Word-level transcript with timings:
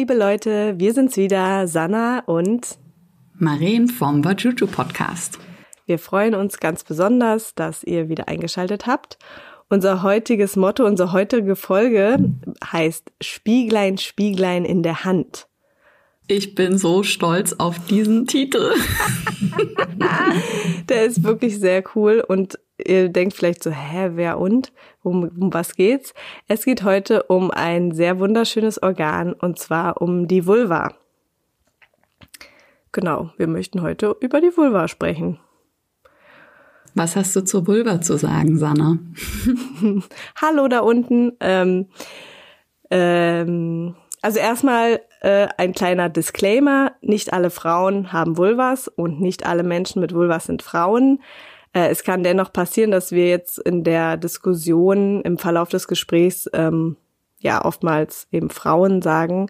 liebe 0.00 0.14
Leute, 0.14 0.76
wir 0.78 0.94
sind's 0.94 1.18
wieder, 1.18 1.68
Sanna 1.68 2.20
und 2.20 2.78
Maren 3.34 3.86
vom 3.86 4.24
Vajuju 4.24 4.66
Podcast. 4.66 5.38
Wir 5.84 5.98
freuen 5.98 6.34
uns 6.34 6.58
ganz 6.58 6.84
besonders, 6.84 7.54
dass 7.54 7.84
ihr 7.84 8.08
wieder 8.08 8.26
eingeschaltet 8.26 8.86
habt. 8.86 9.18
Unser 9.68 10.02
heutiges 10.02 10.56
Motto, 10.56 10.86
unsere 10.86 11.12
heutige 11.12 11.54
Folge 11.54 12.16
heißt 12.64 13.12
Spieglein, 13.20 13.98
Spieglein 13.98 14.64
in 14.64 14.82
der 14.82 15.04
Hand. 15.04 15.48
Ich 16.28 16.54
bin 16.54 16.78
so 16.78 17.02
stolz 17.02 17.52
auf 17.58 17.78
diesen 17.84 18.26
Titel. 18.26 18.72
der 20.88 21.04
ist 21.04 21.24
wirklich 21.24 21.58
sehr 21.58 21.84
cool 21.94 22.24
und 22.26 22.58
ihr 22.82 23.10
denkt 23.10 23.34
vielleicht 23.34 23.62
so, 23.62 23.70
hä, 23.70 24.12
wer 24.14 24.38
und? 24.38 24.72
Um, 25.02 25.24
um 25.24 25.52
was 25.52 25.76
geht's? 25.76 26.12
Es 26.46 26.64
geht 26.64 26.82
heute 26.82 27.22
um 27.24 27.50
ein 27.50 27.92
sehr 27.92 28.18
wunderschönes 28.18 28.82
Organ 28.82 29.32
und 29.32 29.58
zwar 29.58 30.02
um 30.02 30.28
die 30.28 30.46
Vulva. 30.46 30.94
Genau, 32.92 33.30
wir 33.36 33.46
möchten 33.46 33.82
heute 33.82 34.16
über 34.20 34.40
die 34.40 34.56
Vulva 34.56 34.88
sprechen. 34.88 35.38
Was 36.94 37.16
hast 37.16 37.34
du 37.36 37.44
zur 37.44 37.66
Vulva 37.66 38.00
zu 38.00 38.18
sagen, 38.18 38.58
Sanna? 38.58 38.98
Hallo 40.40 40.68
da 40.68 40.80
unten. 40.80 41.32
Ähm, 41.40 41.86
ähm, 42.90 43.94
also 44.22 44.38
erstmal 44.38 45.00
äh, 45.20 45.48
ein 45.56 45.72
kleiner 45.72 46.08
Disclaimer. 46.08 46.92
Nicht 47.00 47.32
alle 47.32 47.50
Frauen 47.50 48.12
haben 48.12 48.36
Vulvas 48.36 48.88
und 48.88 49.20
nicht 49.20 49.46
alle 49.46 49.62
Menschen 49.62 50.00
mit 50.00 50.14
Vulvas 50.14 50.46
sind 50.46 50.62
Frauen. 50.62 51.20
Äh, 51.72 51.88
es 51.88 52.02
kann 52.04 52.22
dennoch 52.22 52.52
passieren, 52.52 52.90
dass 52.90 53.12
wir 53.12 53.28
jetzt 53.28 53.58
in 53.58 53.84
der 53.84 54.16
Diskussion 54.16 55.22
im 55.22 55.38
Verlauf 55.38 55.68
des 55.68 55.88
Gesprächs 55.88 56.48
ähm, 56.52 56.96
ja 57.38 57.64
oftmals 57.64 58.26
eben 58.32 58.50
Frauen 58.50 59.02
sagen. 59.02 59.48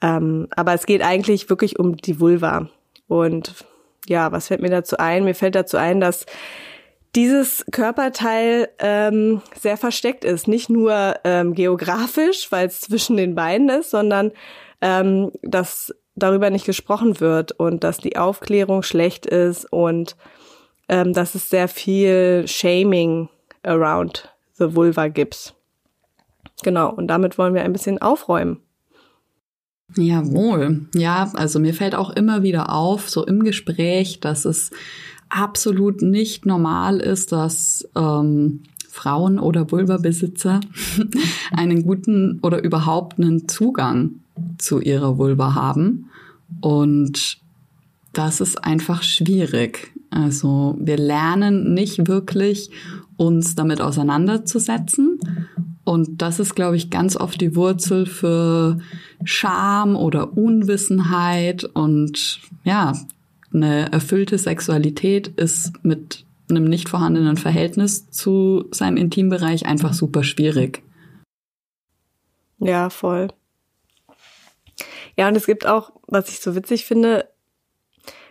Ähm, 0.00 0.48
aber 0.50 0.74
es 0.74 0.86
geht 0.86 1.02
eigentlich 1.02 1.50
wirklich 1.50 1.78
um 1.78 1.96
die 1.96 2.20
Vulva. 2.20 2.68
Und 3.08 3.64
ja, 4.06 4.32
was 4.32 4.48
fällt 4.48 4.62
mir 4.62 4.70
dazu 4.70 4.96
ein? 4.98 5.24
Mir 5.24 5.34
fällt 5.34 5.54
dazu 5.54 5.76
ein, 5.76 6.00
dass 6.00 6.26
dieses 7.14 7.64
Körperteil 7.72 8.68
ähm, 8.78 9.42
sehr 9.58 9.76
versteckt 9.76 10.24
ist. 10.24 10.46
Nicht 10.46 10.70
nur 10.70 11.16
ähm, 11.24 11.54
geografisch, 11.54 12.50
weil 12.50 12.68
es 12.68 12.80
zwischen 12.82 13.16
den 13.16 13.34
Beinen 13.34 13.68
ist, 13.68 13.90
sondern 13.90 14.32
ähm, 14.80 15.32
dass 15.42 15.94
darüber 16.14 16.50
nicht 16.50 16.66
gesprochen 16.66 17.20
wird 17.20 17.52
und 17.52 17.84
dass 17.84 17.98
die 17.98 18.16
Aufklärung 18.16 18.82
schlecht 18.82 19.26
ist 19.26 19.64
und 19.72 20.16
ähm, 20.88 21.12
dass 21.12 21.34
es 21.34 21.50
sehr 21.50 21.68
viel 21.68 22.44
Shaming 22.46 23.28
around 23.62 24.28
the 24.58 24.74
Vulva 24.74 25.08
gibt. 25.08 25.54
Genau, 26.62 26.92
und 26.92 27.06
damit 27.08 27.38
wollen 27.38 27.54
wir 27.54 27.62
ein 27.62 27.72
bisschen 27.72 28.00
aufräumen. 28.00 28.60
Jawohl. 29.96 30.86
Ja, 30.94 31.30
also 31.34 31.60
mir 31.60 31.72
fällt 31.72 31.94
auch 31.94 32.10
immer 32.10 32.42
wieder 32.42 32.72
auf, 32.72 33.08
so 33.08 33.24
im 33.24 33.42
Gespräch, 33.42 34.20
dass 34.20 34.44
es 34.44 34.70
absolut 35.28 36.02
nicht 36.02 36.46
normal 36.46 36.98
ist, 37.00 37.32
dass 37.32 37.88
ähm, 37.96 38.62
Frauen 38.88 39.38
oder 39.38 39.70
Vulva-Besitzer 39.70 40.60
einen 41.52 41.84
guten 41.84 42.40
oder 42.42 42.62
überhaupt 42.62 43.18
einen 43.18 43.48
Zugang 43.48 44.20
zu 44.58 44.80
ihrer 44.80 45.18
Vulva 45.18 45.54
haben. 45.54 46.10
Und 46.60 47.38
das 48.12 48.40
ist 48.40 48.64
einfach 48.64 49.02
schwierig. 49.02 49.92
Also 50.10 50.76
wir 50.80 50.96
lernen 50.96 51.74
nicht 51.74 52.08
wirklich, 52.08 52.70
uns 53.16 53.54
damit 53.54 53.80
auseinanderzusetzen. 53.80 55.18
Und 55.84 56.20
das 56.22 56.38
ist, 56.38 56.54
glaube 56.54 56.76
ich, 56.76 56.90
ganz 56.90 57.16
oft 57.16 57.40
die 57.40 57.56
Wurzel 57.56 58.06
für 58.06 58.78
Scham 59.24 59.96
oder 59.96 60.36
Unwissenheit. 60.36 61.64
Und 61.64 62.40
ja, 62.64 62.92
eine 63.52 63.90
erfüllte 63.92 64.38
Sexualität 64.38 65.28
ist 65.28 65.72
mit 65.82 66.24
einem 66.50 66.64
nicht 66.64 66.88
vorhandenen 66.88 67.36
Verhältnis 67.36 68.10
zu 68.10 68.66
seinem 68.70 68.96
Intimbereich 68.96 69.66
einfach 69.66 69.92
super 69.92 70.22
schwierig. 70.24 70.82
Ja, 72.58 72.90
voll. 72.90 73.28
Ja, 75.16 75.28
und 75.28 75.36
es 75.36 75.46
gibt 75.46 75.66
auch, 75.66 75.92
was 76.06 76.28
ich 76.28 76.40
so 76.40 76.54
witzig 76.54 76.84
finde, 76.84 77.28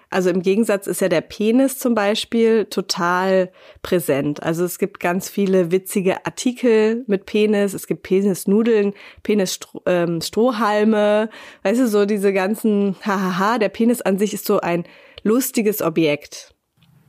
also 0.10 0.30
im 0.30 0.42
Gegensatz 0.42 0.88
ist 0.88 1.02
ja 1.02 1.10
der 1.10 1.20
Penis 1.22 1.80
zum 1.80 1.94
Beispiel 1.94 2.66
total 2.66 3.52
präsent. 3.82 4.42
Also 4.42 4.64
es 4.64 4.80
gibt 4.80 5.02
ganz 5.02 5.30
viele 5.30 5.72
witzige 5.72 6.26
Artikel 6.26 7.04
mit 7.08 7.26
Penis. 7.26 7.74
Es 7.74 7.88
gibt 7.88 8.04
Penisnudeln, 8.04 8.94
Penis-Strohhalme. 9.24 11.24
Ähm, 11.24 11.30
weißt 11.64 11.82
du, 11.82 11.88
so 11.88 12.06
diese 12.06 12.32
ganzen, 12.32 12.96
hahaha, 13.02 13.58
der 13.58 13.70
Penis 13.70 14.02
an 14.02 14.18
sich 14.18 14.34
ist 14.34 14.46
so 14.46 14.62
ein 14.62 14.86
lustiges 15.24 15.82
Objekt. 15.82 16.54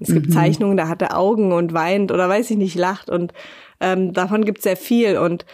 Es 0.01 0.13
gibt 0.13 0.29
mhm. 0.29 0.33
Zeichnungen, 0.33 0.77
da 0.77 0.89
hat 0.89 1.03
er 1.03 1.17
Augen 1.17 1.53
und 1.53 1.73
weint 1.73 2.13
oder 2.13 2.29
weiß 2.29 2.51
ich 2.51 2.57
nicht, 2.57 2.77
lacht 2.77 3.11
und 3.11 3.33
ähm, 3.81 4.13
davon 4.13 4.45
gibt 4.45 4.59
es 4.59 4.65
sehr 4.65 4.77
viel 4.77 5.19
und 5.19 5.45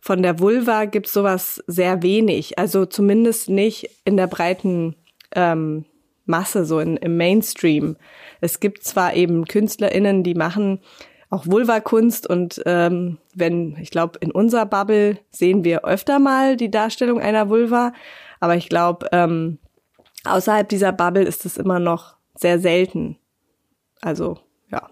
von 0.00 0.22
der 0.22 0.40
Vulva 0.40 0.86
gibt 0.86 1.06
es 1.06 1.12
sowas 1.12 1.62
sehr 1.66 2.02
wenig, 2.02 2.58
also 2.58 2.86
zumindest 2.86 3.50
nicht 3.50 3.90
in 4.04 4.16
der 4.16 4.26
breiten 4.26 4.96
ähm, 5.34 5.84
Masse, 6.24 6.64
so 6.64 6.78
in, 6.78 6.96
im 6.96 7.16
Mainstream. 7.16 7.96
Es 8.40 8.60
gibt 8.60 8.84
zwar 8.84 9.14
eben 9.14 9.44
KünstlerInnen, 9.44 10.22
die 10.22 10.34
machen 10.34 10.80
auch 11.30 11.46
Vulva-Kunst 11.46 12.26
und 12.28 12.60
ähm, 12.66 13.18
wenn, 13.34 13.76
ich 13.80 13.90
glaube, 13.90 14.18
in 14.20 14.30
unserer 14.30 14.66
Bubble 14.66 15.18
sehen 15.30 15.64
wir 15.64 15.84
öfter 15.84 16.18
mal 16.18 16.56
die 16.56 16.70
Darstellung 16.70 17.20
einer 17.20 17.48
Vulva, 17.48 17.92
aber 18.38 18.56
ich 18.56 18.68
glaube, 18.68 19.08
ähm, 19.12 19.58
außerhalb 20.24 20.68
dieser 20.68 20.92
Bubble 20.92 21.24
ist 21.24 21.46
es 21.46 21.56
immer 21.56 21.78
noch 21.78 22.16
sehr 22.34 22.58
selten. 22.58 23.16
Also, 24.02 24.40
ja. 24.70 24.90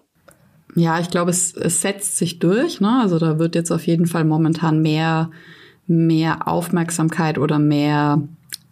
Ja, 0.75 0.99
ich 1.01 1.11
glaube, 1.11 1.31
es, 1.31 1.55
es 1.55 1.83
setzt 1.83 2.17
sich 2.17 2.39
durch. 2.39 2.81
Ne? 2.81 3.01
Also 3.03 3.19
da 3.19 3.39
wird 3.39 3.55
jetzt 3.55 3.71
auf 3.71 3.87
jeden 3.87 4.07
Fall 4.07 4.25
momentan 4.25 4.81
mehr, 4.81 5.31
mehr 5.87 6.49
Aufmerksamkeit 6.49 7.39
oder 7.39 7.59
mehr 7.59 8.23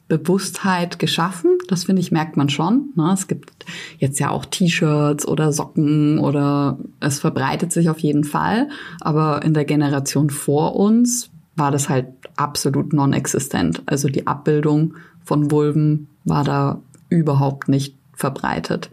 Bewusstheit 0.07 0.99
geschaffen. 0.99 1.58
Das 1.69 1.85
finde 1.85 2.01
ich, 2.01 2.11
merkt 2.11 2.37
man 2.37 2.49
schon. 2.49 2.91
Ne? 2.97 3.11
Es 3.13 3.29
gibt 3.29 3.67
jetzt 3.99 4.19
ja 4.19 4.31
auch 4.31 4.45
T-Shirts 4.45 5.29
oder 5.29 5.53
Socken 5.53 6.19
oder 6.19 6.79
es 6.99 7.21
verbreitet 7.21 7.73
sich 7.73 7.89
auf 7.91 8.01
jeden 8.01 8.25
Fall. 8.25 8.69
Aber 9.01 9.43
in 9.45 9.55
der 9.55 9.65
Generation 9.65 10.31
vor 10.31 10.75
uns 10.77 11.31
war 11.55 11.71
das 11.71 11.89
halt 11.89 12.07
absolut 12.37 12.93
non-existent. 12.93 13.83
Also 13.87 14.09
die 14.09 14.27
Abbildung 14.27 14.95
von 15.25 15.51
Vulven 15.51 16.09
war 16.25 16.45
da 16.45 16.81
überhaupt 17.09 17.69
nicht 17.69 17.97
verbreitet. 18.15 18.91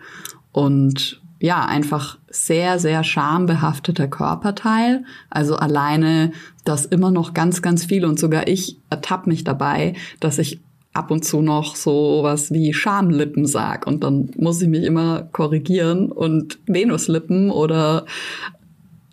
Und 0.51 1.21
ja, 1.39 1.65
einfach 1.65 2.17
sehr, 2.29 2.79
sehr 2.79 3.03
schambehafteter 3.03 4.07
Körperteil. 4.07 5.03
Also 5.29 5.55
alleine 5.57 6.31
das 6.63 6.85
immer 6.85 7.11
noch 7.11 7.33
ganz, 7.33 7.61
ganz 7.61 7.85
viel 7.85 8.05
und 8.05 8.19
sogar 8.19 8.47
ich 8.47 8.79
ertappe 8.89 9.29
mich 9.29 9.43
dabei, 9.43 9.93
dass 10.19 10.39
ich 10.39 10.59
ab 10.95 11.11
und 11.11 11.25
zu 11.25 11.41
noch 11.41 11.75
so 11.75 12.19
was 12.23 12.51
wie 12.51 12.73
Schamlippen 12.73 13.45
sag 13.45 13.85
und 13.85 14.03
dann 14.03 14.31
muss 14.37 14.61
ich 14.61 14.67
mich 14.67 14.83
immer 14.83 15.23
korrigieren 15.31 16.11
und 16.11 16.59
Venuslippen 16.65 17.51
oder 17.51 18.05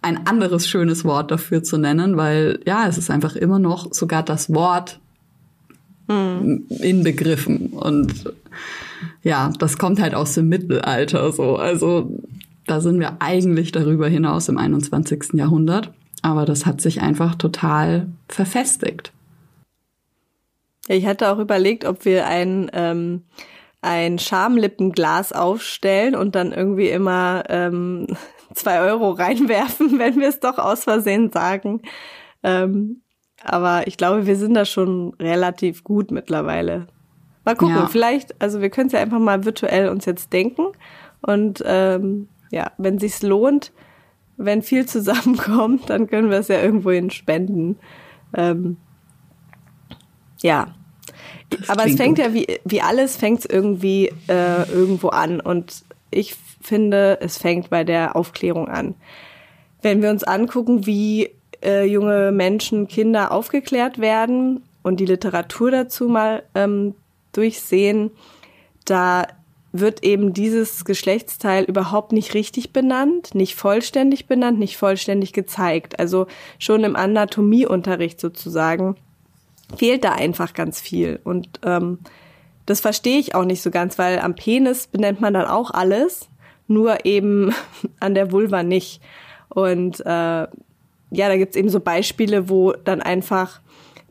ein 0.01 0.27
anderes 0.27 0.69
schönes 0.69 1.05
Wort 1.05 1.31
dafür 1.31 1.63
zu 1.63 1.79
nennen, 1.79 2.17
weil 2.17 2.61
ja, 2.67 2.87
es 2.89 2.99
ist 2.99 3.11
einfach 3.11 3.37
immer 3.37 3.59
noch 3.59 3.93
sogar 3.93 4.23
das 4.23 4.53
Wort 4.53 5.01
hm. 6.09 6.67
inbegriffen 6.81 7.69
und 7.69 8.33
ja, 9.23 9.53
das 9.59 9.79
kommt 9.79 10.01
halt 10.01 10.15
aus 10.15 10.35
dem 10.35 10.49
Mittelalter 10.49 11.33
so. 11.33 11.57
Also 11.57 12.11
da 12.67 12.81
sind 12.81 13.01
wir 13.01 13.17
eigentlich 13.21 13.73
darüber 13.73 14.09
hinaus 14.09 14.49
im 14.49 14.59
21. 14.59 15.35
Jahrhundert. 15.35 15.93
Aber 16.23 16.45
das 16.45 16.67
hat 16.67 16.81
sich 16.81 17.03
einfach 17.03 17.35
total 17.35 18.07
verfestigt. 18.29 19.13
Ich 20.89 21.07
hatte 21.07 21.31
auch 21.31 21.39
überlegt, 21.39 21.85
ob 21.85 22.05
wir 22.05 22.27
ein, 22.27 22.71
ähm, 22.73 23.23
ein 23.81 24.19
Schamlippenglas 24.19 25.33
aufstellen 25.33 26.15
und 26.15 26.35
dann 26.35 26.53
irgendwie 26.53 26.89
immer 26.89 27.45
ähm, 27.49 28.07
zwei 28.55 28.81
Euro 28.81 29.11
reinwerfen, 29.11 29.99
wenn 29.99 30.19
wir 30.19 30.29
es 30.29 30.41
doch 30.41 30.59
aus 30.59 30.85
Versehen 30.85 31.31
sagen. 31.31 31.83
Ähm, 32.43 33.03
aber 33.45 33.87
ich 33.87 33.97
glaube, 33.97 34.27
wir 34.27 34.37
sind 34.37 34.55
da 34.55 34.65
schon 34.65 35.15
relativ 35.19 35.85
gut 35.85 36.11
mittlerweile. 36.11 36.87
Mal 37.45 37.57
gucken, 37.57 37.75
ja. 37.75 37.87
vielleicht, 37.89 38.41
also 38.41 38.61
wir 38.61 38.71
können 38.71 38.87
es 38.87 38.93
ja 38.93 39.01
einfach 39.01 39.19
mal 39.19 39.45
virtuell 39.45 39.89
uns 39.89 40.05
jetzt 40.05 40.33
denken. 40.33 40.67
Und 41.23 41.63
ähm, 41.67 42.29
ja, 42.51 42.73
wenn 42.79 42.99
sich's 42.99 43.23
lohnt, 43.23 43.73
wenn 44.37 44.63
viel 44.63 44.87
zusammenkommt, 44.87 45.91
dann 45.91 46.07
können 46.07 46.31
wir 46.31 46.39
es 46.39 46.49
ja 46.49 46.61
irgendwohin 46.61 47.11
spenden. 47.11 47.79
Ähm, 48.35 48.77
ja. 50.43 50.75
Das 51.51 51.69
Aber 51.69 51.87
es 51.87 51.97
fängt 51.97 52.17
gut. 52.17 52.27
ja 52.27 52.35
wie, 52.35 52.47
wie 52.65 52.81
alles, 52.81 53.17
fängt 53.17 53.41
es 53.41 53.47
irgendwie 53.47 54.13
äh, 54.29 54.71
irgendwo 54.71 55.09
an. 55.09 55.41
Und 55.41 55.85
ich 56.11 56.37
finde, 56.61 57.19
es 57.21 57.39
fängt 57.39 57.71
bei 57.71 57.85
der 57.85 58.17
Aufklärung 58.17 58.69
an. 58.69 58.95
Wenn 59.83 60.03
wir 60.03 60.11
uns 60.11 60.25
angucken, 60.25 60.87
wie 60.87 61.31
äh, 61.63 61.85
junge 61.85 62.33
Menschen, 62.33 62.89
Kinder 62.89 63.33
aufgeklärt 63.33 63.99
werden, 63.99 64.63
und 64.83 65.01
die 65.01 65.07
Literatur 65.07 65.71
dazu 65.71 66.09
mal 66.09 66.43
ähm, 66.55 66.95
durchsehen, 67.33 68.11
da 68.85 69.27
wird 69.73 70.05
eben 70.05 70.35
dieses 70.35 70.85
Geschlechtsteil 70.85 71.65
überhaupt 71.65 72.13
nicht 72.13 72.35
richtig 72.35 72.73
benannt, 72.73 73.35
nicht 73.35 73.55
vollständig 73.55 74.27
benannt, 74.27 74.59
nicht 74.59 74.77
vollständig 74.77 75.33
gezeigt. 75.33 75.99
Also 75.99 76.27
schon 76.59 76.85
im 76.85 76.95
Anatomieunterricht 76.95 78.21
sozusagen 78.21 78.97
fehlt 79.77 80.05
da 80.05 80.13
einfach 80.13 80.55
ganz 80.55 80.81
viel. 80.81 81.21
Und 81.25 81.61
ähm, 81.65 81.99
das 82.67 82.81
verstehe 82.81 83.19
ich 83.19 83.35
auch 83.35 83.45
nicht 83.45 83.63
so 83.63 83.71
ganz, 83.71 83.99
weil 83.99 84.19
am 84.21 84.35
Penis 84.35 84.87
benennt 84.87 85.21
man 85.21 85.35
dann 85.35 85.47
auch 85.47 85.71
alles, 85.71 86.29
nur 86.69 87.05
eben 87.05 87.53
an 88.01 88.15
der 88.15 88.33
Vulva 88.33 88.63
nicht. 88.63 89.01
Und 89.49 90.01
äh, 90.01 90.47
ja, 91.15 91.29
da 91.29 91.37
gibt's 91.37 91.57
eben 91.57 91.69
so 91.69 91.81
Beispiele, 91.81 92.49
wo 92.49 92.73
dann 92.73 93.03
einfach 93.03 93.61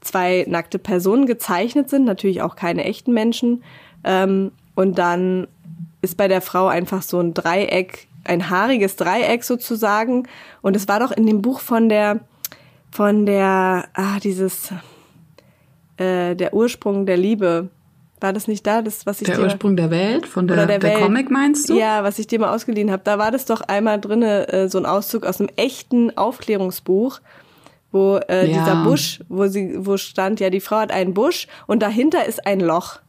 zwei 0.01 0.45
nackte 0.47 0.79
Personen 0.79 1.25
gezeichnet 1.25 1.89
sind, 1.89 2.05
natürlich 2.05 2.41
auch 2.41 2.55
keine 2.55 2.83
echten 2.83 3.13
Menschen. 3.13 3.63
Ähm, 4.03 4.51
und 4.75 4.97
dann 4.97 5.47
ist 6.01 6.17
bei 6.17 6.27
der 6.27 6.41
Frau 6.41 6.67
einfach 6.67 7.01
so 7.01 7.19
ein 7.19 7.33
Dreieck, 7.33 8.07
ein 8.23 8.49
haariges 8.49 8.95
Dreieck 8.95 9.43
sozusagen. 9.43 10.27
Und 10.61 10.75
es 10.75 10.87
war 10.87 10.99
doch 10.99 11.11
in 11.11 11.25
dem 11.25 11.41
Buch 11.41 11.59
von 11.59 11.89
der, 11.89 12.19
von 12.91 13.25
der, 13.25 13.87
ah, 13.93 14.19
dieses, 14.21 14.73
äh, 15.97 16.35
der 16.35 16.53
Ursprung 16.53 17.05
der 17.05 17.17
Liebe. 17.17 17.69
War 18.19 18.33
das 18.33 18.47
nicht 18.47 18.67
da, 18.67 18.83
das 18.83 19.07
was 19.07 19.19
ich 19.21 19.25
der 19.25 19.37
dir, 19.37 19.43
Ursprung 19.43 19.75
der 19.75 19.89
Welt 19.89 20.27
von 20.27 20.47
der, 20.47 20.67
der, 20.67 20.77
der 20.77 20.99
Comic 20.99 21.31
meinst 21.31 21.69
du? 21.69 21.77
Ja, 21.77 22.03
was 22.03 22.19
ich 22.19 22.27
dir 22.27 22.39
mal 22.39 22.53
ausgeliehen 22.53 22.91
habe. 22.91 23.01
Da 23.03 23.17
war 23.17 23.31
das 23.31 23.45
doch 23.45 23.61
einmal 23.61 23.99
drinne 23.99 24.47
äh, 24.49 24.69
so 24.69 24.77
ein 24.77 24.85
Auszug 24.85 25.25
aus 25.25 25.39
einem 25.39 25.49
echten 25.55 26.15
Aufklärungsbuch, 26.15 27.19
wo 27.91 28.17
äh, 28.29 28.47
ja. 28.47 28.59
dieser 28.59 28.83
Busch, 28.83 29.21
wo 29.27 29.47
sie, 29.47 29.73
wo 29.85 29.97
stand, 29.97 30.39
ja, 30.39 30.51
die 30.51 30.59
Frau 30.59 30.77
hat 30.77 30.91
einen 30.91 31.15
Busch 31.15 31.47
und 31.65 31.81
dahinter 31.81 32.25
ist 32.25 32.45
ein 32.45 32.59
Loch. 32.59 32.99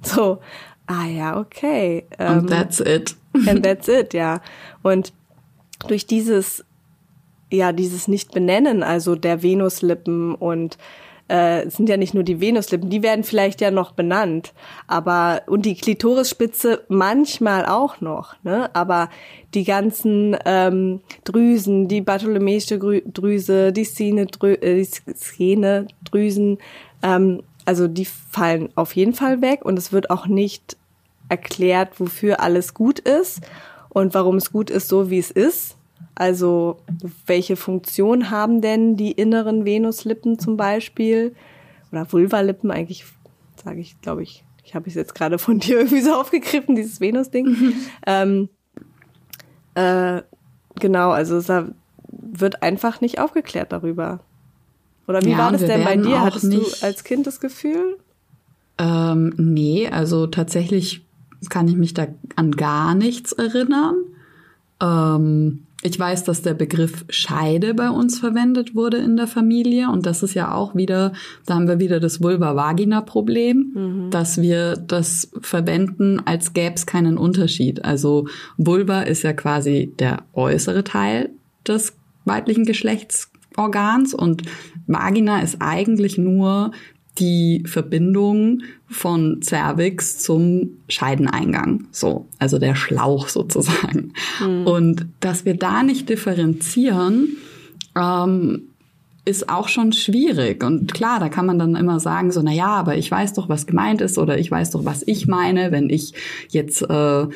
So, 0.00 0.38
ah 0.86 1.06
ja, 1.06 1.38
okay. 1.38 2.06
Ähm, 2.18 2.38
and 2.38 2.50
that's 2.50 2.80
it. 2.80 3.16
and 3.46 3.62
that's 3.64 3.88
it, 3.88 4.14
ja. 4.14 4.40
Und 4.82 5.12
durch 5.88 6.06
dieses, 6.06 6.64
ja, 7.50 7.72
dieses 7.72 8.08
Nicht-Benennen, 8.08 8.82
also 8.82 9.14
der 9.14 9.42
Venuslippen 9.42 10.34
und 10.34 10.78
äh, 11.28 11.68
sind 11.68 11.88
ja 11.88 11.96
nicht 11.96 12.14
nur 12.14 12.22
die 12.22 12.40
Venuslippen, 12.40 12.88
die 12.88 13.02
werden 13.02 13.24
vielleicht 13.24 13.60
ja 13.60 13.70
noch 13.70 13.92
benannt, 13.92 14.52
aber 14.86 15.42
und 15.46 15.66
die 15.66 15.74
Klitorisspitze 15.74 16.84
manchmal 16.88 17.66
auch 17.66 18.00
noch, 18.00 18.36
ne? 18.44 18.70
Aber 18.74 19.08
die 19.54 19.64
ganzen 19.64 20.36
ähm, 20.44 21.00
Drüsen, 21.24 21.88
die 21.88 22.00
Bartholomäische 22.00 22.78
Drüse, 22.78 23.72
die 23.72 23.82
äh, 23.82 24.84
Szene-Drüsen, 24.84 26.58
ähm, 27.02 27.42
also 27.64 27.88
die 27.88 28.04
fallen 28.04 28.68
auf 28.76 28.94
jeden 28.94 29.14
Fall 29.14 29.42
weg 29.42 29.64
und 29.64 29.78
es 29.78 29.92
wird 29.92 30.10
auch 30.10 30.26
nicht 30.26 30.76
erklärt, 31.28 31.98
wofür 31.98 32.40
alles 32.40 32.74
gut 32.74 33.00
ist 33.00 33.40
und 33.88 34.14
warum 34.14 34.36
es 34.36 34.52
gut 34.52 34.70
ist, 34.70 34.88
so 34.88 35.10
wie 35.10 35.18
es 35.18 35.30
ist. 35.30 35.75
Also 36.16 36.78
welche 37.26 37.56
Funktion 37.56 38.30
haben 38.30 38.62
denn 38.62 38.96
die 38.96 39.12
inneren 39.12 39.66
Venuslippen 39.66 40.38
zum 40.38 40.56
Beispiel 40.56 41.36
oder 41.92 42.10
Vulvalippen 42.10 42.70
eigentlich, 42.70 43.04
sage 43.62 43.80
ich, 43.80 44.00
glaube 44.00 44.22
ich, 44.22 44.42
ich 44.64 44.74
habe 44.74 44.88
es 44.88 44.94
jetzt 44.94 45.14
gerade 45.14 45.38
von 45.38 45.58
dir 45.60 45.76
irgendwie 45.76 46.00
so 46.00 46.14
aufgegriffen, 46.14 46.74
dieses 46.74 47.00
Venus-Ding. 47.00 47.46
Mhm. 47.46 47.74
Ähm, 48.06 48.48
äh, 49.74 50.22
genau, 50.80 51.10
also 51.10 51.36
es 51.36 51.52
wird 52.08 52.62
einfach 52.62 53.02
nicht 53.02 53.20
aufgeklärt 53.20 53.72
darüber. 53.72 54.20
Oder 55.06 55.22
wie 55.22 55.32
ja, 55.32 55.38
war 55.38 55.52
das 55.52 55.64
denn 55.64 55.84
bei 55.84 55.96
dir? 55.96 56.22
Hattest 56.22 56.52
du 56.52 56.64
als 56.80 57.04
Kind 57.04 57.26
das 57.26 57.40
Gefühl? 57.40 57.98
Ähm, 58.78 59.34
nee, 59.36 59.86
also 59.88 60.26
tatsächlich 60.26 61.06
kann 61.50 61.68
ich 61.68 61.76
mich 61.76 61.92
da 61.92 62.06
an 62.36 62.52
gar 62.52 62.94
nichts 62.94 63.32
erinnern. 63.32 63.96
Ähm, 64.80 65.66
ich 65.82 65.98
weiß, 65.98 66.24
dass 66.24 66.42
der 66.42 66.54
Begriff 66.54 67.04
Scheide 67.10 67.74
bei 67.74 67.90
uns 67.90 68.18
verwendet 68.18 68.74
wurde 68.74 68.96
in 68.96 69.16
der 69.16 69.26
Familie 69.26 69.90
und 69.90 70.06
das 70.06 70.22
ist 70.22 70.34
ja 70.34 70.52
auch 70.52 70.74
wieder, 70.74 71.12
da 71.44 71.54
haben 71.54 71.68
wir 71.68 71.78
wieder 71.78 72.00
das 72.00 72.22
Vulva-Vagina-Problem, 72.22 73.72
mhm. 73.74 74.10
dass 74.10 74.40
wir 74.40 74.76
das 74.76 75.30
verwenden, 75.40 76.20
als 76.24 76.54
gäbe 76.54 76.74
es 76.74 76.86
keinen 76.86 77.18
Unterschied. 77.18 77.84
Also 77.84 78.26
Vulva 78.56 79.02
ist 79.02 79.22
ja 79.22 79.32
quasi 79.34 79.92
der 79.98 80.24
äußere 80.32 80.82
Teil 80.82 81.30
des 81.66 81.92
weiblichen 82.24 82.64
Geschlechtsorgans 82.64 84.14
und 84.14 84.42
Vagina 84.86 85.40
ist 85.40 85.58
eigentlich 85.60 86.16
nur 86.16 86.72
die 87.18 87.62
Verbindung 87.66 88.62
von 88.88 89.40
Cervix 89.42 90.18
zum 90.18 90.70
Scheideneingang. 90.88 91.86
So, 91.90 92.28
also 92.38 92.58
der 92.58 92.74
Schlauch 92.74 93.28
sozusagen. 93.28 94.12
Mhm. 94.40 94.66
Und 94.66 95.06
dass 95.20 95.44
wir 95.44 95.56
da 95.56 95.82
nicht 95.82 96.08
differenzieren, 96.08 97.36
ähm, 97.96 98.62
ist 99.24 99.48
auch 99.48 99.68
schon 99.68 99.92
schwierig. 99.92 100.62
Und 100.62 100.94
klar, 100.94 101.18
da 101.18 101.28
kann 101.28 101.46
man 101.46 101.58
dann 101.58 101.74
immer 101.74 101.98
sagen, 101.98 102.30
so, 102.30 102.42
na 102.42 102.52
ja, 102.52 102.68
aber 102.68 102.96
ich 102.96 103.10
weiß 103.10 103.32
doch, 103.32 103.48
was 103.48 103.66
gemeint 103.66 104.00
ist 104.00 104.18
oder 104.18 104.38
ich 104.38 104.50
weiß 104.50 104.70
doch, 104.70 104.84
was 104.84 105.02
ich 105.04 105.26
meine. 105.26 105.72
Wenn 105.72 105.90
ich 105.90 106.14
jetzt 106.48 106.82
äh, 106.82 107.26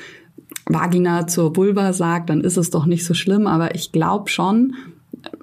Vagina 0.66 1.26
zur 1.26 1.56
Vulva 1.56 1.92
sage, 1.92 2.26
dann 2.26 2.42
ist 2.42 2.56
es 2.56 2.70
doch 2.70 2.86
nicht 2.86 3.04
so 3.04 3.14
schlimm. 3.14 3.48
Aber 3.48 3.74
ich 3.74 3.90
glaube 3.90 4.30
schon, 4.30 4.76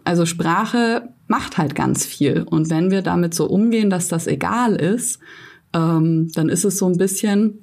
also 0.06 0.25
Sprache 0.25 1.10
macht 1.27 1.57
halt 1.57 1.75
ganz 1.75 2.06
viel. 2.06 2.44
Und 2.44 2.69
wenn 2.69 2.91
wir 2.91 3.01
damit 3.01 3.33
so 3.33 3.45
umgehen, 3.45 3.89
dass 3.89 4.07
das 4.07 4.27
egal 4.27 4.75
ist, 4.75 5.19
ähm, 5.74 6.31
dann 6.33 6.50
ist 6.50 6.65
es 6.65 6.77
so 6.77 6.88
ein 6.88 6.97
bisschen, 6.97 7.59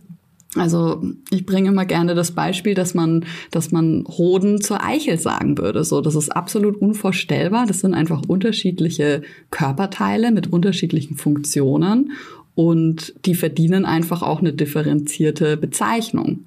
also 0.54 1.02
ich 1.30 1.46
bringe 1.46 1.70
immer 1.70 1.86
gerne 1.86 2.14
das 2.14 2.32
Beispiel, 2.32 2.74
dass 2.74 2.94
man, 2.94 3.24
dass 3.50 3.72
man 3.72 4.04
Hoden 4.06 4.60
zur 4.60 4.84
Eichel 4.84 5.18
sagen 5.18 5.58
würde. 5.58 5.84
So, 5.84 6.00
das 6.00 6.14
ist 6.14 6.30
absolut 6.30 6.76
unvorstellbar. 6.76 7.66
Das 7.66 7.80
sind 7.80 7.94
einfach 7.94 8.22
unterschiedliche 8.28 9.22
Körperteile 9.50 10.30
mit 10.30 10.52
unterschiedlichen 10.52 11.16
Funktionen 11.16 12.12
und 12.54 13.14
die 13.24 13.34
verdienen 13.34 13.84
einfach 13.84 14.22
auch 14.22 14.40
eine 14.40 14.52
differenzierte 14.52 15.56
Bezeichnung. 15.56 16.44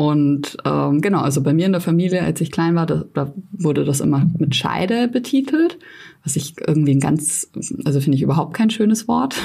Und 0.00 0.56
ähm, 0.64 1.02
genau, 1.02 1.20
also 1.20 1.42
bei 1.42 1.52
mir 1.52 1.66
in 1.66 1.72
der 1.72 1.82
Familie, 1.82 2.22
als 2.22 2.40
ich 2.40 2.50
klein 2.50 2.74
war, 2.74 2.86
da, 2.86 3.04
da 3.12 3.34
wurde 3.52 3.84
das 3.84 4.00
immer 4.00 4.26
mit 4.38 4.54
Scheide 4.54 5.08
betitelt, 5.08 5.76
was 6.24 6.36
ich 6.36 6.54
irgendwie 6.66 6.94
ein 6.94 7.00
ganz, 7.00 7.50
also 7.84 8.00
finde 8.00 8.16
ich 8.16 8.22
überhaupt 8.22 8.54
kein 8.54 8.70
schönes 8.70 9.08
Wort. 9.08 9.36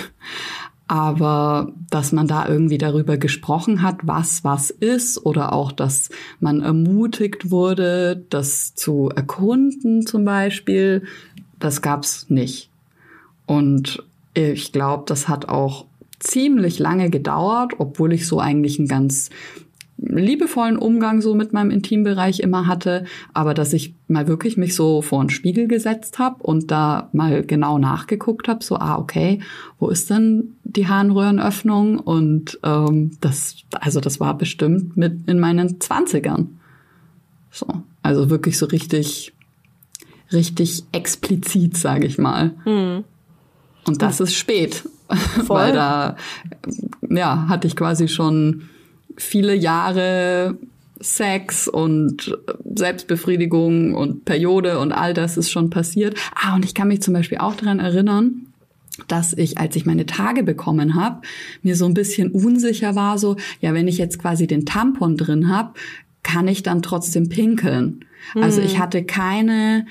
Aber 0.88 1.74
dass 1.89 2.13
man 2.13 2.27
da 2.27 2.47
irgendwie 2.47 2.77
darüber 2.77 3.17
gesprochen 3.17 3.81
hat, 3.81 3.97
was 4.03 4.45
was 4.45 4.69
ist, 4.69 5.25
oder 5.25 5.51
auch, 5.51 5.74
dass 5.74 6.09
man 6.39 6.62
ermutigt 6.62 7.51
wurde, 7.51 8.24
das 8.29 8.75
zu 8.75 9.09
erkunden 9.13 10.07
zum 10.07 10.24
Beispiel, 10.24 11.03
das 11.59 11.81
gab's 11.81 12.29
nicht. 12.29 12.69
Und 13.45 14.01
ich 14.33 14.71
glaube, 14.71 15.03
das 15.05 15.27
hat 15.27 15.50
auch 15.50 15.85
ziemlich 16.19 16.79
lange 16.79 17.09
gedauert, 17.09 17.74
obwohl 17.77 18.13
ich 18.13 18.25
so 18.25 18.39
eigentlich 18.39 18.79
ein 18.79 18.88
ganz 18.88 19.29
liebevollen 19.97 20.77
Umgang 20.77 21.21
so 21.21 21.35
mit 21.35 21.53
meinem 21.53 21.71
Intimbereich 21.71 22.41
immer 22.41 22.67
hatte, 22.67 23.05
aber 23.33 23.53
dass 23.53 23.71
ich 23.73 23.93
mal 24.07 24.27
wirklich 24.27 24.57
mich 24.57 24.75
so 24.75 25.01
vor 25.01 25.21
einen 25.21 25.29
Spiegel 25.29 25.67
gesetzt 25.67 26.19
habe 26.19 26.43
und 26.43 26.69
da 26.69 27.09
mal 27.13 27.43
genau 27.43 27.77
nachgeguckt 27.77 28.47
habe, 28.47 28.63
so 28.63 28.75
ah 28.75 28.97
okay, 28.97 29.39
wo 29.79 29.89
ist 29.89 30.09
denn 30.09 30.55
die 30.63 30.87
Harnröhrenöffnung 30.87 31.99
und 31.99 32.59
ähm, 32.63 33.11
das 33.21 33.55
also 33.71 34.01
das 34.01 34.19
war 34.19 34.37
bestimmt 34.37 34.97
mit 34.97 35.27
in 35.27 35.39
meinen 35.39 35.79
Zwanzigern. 35.79 36.59
So, 37.51 37.67
also 38.01 38.29
wirklich 38.29 38.57
so 38.57 38.65
richtig 38.65 39.33
richtig 40.33 40.83
explizit, 40.91 41.77
sage 41.77 42.05
ich 42.05 42.17
mal. 42.17 42.51
Mhm. 42.65 43.05
Und 43.87 44.01
das 44.01 44.19
ist 44.19 44.35
spät, 44.35 44.83
Voll. 45.45 45.57
weil 45.57 45.73
da 45.73 46.17
ja 47.09 47.47
hatte 47.47 47.67
ich 47.67 47.77
quasi 47.77 48.09
schon 48.09 48.63
viele 49.17 49.55
Jahre 49.55 50.57
Sex 51.00 51.67
und 51.67 52.38
Selbstbefriedigung 52.74 53.93
und 53.93 54.25
Periode 54.25 54.79
und 54.79 54.91
all 54.91 55.13
das 55.13 55.38
ist 55.38 55.51
schon 55.51 55.69
passiert. 55.69 56.17
Ah, 56.34 56.55
und 56.55 56.65
ich 56.65 56.74
kann 56.74 56.88
mich 56.88 57.01
zum 57.01 57.13
Beispiel 57.13 57.38
auch 57.38 57.55
daran 57.55 57.79
erinnern, 57.79 58.48
dass 59.07 59.34
ich, 59.34 59.57
als 59.57 59.75
ich 59.75 59.86
meine 59.86 60.05
Tage 60.05 60.43
bekommen 60.43 60.95
habe, 60.95 61.22
mir 61.62 61.75
so 61.75 61.86
ein 61.86 61.93
bisschen 61.93 62.31
unsicher 62.31 62.95
war, 62.95 63.17
so, 63.17 63.36
ja, 63.60 63.74
wenn 63.74 63.88
ich 63.88 63.98
jetzt 63.98 64.19
quasi 64.19 64.48
den 64.48 64.65
Tampon 64.65 65.17
drin 65.17 65.50
habe, 65.50 65.74
kann 66.24 66.48
ich 66.48 66.63
dann 66.63 66.81
trotzdem 66.81 67.29
pinkeln. 67.29 68.05
Also 68.34 68.62
ich 68.62 68.74
hm. 68.74 68.79
hatte 68.79 69.03
keine 69.03 69.86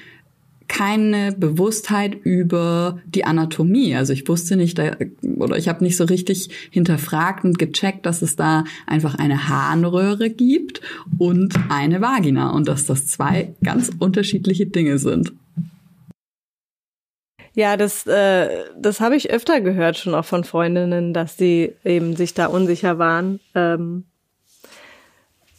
keine 0.68 1.33
Bewusstheit 1.33 2.14
über 2.14 2.99
die 3.06 3.25
Anatomie. 3.25 3.94
Also 3.94 4.12
ich 4.12 4.26
wusste 4.28 4.56
nicht 4.56 4.78
oder 4.78 5.56
ich 5.56 5.68
habe 5.68 5.85
nicht 5.85 5.97
so 5.97 6.04
richtig 6.04 6.49
hinterfragt 6.71 7.44
und 7.44 7.59
gecheckt, 7.59 8.06
dass 8.06 8.23
es 8.23 8.37
da 8.37 8.64
einfach 8.87 9.14
eine 9.14 9.49
Harnröhre 9.49 10.30
gibt 10.30 10.80
und 11.18 11.54
eine 11.68 12.00
Vagina 12.00 12.50
und 12.50 12.68
dass 12.68 12.87
das 12.87 13.06
zwei 13.06 13.54
ganz 13.62 13.90
unterschiedliche 13.99 14.66
Dinge 14.66 14.99
sind. 14.99 15.33
Ja, 17.56 17.76
das, 17.76 18.04
äh, 18.06 18.64
das 18.76 19.00
habe 19.00 19.14
ich 19.14 19.30
öfter 19.30 19.61
gehört, 19.61 19.97
schon 19.97 20.14
auch 20.14 20.25
von 20.25 20.42
Freundinnen, 20.42 21.14
dass 21.14 21.37
sie 21.37 21.73
eben 21.85 22.16
sich 22.16 22.35
da 22.35 22.47
unsicher 22.47 22.99
waren. 22.99 23.38
Ähm, 23.54 24.04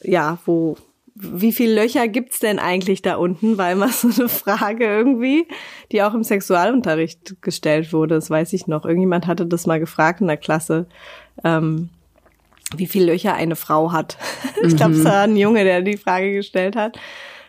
ja, 0.02 0.38
wo, 0.46 0.78
wie 1.16 1.54
viele 1.54 1.76
Löcher 1.76 2.10
gibt's 2.10 2.40
denn 2.40 2.60
eigentlich 2.60 3.02
da 3.02 3.16
unten? 3.16 3.58
War 3.58 3.72
immer 3.72 3.88
so 3.90 4.10
eine 4.10 4.30
Frage 4.30 4.86
irgendwie, 4.86 5.48
die 5.92 6.04
auch 6.04 6.14
im 6.14 6.24
Sexualunterricht 6.24 7.42
gestellt 7.42 7.94
wurde. 7.94 8.16
Das 8.16 8.30
weiß 8.30 8.52
ich 8.54 8.68
noch. 8.68 8.86
Irgendjemand 8.86 9.26
hatte 9.26 9.46
das 9.46 9.66
mal 9.66 9.80
gefragt 9.80 10.20
in 10.20 10.28
der 10.28 10.38
Klasse, 10.38 10.88
ähm, 11.46 11.90
wie 12.76 12.86
viele 12.86 13.14
Löcher 13.14 13.34
eine 13.34 13.56
Frau 13.56 13.94
hat. 13.94 14.18
ich 14.64 14.76
glaube, 14.76 14.94
es 14.94 15.00
mhm. 15.00 15.06
war 15.06 15.22
ein 15.22 15.38
Junge, 15.38 15.64
der 15.64 15.82
die 15.82 15.98
Frage 15.98 16.34
gestellt 16.34 16.76
hat. 16.76 17.00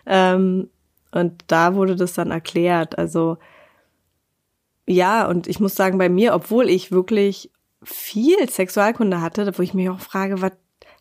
Ähm, 0.06 0.70
und 1.10 1.44
da 1.48 1.74
wurde 1.74 1.96
das 1.96 2.14
dann 2.14 2.30
erklärt. 2.30 2.96
Also 2.98 3.36
ja, 4.86 5.26
und 5.26 5.48
ich 5.48 5.58
muss 5.58 5.74
sagen, 5.74 5.98
bei 5.98 6.08
mir, 6.08 6.34
obwohl 6.34 6.70
ich 6.70 6.92
wirklich 6.92 7.50
viel 7.82 8.48
Sexualkunde 8.48 9.20
hatte, 9.20 9.50
wo 9.58 9.62
ich 9.62 9.74
mich 9.74 9.90
auch 9.90 9.98
frage, 9.98 10.40
was 10.40 10.52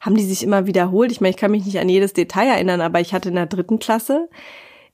haben 0.06 0.16
die 0.16 0.24
sich 0.24 0.44
immer 0.44 0.68
wiederholt? 0.68 1.12
Ich 1.12 1.20
meine, 1.20 1.32
ich 1.32 1.38
kann 1.38 1.52
mich 1.52 1.66
nicht 1.66 1.80
an 1.80 1.90
jedes 1.90 2.14
Detail 2.14 2.48
erinnern, 2.48 2.82
aber 2.82 3.02
ich 3.02 3.14
hatte 3.14 3.30
in 3.30 3.36
der 3.36 3.48
dritten 3.48 3.80
Klasse, 3.80 4.30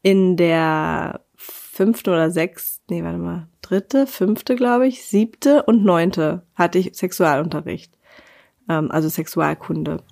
in 0.02 0.38
der 0.38 1.22
fünften 1.36 2.12
oder 2.12 2.32
sechsten, 2.32 2.84
nee, 2.90 3.04
warte 3.04 3.18
mal, 3.18 3.48
dritte, 3.62 4.08
fünfte, 4.08 4.56
glaube 4.56 4.88
ich, 4.88 5.06
siebte 5.06 5.64
und 5.64 5.84
neunte 5.84 6.44
hatte 6.56 6.80
ich 6.80 6.96
Sexualunterricht. 6.96 7.94
Ähm, 8.70 8.90
also 8.90 9.10
Sexualkunde. 9.10 10.04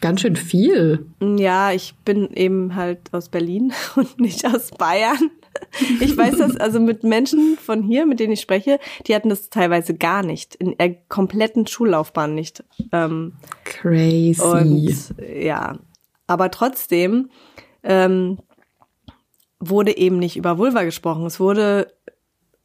Ganz 0.00 0.20
schön 0.20 0.36
viel. 0.36 1.06
Ja, 1.20 1.72
ich 1.72 1.94
bin 2.04 2.30
eben 2.34 2.74
halt 2.74 3.12
aus 3.12 3.28
Berlin 3.28 3.72
und 3.96 4.18
nicht 4.18 4.44
aus 4.46 4.70
Bayern. 4.72 5.30
Ich 6.00 6.16
weiß 6.16 6.38
das, 6.38 6.56
also 6.56 6.80
mit 6.80 7.04
Menschen 7.04 7.56
von 7.56 7.82
hier, 7.82 8.06
mit 8.06 8.20
denen 8.20 8.32
ich 8.32 8.40
spreche, 8.40 8.78
die 9.06 9.14
hatten 9.14 9.28
das 9.28 9.50
teilweise 9.50 9.94
gar 9.94 10.22
nicht, 10.22 10.54
in 10.56 10.76
der 10.76 10.94
kompletten 11.08 11.66
Schullaufbahn 11.66 12.34
nicht. 12.34 12.64
Ähm, 12.92 13.34
Crazy. 13.64 14.40
Und 14.40 15.14
ja, 15.40 15.78
aber 16.26 16.50
trotzdem 16.50 17.30
ähm, 17.82 18.38
wurde 19.60 19.96
eben 19.96 20.18
nicht 20.18 20.36
über 20.36 20.58
Vulva 20.58 20.82
gesprochen. 20.82 21.26
Es 21.26 21.40
wurde 21.40 21.92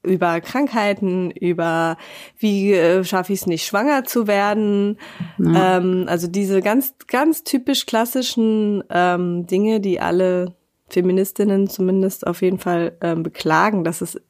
über 0.04 0.42
Krankheiten, 0.42 1.32
über 1.32 1.98
wie 2.38 2.74
äh, 2.74 3.04
schaffe 3.04 3.34
ich 3.34 3.42
es 3.42 3.48
nicht, 3.48 3.66
schwanger 3.66 4.04
zu 4.04 4.28
werden. 4.28 4.98
Ja. 5.38 5.78
Ähm, 5.78 6.06
also 6.08 6.28
diese 6.28 6.62
ganz, 6.62 6.96
ganz 7.08 7.44
typisch 7.44 7.86
klassischen 7.86 8.84
ähm, 8.90 9.48
Dinge, 9.48 9.80
die 9.80 10.02
alle 10.02 10.56
Feministinnen 10.94 11.68
zumindest 11.70 12.26
auf 12.26 12.42
jeden 12.42 12.60
Fall 12.60 12.98
ähm, 13.02 13.24
beklagen, 13.24 13.84
dass 13.84 14.02
es, 14.02 14.22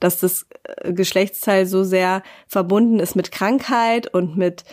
dass 0.00 0.18
das 0.18 0.46
äh, 0.64 0.92
Geschlechtsteil 0.92 1.66
so 1.66 1.84
sehr 1.84 2.22
verbunden 2.48 2.98
ist 2.98 3.14
mit 3.14 3.30
Krankheit 3.30 4.12
und 4.12 4.36
mit 4.36 4.64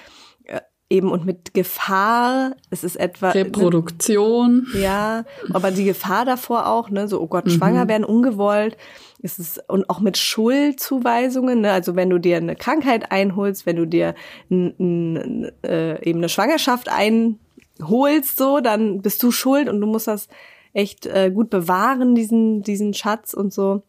äh, 0.46 0.62
eben 0.90 1.12
und 1.12 1.26
mit 1.26 1.54
Gefahr. 1.54 2.56
Es 2.70 2.84
ist 2.84 2.96
etwa 2.96 3.32
Reproduktion. 3.32 4.68
Ne, 4.74 4.82
ja, 4.82 5.26
aber 5.54 5.72
die 5.72 5.86
Gefahr 5.86 6.26
davor 6.26 6.68
auch, 6.68 6.90
ne, 6.90 7.08
so 7.08 7.22
oh 7.22 7.28
Gott, 7.28 7.46
mhm. 7.46 7.52
schwanger 7.52 7.88
werden 7.88 8.06
ungewollt. 8.06 8.78
Es 9.26 9.40
ist 9.40 9.70
und 9.70 9.90
auch 9.90 10.02
mit 10.02 10.18
Schuldzuweisungen, 10.18 11.62
ne? 11.62 11.72
also 11.72 11.96
wenn 11.96 12.10
du 12.10 12.18
dir 12.18 12.36
eine 12.38 12.58
Krankheit 12.58 13.10
einholst, 13.12 13.66
wenn 13.66 13.78
du 13.78 13.88
dir 13.88 14.16
n, 14.50 14.74
n, 14.78 15.52
äh, 15.64 16.04
eben 16.04 16.20
eine 16.20 16.28
Schwangerschaft 16.28 16.90
einholst, 16.90 18.38
so, 18.38 18.60
dann 18.60 19.02
bist 19.02 19.24
du 19.24 19.32
schuld 19.32 19.70
und 19.70 19.80
du 19.80 19.88
musst 19.88 20.08
das 20.08 20.28
echt 20.74 21.06
äh, 21.06 21.32
gut 21.32 21.50
bewahren, 21.50 22.16
diesen, 22.16 22.62
diesen 22.64 22.94
Schatz 22.94 23.34
und 23.34 23.54
so. 23.54 23.84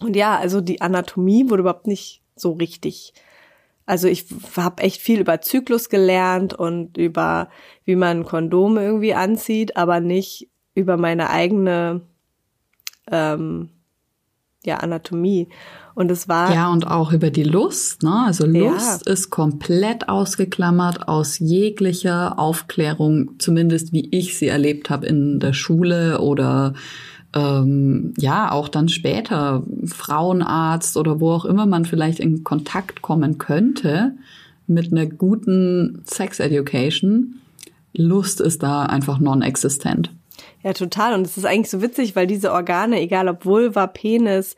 Und 0.00 0.16
ja, 0.16 0.38
also 0.38 0.60
die 0.60 0.80
Anatomie 0.80 1.48
wurde 1.48 1.60
überhaupt 1.62 1.86
nicht 1.86 2.22
so 2.36 2.52
richtig. 2.52 3.12
Also 3.86 4.08
ich 4.08 4.26
habe 4.56 4.82
echt 4.82 5.00
viel 5.00 5.20
über 5.20 5.40
Zyklus 5.40 5.88
gelernt 5.88 6.54
und 6.54 6.96
über, 6.96 7.48
wie 7.84 7.96
man 7.96 8.24
Kondome 8.24 8.84
irgendwie 8.84 9.14
anzieht, 9.14 9.76
aber 9.76 10.00
nicht 10.00 10.48
über 10.74 10.96
meine 10.96 11.30
eigene 11.30 12.02
ähm, 13.10 13.70
ja, 14.64 14.76
Anatomie. 14.76 15.48
Und 15.94 16.10
es 16.10 16.28
war. 16.28 16.54
Ja, 16.54 16.70
und 16.70 16.86
auch 16.86 17.12
über 17.12 17.30
die 17.30 17.44
Lust, 17.44 18.02
ne? 18.02 18.24
Also 18.26 18.46
Lust 18.46 19.06
ja. 19.06 19.12
ist 19.12 19.30
komplett 19.30 20.08
ausgeklammert 20.08 21.08
aus 21.08 21.38
jeglicher 21.38 22.38
Aufklärung, 22.38 23.38
zumindest 23.38 23.92
wie 23.92 24.08
ich 24.10 24.38
sie 24.38 24.48
erlebt 24.48 24.90
habe 24.90 25.06
in 25.06 25.40
der 25.40 25.52
Schule 25.52 26.20
oder 26.20 26.74
ähm, 27.34 28.12
ja, 28.18 28.50
auch 28.50 28.68
dann 28.68 28.88
später 28.88 29.62
Frauenarzt 29.84 30.96
oder 30.96 31.20
wo 31.20 31.30
auch 31.30 31.44
immer 31.44 31.66
man 31.66 31.84
vielleicht 31.84 32.20
in 32.20 32.44
Kontakt 32.44 33.02
kommen 33.02 33.38
könnte 33.38 34.14
mit 34.66 34.92
einer 34.92 35.06
guten 35.06 36.02
Sex 36.04 36.40
Education. 36.40 37.36
Lust 37.92 38.40
ist 38.40 38.62
da 38.62 38.84
einfach 38.84 39.18
non-existent. 39.18 40.10
Ja, 40.62 40.72
total. 40.72 41.14
Und 41.14 41.26
es 41.26 41.36
ist 41.36 41.44
eigentlich 41.44 41.70
so 41.70 41.82
witzig, 41.82 42.16
weil 42.16 42.26
diese 42.26 42.52
Organe, 42.52 43.00
egal 43.00 43.28
ob 43.28 43.44
Vulva, 43.44 43.86
Penis, 43.86 44.56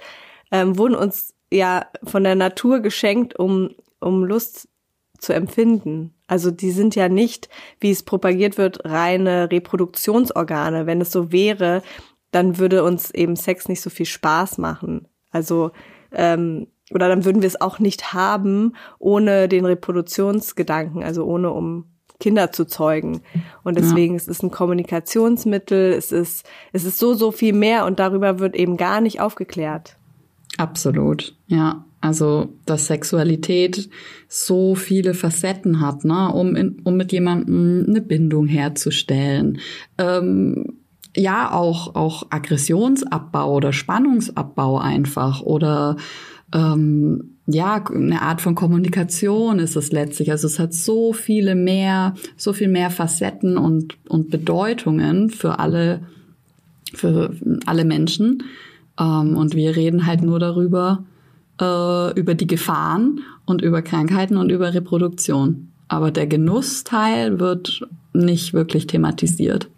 ähm, 0.51 0.77
wurden 0.77 0.95
uns 0.95 1.35
ja 1.51 1.87
von 2.03 2.25
der 2.25 2.35
Natur 2.35 2.81
geschenkt, 2.81 3.39
um, 3.39 3.71
um 4.01 4.25
Lust 4.25 4.69
zu 5.19 5.33
empfinden. 5.33 6.15
Also 6.27 6.51
die 6.51 6.73
sind 6.73 6.97
ja 6.97 7.09
nicht, 7.09 7.49
wie 7.79 7.91
es 7.91 8.03
propagiert 8.03 8.59
wird, 8.59 8.85
reine 8.85 9.51
Reproduktionsorgane. 9.51 10.87
Wenn 10.87 11.01
es 11.01 11.13
so 11.13 11.31
wäre, 11.31 11.83
dann 12.33 12.59
würde 12.59 12.83
uns 12.83 13.11
eben 13.13 13.37
Sex 13.37 13.69
nicht 13.69 13.81
so 13.81 13.91
viel 13.91 14.07
Spaß 14.07 14.59
machen. 14.59 15.07
Also 15.31 15.71
ähm, 16.11 16.67
oder 16.91 17.09
dann 17.09 17.25
würden 17.25 17.43
wir 17.43 17.47
es 17.47 17.61
auch 17.61 17.79
nicht 17.79 18.13
haben 18.13 18.75
ohne 18.99 19.49
den 19.49 19.65
Reproduktionsgedanken, 19.65 21.03
also 21.03 21.25
ohne 21.25 21.51
um 21.51 21.92
Kinder 22.23 22.53
zu 22.53 22.67
zeugen. 22.67 23.21
Und 23.65 23.77
deswegen 23.77 24.15
ja. 24.15 24.17
es 24.17 24.29
ist 24.29 24.45
ein 24.45 24.53
Kommunikationsmittel, 24.53 25.93
es 25.93 26.13
ist, 26.13 26.47
es 26.73 26.85
ist 26.85 26.99
so, 26.99 27.15
so 27.15 27.33
viel 27.33 27.53
mehr 27.53 27.85
und 27.85 27.99
darüber 27.99 28.39
wird 28.39 28.55
eben 28.55 28.77
gar 28.77 29.01
nicht 29.01 29.21
aufgeklärt. 29.21 29.97
Absolut, 30.57 31.35
ja. 31.49 31.85
Also, 32.01 32.55
dass 32.67 32.87
Sexualität 32.87 33.89
so 34.29 34.75
viele 34.75 35.15
Facetten 35.15 35.81
hat, 35.81 36.05
ne, 36.05 36.33
um, 36.33 36.57
in, 36.57 36.81
um 36.83 36.97
mit 36.97 37.13
jemandem 37.13 37.85
eine 37.89 38.01
Bindung 38.01 38.47
herzustellen. 38.47 39.59
Ähm, 39.99 40.79
ja, 41.17 41.53
auch, 41.53 41.95
auch 41.95 42.25
Aggressionsabbau 42.31 43.55
oder 43.55 43.73
Spannungsabbau 43.73 44.79
einfach 44.79 45.43
oder 45.43 45.97
ähm, 46.53 47.32
ja, 47.47 47.85
eine 47.85 48.23
Art 48.23 48.41
von 48.41 48.55
Kommunikation 48.55 49.59
ist 49.59 49.77
es 49.77 49.91
letztlich. 49.91 50.31
Also 50.31 50.47
es 50.47 50.59
hat 50.59 50.73
so 50.73 51.13
viele 51.13 51.55
mehr, 51.55 52.15
so 52.37 52.53
viel 52.53 52.69
mehr 52.69 52.91
Facetten 52.91 53.59
und, 53.59 53.97
und 54.09 54.31
Bedeutungen 54.31 55.31
für 55.31 55.59
alle, 55.59 56.03
für 56.95 57.35
alle 57.67 57.85
Menschen. 57.85 58.45
Ähm, 58.99 59.37
und 59.37 59.55
wir 59.55 59.75
reden 59.75 60.07
halt 60.07 60.23
nur 60.23 60.39
darüber, 60.39 61.05
äh, 61.61 62.19
über 62.19 62.35
die 62.35 62.47
Gefahren 62.47 63.21
und 63.45 63.61
über 63.61 63.83
Krankheiten 63.83 64.37
und 64.37 64.51
über 64.51 64.73
Reproduktion. 64.73 65.73
Aber 65.89 66.11
der 66.13 66.29
Genussteil 66.29 67.41
wird 67.41 67.83
nicht 68.13 68.55
wirklich 68.55 68.87
thematisiert. 68.87 69.69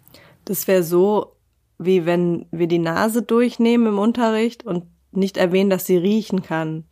Das 0.45 0.67
wäre 0.67 0.83
so, 0.83 1.33
wie 1.79 2.05
wenn 2.05 2.45
wir 2.51 2.67
die 2.67 2.79
Nase 2.79 3.23
durchnehmen 3.23 3.87
im 3.87 3.97
Unterricht 3.97 4.65
und 4.65 4.83
nicht 5.11 5.37
erwähnen, 5.37 5.69
dass 5.69 5.85
sie 5.85 5.97
riechen 5.97 6.43
kann. 6.43 6.83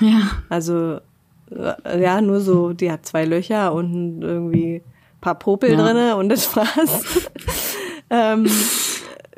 Ja. 0.00 0.42
Also, 0.48 1.00
äh, 1.50 2.02
ja, 2.02 2.20
nur 2.20 2.40
so, 2.40 2.72
die 2.72 2.90
hat 2.90 3.06
zwei 3.06 3.24
Löcher 3.24 3.72
und 3.72 4.22
irgendwie 4.22 4.82
paar 5.20 5.38
Popel 5.38 5.72
ja. 5.72 5.76
drinne 5.76 6.16
und 6.16 6.28
das 6.28 6.54
war's. 6.54 7.28
ähm, 8.10 8.46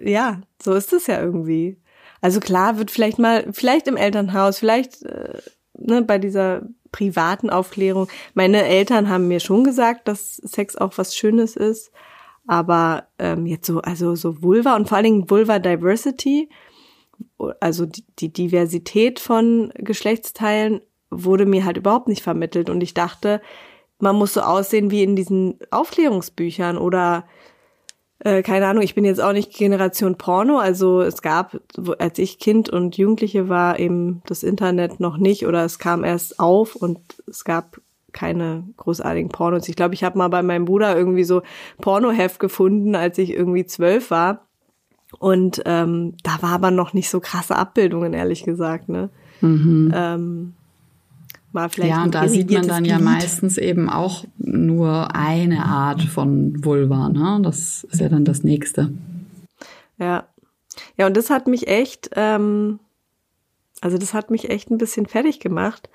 ja, 0.01 0.41
so 0.63 0.75
ist 0.75 0.93
es 0.93 1.07
ja 1.07 1.21
irgendwie. 1.21 1.79
Also 2.21 2.41
klar 2.41 2.79
wird 2.79 2.91
vielleicht 2.91 3.19
mal, 3.19 3.47
vielleicht 3.53 3.87
im 3.87 3.97
Elternhaus, 3.97 4.59
vielleicht 4.59 5.03
äh, 5.05 5.39
ne, 5.79 6.03
bei 6.03 6.19
dieser 6.19 6.63
privaten 6.93 7.51
Aufklärung. 7.51 8.09
Meine 8.35 8.65
Eltern 8.65 9.09
haben 9.09 9.29
mir 9.29 9.41
schon 9.41 9.65
gesagt, 9.65 10.09
dass 10.09 10.37
Sex 10.37 10.77
auch 10.77 10.93
was 10.97 11.17
Schönes 11.17 11.57
ist. 11.57 11.91
Aber 12.47 13.05
ähm, 13.19 13.47
jetzt 13.47 13.67
so, 13.67 13.81
also 13.81 14.15
so 14.15 14.43
Vulva 14.43 14.75
und 14.75 14.89
vor 14.89 14.97
allen 14.97 15.05
Dingen 15.05 15.31
Vulva 15.31 15.59
Diversity, 15.59 16.49
also 17.61 17.87
die, 17.87 18.05
die 18.19 18.33
Diversität 18.33 19.21
von 19.21 19.73
Geschlechtsteilen 19.77 20.81
wurde 21.11 21.47
mir 21.47 21.65
halt 21.65 21.77
überhaupt 21.77 22.09
nicht 22.09 22.23
vermittelt 22.23 22.71
und 22.71 22.83
ich 22.83 22.95
dachte, 22.95 23.41
man 23.99 24.17
muss 24.17 24.35
so 24.35 24.41
aussehen 24.41 24.91
wie 24.91 25.03
in 25.03 25.17
diesen 25.17 25.59
Aufklärungsbüchern 25.71 26.79
oder 26.79 27.25
äh, 28.21 28.43
keine 28.43 28.67
Ahnung, 28.67 28.83
ich 28.83 28.95
bin 28.95 29.05
jetzt 29.05 29.21
auch 29.21 29.33
nicht 29.33 29.55
Generation 29.55 30.17
Porno, 30.17 30.59
also 30.59 31.01
es 31.01 31.23
gab, 31.23 31.61
als 31.99 32.19
ich 32.19 32.39
Kind 32.39 32.69
und 32.69 32.97
Jugendliche 32.97 33.49
war, 33.49 33.79
eben 33.79 34.23
das 34.27 34.43
Internet 34.43 35.01
noch 35.01 35.17
nicht 35.17 35.47
oder 35.47 35.65
es 35.65 35.79
kam 35.79 36.05
erst 36.05 36.41
auf 36.41 36.75
und 36.77 36.99
es 37.27 37.45
gab 37.45 37.81
keine 38.13 38.65
großartigen 38.77 39.29
Pornos. 39.29 39.69
Ich 39.69 39.77
glaube, 39.77 39.95
ich 39.95 40.03
habe 40.03 40.19
mal 40.19 40.29
bei 40.29 40.43
meinem 40.43 40.65
Bruder 40.65 40.97
irgendwie 40.97 41.25
so 41.25 41.43
Pornoheft 41.81 42.41
gefunden, 42.41 42.95
als 42.95 43.19
ich 43.19 43.33
irgendwie 43.33 43.67
zwölf 43.67 44.11
war. 44.11 44.48
Und 45.19 45.63
ähm, 45.65 46.15
da 46.23 46.43
war 46.43 46.51
aber 46.51 46.71
noch 46.71 46.93
nicht 46.93 47.09
so 47.09 47.21
krasse 47.21 47.57
Abbildungen, 47.57 48.13
ehrlich 48.13 48.45
gesagt, 48.45 48.89
ne? 48.89 49.11
Mhm. 49.41 49.93
Ähm, 49.95 50.55
war 51.53 51.71
vielleicht 51.71 51.91
ja, 51.91 52.03
und 52.03 52.15
da 52.15 52.29
sieht 52.29 52.51
man 52.51 52.69
dann 52.69 52.83
Glied. 52.83 52.93
ja 52.93 52.99
meistens 52.99 53.57
eben 53.57 53.89
auch 53.89 54.25
nur 54.37 55.15
eine 55.15 55.65
Art 55.65 56.03
von 56.03 56.63
Vulva, 56.63 57.09
ne? 57.09 57.41
Das 57.43 57.85
ist 57.85 58.01
ja 58.01 58.09
dann 58.09 58.25
das 58.25 58.45
nächste. 58.45 58.93
Ja. 59.99 60.27
Ja, 60.97 61.07
und 61.07 61.17
das 61.17 61.31
hat 61.31 61.47
mich 61.49 61.67
echt, 61.67 62.11
ähm, 62.15 62.79
also 63.81 63.99
das 63.99 64.15
hat 64.15 64.31
mich 64.31 64.51
echt 64.51 64.71
ein 64.71 64.79
bisschen 64.79 65.07
fertig 65.07 65.41
gemacht. 65.41 65.89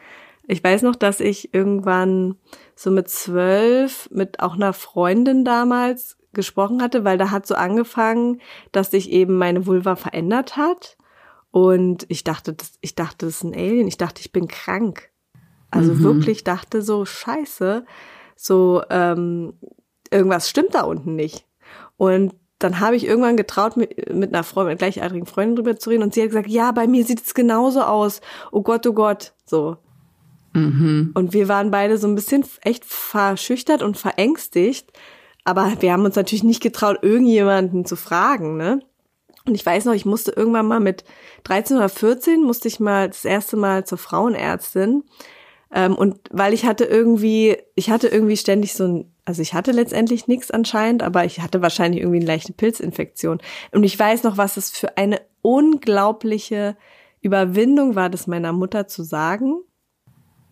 Ich 0.48 0.64
weiß 0.64 0.82
noch, 0.82 0.96
dass 0.96 1.20
ich 1.20 1.54
irgendwann 1.54 2.36
so 2.76 2.92
mit 2.92 3.08
zwölf 3.08 4.10
mit 4.12 4.40
auch 4.40 4.56
einer 4.56 4.74
Freundin 4.74 5.46
damals 5.46 6.18
gesprochen 6.34 6.82
hatte, 6.82 7.04
weil 7.04 7.18
da 7.18 7.32
hat 7.32 7.46
so 7.46 7.56
angefangen, 7.56 8.42
dass 8.72 8.92
sich 8.92 9.12
eben 9.12 9.38
meine 9.38 9.66
Vulva 9.66 9.96
verändert 9.96 10.58
hat. 10.58 10.98
Und 11.52 12.06
ich 12.10 12.24
dachte, 12.24 12.54
das, 12.54 12.74
ich 12.82 12.96
dachte, 12.96 13.26
das 13.26 13.36
ist 13.36 13.44
ein 13.44 13.54
Alien. 13.54 13.88
Ich 13.88 13.98
dachte, 13.98 14.22
ich 14.22 14.32
bin 14.32 14.48
krank. 14.48 15.12
Also 15.70 15.94
mhm. 15.94 16.04
wirklich 16.04 16.44
dachte 16.44 16.82
so, 16.82 17.06
scheiße, 17.06 17.86
so 18.36 18.82
ähm, 18.90 19.54
irgendwas 20.12 20.50
stimmt 20.50 20.76
da 20.76 20.82
unten 20.82 21.16
nicht. 21.16 21.46
Und 21.98 22.34
dann 22.60 22.80
habe 22.80 22.96
ich 22.96 23.06
irgendwann 23.06 23.38
getraut, 23.38 23.76
mit, 23.76 24.14
mit 24.14 24.34
einer 24.34 24.44
Freundin, 24.44 24.74
mit 24.74 24.80
gleichaltrigen 24.80 25.26
Freundin 25.26 25.58
drüber 25.58 25.76
zu 25.78 25.90
reden. 25.90 26.04
Und 26.04 26.14
sie 26.14 26.22
hat 26.22 26.30
gesagt, 26.30 26.48
ja, 26.48 26.72
bei 26.72 26.88
mir 26.88 27.04
sieht 27.06 27.22
es 27.22 27.34
genauso 27.34 27.82
aus. 27.82 28.22
Oh 28.52 28.62
Gott, 28.62 28.88
oh 28.88 28.94
Gott. 28.94 29.34
So. 29.46 29.78
Mhm. 30.54 31.12
Und 31.14 31.34
wir 31.34 31.48
waren 31.48 31.72
beide 31.72 31.98
so 31.98 32.08
ein 32.08 32.16
bisschen 32.16 32.46
echt 32.62 32.86
verschüchtert 32.86 33.82
und 33.82 33.98
verängstigt. 33.98 34.92
Aber 35.44 35.74
wir 35.80 35.92
haben 35.92 36.06
uns 36.06 36.16
natürlich 36.16 36.44
nicht 36.44 36.62
getraut, 36.62 37.00
irgendjemanden 37.02 37.86
zu 37.86 37.96
fragen, 37.96 38.58
ne? 38.58 38.82
Und 39.46 39.56
ich 39.56 39.66
weiß 39.66 39.86
noch, 39.86 39.94
ich 39.94 40.06
musste 40.06 40.32
irgendwann 40.32 40.68
mal 40.68 40.80
mit 40.80 41.04
13 41.44 41.76
oder 41.78 41.90
14 41.90 42.42
musste 42.42 42.70
ich 42.70 42.80
mal 42.80 43.10
das 43.10 43.26
erste 43.26 43.58
Mal 43.58 43.86
zur 43.86 43.98
Frauenärztin. 43.98 45.04
Ähm, 45.74 45.96
und 45.96 46.18
weil 46.32 46.54
ich 46.54 46.66
hatte 46.66 46.86
irgendwie, 46.86 47.58
ich 47.76 47.90
hatte 47.90 48.08
irgendwie 48.08 48.38
ständig 48.38 48.74
so 48.74 48.86
ein, 48.86 49.12
also 49.26 49.42
ich 49.42 49.54
hatte 49.54 49.72
letztendlich 49.72 50.28
nichts 50.28 50.50
anscheinend, 50.52 51.04
aber 51.04 51.26
ich 51.26 51.42
hatte 51.42 51.62
wahrscheinlich 51.62 52.02
irgendwie 52.02 52.20
eine 52.20 52.28
leichte 52.28 52.54
Pilzinfektion. 52.54 53.40
Und 53.72 53.84
ich 53.84 53.98
weiß 54.00 54.24
noch, 54.24 54.38
was 54.38 54.56
es 54.56 54.70
für 54.70 54.98
eine 54.98 55.20
unglaubliche 55.42 56.78
Überwindung 57.22 57.96
war, 57.96 58.10
das 58.10 58.28
meiner 58.28 58.54
Mutter 58.54 58.88
zu 58.88 59.04
sagen, 59.04 59.62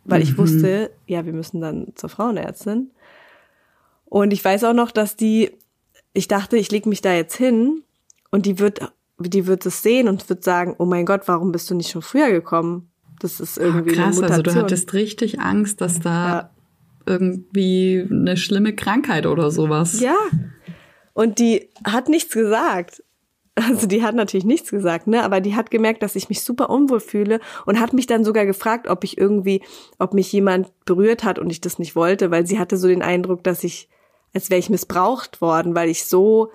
weil 0.03 0.19
mhm. 0.19 0.23
ich 0.23 0.37
wusste, 0.37 0.91
ja, 1.05 1.25
wir 1.25 1.33
müssen 1.33 1.61
dann 1.61 1.93
zur 1.95 2.09
Frauenärztin. 2.09 2.91
Und 4.11 4.33
ich 4.33 4.43
weiß 4.43 4.65
auch 4.65 4.73
noch, 4.73 4.91
dass 4.91 5.15
die, 5.15 5.51
ich 6.11 6.27
dachte, 6.27 6.57
ich 6.57 6.69
leg 6.69 6.85
mich 6.85 6.99
da 6.99 7.13
jetzt 7.13 7.37
hin 7.37 7.81
und 8.29 8.45
die 8.45 8.59
wird, 8.59 8.81
die 9.17 9.47
wird 9.47 9.65
es 9.65 9.83
sehen 9.83 10.09
und 10.09 10.27
wird 10.27 10.43
sagen, 10.43 10.75
oh 10.79 10.85
mein 10.85 11.05
Gott, 11.05 11.21
warum 11.27 11.53
bist 11.53 11.69
du 11.69 11.75
nicht 11.75 11.91
schon 11.91 12.01
früher 12.01 12.29
gekommen? 12.29 12.91
Das 13.21 13.39
ist 13.39 13.57
ah, 13.57 13.63
irgendwie 13.63 13.91
oh, 13.91 13.95
krass, 13.95 14.17
eine 14.17 14.27
Mutation. 14.27 14.33
also 14.33 14.43
du 14.43 14.63
hattest 14.65 14.93
richtig 14.93 15.39
Angst, 15.39 15.79
dass 15.79 16.01
da 16.01 16.27
ja. 16.27 16.49
irgendwie 17.05 18.05
eine 18.11 18.35
schlimme 18.35 18.75
Krankheit 18.75 19.25
oder 19.25 19.49
sowas. 19.49 20.01
Ja. 20.01 20.17
Und 21.13 21.39
die 21.39 21.69
hat 21.85 22.09
nichts 22.09 22.33
gesagt. 22.33 23.01
Also 23.55 23.87
die 23.87 24.03
hat 24.03 24.15
natürlich 24.15 24.45
nichts 24.45 24.71
gesagt, 24.71 25.07
ne? 25.07 25.23
Aber 25.23 25.39
die 25.39 25.55
hat 25.55 25.71
gemerkt, 25.71 26.03
dass 26.03 26.17
ich 26.17 26.27
mich 26.27 26.41
super 26.41 26.69
unwohl 26.69 26.99
fühle 26.99 27.39
und 27.65 27.79
hat 27.79 27.93
mich 27.93 28.07
dann 28.07 28.25
sogar 28.25 28.45
gefragt, 28.45 28.87
ob 28.87 29.05
ich 29.05 29.17
irgendwie, 29.17 29.61
ob 29.99 30.13
mich 30.13 30.33
jemand 30.33 30.69
berührt 30.85 31.23
hat 31.23 31.39
und 31.39 31.49
ich 31.49 31.61
das 31.61 31.79
nicht 31.79 31.95
wollte, 31.95 32.29
weil 32.29 32.45
sie 32.45 32.59
hatte 32.59 32.75
so 32.75 32.89
den 32.89 33.03
Eindruck, 33.03 33.43
dass 33.43 33.63
ich 33.63 33.87
als 34.33 34.49
wäre 34.49 34.59
ich 34.59 34.69
missbraucht 34.69 35.41
worden, 35.41 35.75
weil 35.75 35.89
ich 35.89 36.05
so 36.05 36.51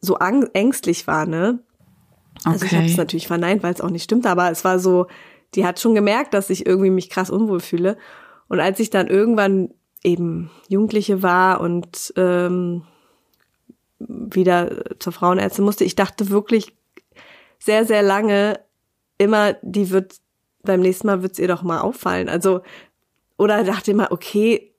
so 0.00 0.16
ängstlich 0.18 1.06
war, 1.06 1.26
ne? 1.26 1.60
Also 2.44 2.64
okay. 2.64 2.66
ich 2.66 2.74
habe 2.74 2.86
es 2.86 2.96
natürlich 2.96 3.26
verneint, 3.26 3.62
weil 3.62 3.72
es 3.72 3.80
auch 3.80 3.90
nicht 3.90 4.04
stimmt, 4.04 4.26
aber 4.26 4.50
es 4.50 4.64
war 4.64 4.78
so, 4.78 5.06
die 5.54 5.64
hat 5.64 5.80
schon 5.80 5.94
gemerkt, 5.94 6.34
dass 6.34 6.50
ich 6.50 6.66
irgendwie 6.66 6.90
mich 6.90 7.10
krass 7.10 7.30
unwohl 7.30 7.60
fühle. 7.60 7.96
Und 8.48 8.60
als 8.60 8.78
ich 8.78 8.90
dann 8.90 9.08
irgendwann 9.08 9.70
eben 10.04 10.50
Jugendliche 10.68 11.22
war 11.22 11.60
und 11.60 12.12
ähm, 12.16 12.82
wieder 13.98 14.98
zur 14.98 15.12
Frauenärztin 15.12 15.64
musste, 15.64 15.84
ich 15.84 15.96
dachte 15.96 16.28
wirklich 16.28 16.74
sehr, 17.58 17.86
sehr 17.86 18.02
lange 18.02 18.60
immer, 19.18 19.54
die 19.62 19.90
wird 19.90 20.16
beim 20.62 20.80
nächsten 20.80 21.06
Mal 21.06 21.22
wird's 21.22 21.38
ihr 21.38 21.48
doch 21.48 21.62
mal 21.62 21.80
auffallen. 21.80 22.28
Also, 22.28 22.60
oder 23.38 23.64
dachte 23.64 23.92
immer, 23.92 24.12
okay, 24.12 24.72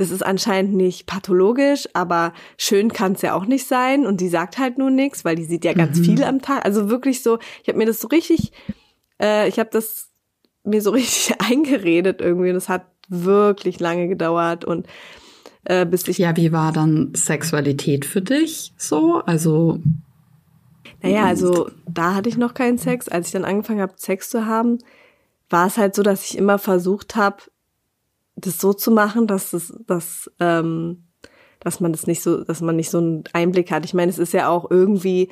das 0.00 0.10
ist 0.10 0.24
anscheinend 0.24 0.74
nicht 0.74 1.06
pathologisch, 1.06 1.86
aber 1.92 2.32
schön 2.56 2.90
kann 2.90 3.12
es 3.12 3.20
ja 3.20 3.34
auch 3.34 3.44
nicht 3.44 3.66
sein. 3.66 4.06
Und 4.06 4.22
die 4.22 4.30
sagt 4.30 4.56
halt 4.56 4.78
nur 4.78 4.88
nichts, 4.88 5.26
weil 5.26 5.36
die 5.36 5.44
sieht 5.44 5.62
ja 5.62 5.74
ganz 5.74 5.98
mhm. 5.98 6.04
viel 6.04 6.24
am 6.24 6.40
Tag. 6.40 6.64
Also 6.64 6.88
wirklich 6.88 7.22
so, 7.22 7.38
ich 7.62 7.68
habe 7.68 7.76
mir 7.76 7.84
das 7.84 8.00
so 8.00 8.08
richtig, 8.08 8.50
äh, 9.20 9.46
ich 9.46 9.58
habe 9.58 9.68
das 9.70 10.08
mir 10.64 10.80
so 10.80 10.90
richtig 10.92 11.38
eingeredet 11.38 12.22
irgendwie. 12.22 12.48
Und 12.48 12.56
es 12.56 12.70
hat 12.70 12.86
wirklich 13.10 13.78
lange 13.78 14.08
gedauert 14.08 14.64
und 14.64 14.86
äh, 15.64 15.84
bis 15.84 16.08
ich. 16.08 16.16
Ja, 16.16 16.34
wie 16.34 16.50
war 16.50 16.72
dann 16.72 17.12
Sexualität 17.14 18.06
für 18.06 18.22
dich 18.22 18.72
so? 18.78 19.20
Also. 19.26 19.80
Naja, 21.02 21.26
also 21.26 21.70
da 21.86 22.14
hatte 22.14 22.30
ich 22.30 22.38
noch 22.38 22.54
keinen 22.54 22.78
Sex. 22.78 23.06
Als 23.06 23.26
ich 23.26 23.32
dann 23.34 23.44
angefangen 23.44 23.82
habe, 23.82 23.92
Sex 23.96 24.30
zu 24.30 24.46
haben, 24.46 24.78
war 25.50 25.66
es 25.66 25.76
halt 25.76 25.94
so, 25.94 26.02
dass 26.02 26.24
ich 26.24 26.38
immer 26.38 26.58
versucht 26.58 27.16
habe, 27.16 27.42
das 28.36 28.58
so 28.58 28.72
zu 28.72 28.90
machen, 28.90 29.26
dass 29.26 29.52
es, 29.52 29.74
dass, 29.86 30.30
ähm, 30.40 31.04
dass 31.60 31.80
man 31.80 31.92
das 31.92 32.06
nicht 32.06 32.22
so, 32.22 32.44
dass 32.44 32.60
man 32.60 32.76
nicht 32.76 32.90
so 32.90 32.98
einen 32.98 33.24
Einblick 33.32 33.70
hat. 33.70 33.84
Ich 33.84 33.94
meine, 33.94 34.10
es 34.10 34.18
ist 34.18 34.32
ja 34.32 34.48
auch 34.48 34.70
irgendwie 34.70 35.28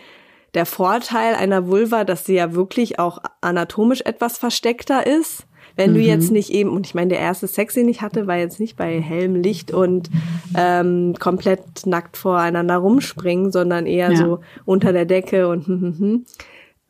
der 0.55 0.67
Vorteil 0.67 1.35
einer 1.35 1.69
Vulva, 1.69 2.05
dass 2.05 2.25
sie 2.25 2.35
ja 2.35 2.55
wirklich 2.55 2.99
auch 2.99 3.19
anatomisch 3.41 4.03
etwas 4.03 4.39
versteckter 4.39 5.07
ist. 5.07 5.47
Wenn 5.77 5.93
mhm. 5.93 5.95
du 5.95 6.01
jetzt 6.01 6.33
nicht 6.33 6.51
eben, 6.51 6.71
und 6.71 6.87
ich 6.87 6.95
meine, 6.95 7.11
der 7.11 7.21
erste 7.21 7.47
Sex, 7.47 7.75
den 7.75 7.89
ich 7.89 8.03
hatte, 8.03 8.27
war 8.27 8.37
jetzt 8.37 8.59
nicht 8.59 8.77
bei 8.77 9.01
hellem 9.01 9.37
Licht 9.37 9.71
und 9.71 10.11
ähm, 10.57 11.15
komplett 11.21 11.87
nackt 11.87 12.17
voreinander 12.17 12.79
rumspringen, 12.79 13.53
sondern 13.53 13.87
eher 13.87 14.11
ja. 14.11 14.17
so 14.17 14.41
unter 14.65 14.93
der 14.93 15.05
Decke 15.05 15.49
und 15.49 15.67
hm, 15.67 15.81
hm, 15.81 15.99
hm. 15.99 16.27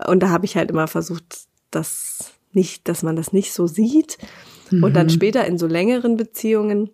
und 0.06 0.22
da 0.22 0.30
habe 0.30 0.46
ich 0.46 0.56
halt 0.56 0.70
immer 0.70 0.86
versucht, 0.86 1.48
dass 1.70 2.32
nicht, 2.52 2.88
dass 2.88 3.02
man 3.02 3.16
das 3.16 3.32
nicht 3.32 3.52
so 3.52 3.66
sieht. 3.66 4.16
Mhm. 4.70 4.84
Und 4.84 4.96
dann 4.96 5.06
mhm. 5.06 5.10
später 5.10 5.46
in 5.46 5.58
so 5.58 5.66
längeren 5.66 6.16
Beziehungen, 6.16 6.90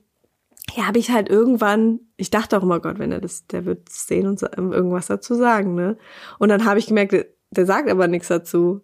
ja, 0.76 0.87
habe 0.87 0.98
ich 0.98 1.10
halt 1.10 1.28
irgendwann, 1.28 2.00
ich 2.16 2.30
dachte 2.30 2.58
auch 2.58 2.62
immer, 2.62 2.80
Gott, 2.80 2.98
wenn 2.98 3.12
er 3.12 3.20
das, 3.20 3.46
der 3.46 3.64
wird 3.64 3.88
sehen 3.88 4.26
und 4.26 4.42
irgendwas 4.42 5.06
dazu 5.06 5.34
sagen, 5.34 5.74
ne? 5.74 5.96
Und 6.38 6.48
dann 6.48 6.64
habe 6.64 6.78
ich 6.78 6.87
gemerkt, 6.87 7.14
der 7.50 7.66
sagt 7.66 7.90
aber 7.90 8.08
nichts 8.08 8.28
dazu. 8.28 8.80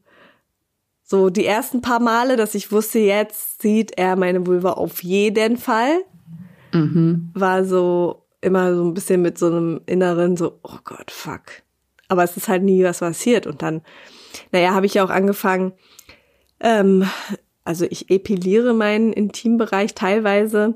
So 1.02 1.30
die 1.30 1.46
ersten 1.46 1.80
paar 1.80 2.00
Male, 2.00 2.36
dass 2.36 2.54
ich 2.54 2.70
wusste, 2.70 3.00
jetzt 3.00 3.62
sieht 3.62 3.98
er 3.98 4.14
meine 4.14 4.46
Vulva 4.46 4.72
auf 4.72 5.02
jeden 5.02 5.56
Fall, 5.56 6.02
mhm. 6.72 7.30
war 7.34 7.64
so 7.64 8.26
immer 8.40 8.74
so 8.74 8.84
ein 8.84 8.94
bisschen 8.94 9.22
mit 9.22 9.38
so 9.38 9.46
einem 9.46 9.80
inneren 9.86 10.36
so, 10.36 10.60
oh 10.62 10.78
Gott, 10.84 11.10
fuck. 11.10 11.42
Aber 12.08 12.24
es 12.24 12.36
ist 12.36 12.48
halt 12.48 12.62
nie 12.62 12.84
was 12.84 13.00
passiert. 13.00 13.46
Und 13.46 13.62
dann, 13.62 13.82
naja, 14.52 14.72
habe 14.72 14.86
ich 14.86 15.00
auch 15.00 15.10
angefangen, 15.10 15.72
ähm, 16.60 17.04
also 17.70 17.86
ich 17.88 18.10
epiliere 18.10 18.74
meinen 18.74 19.12
Intimbereich 19.12 19.94
teilweise 19.94 20.74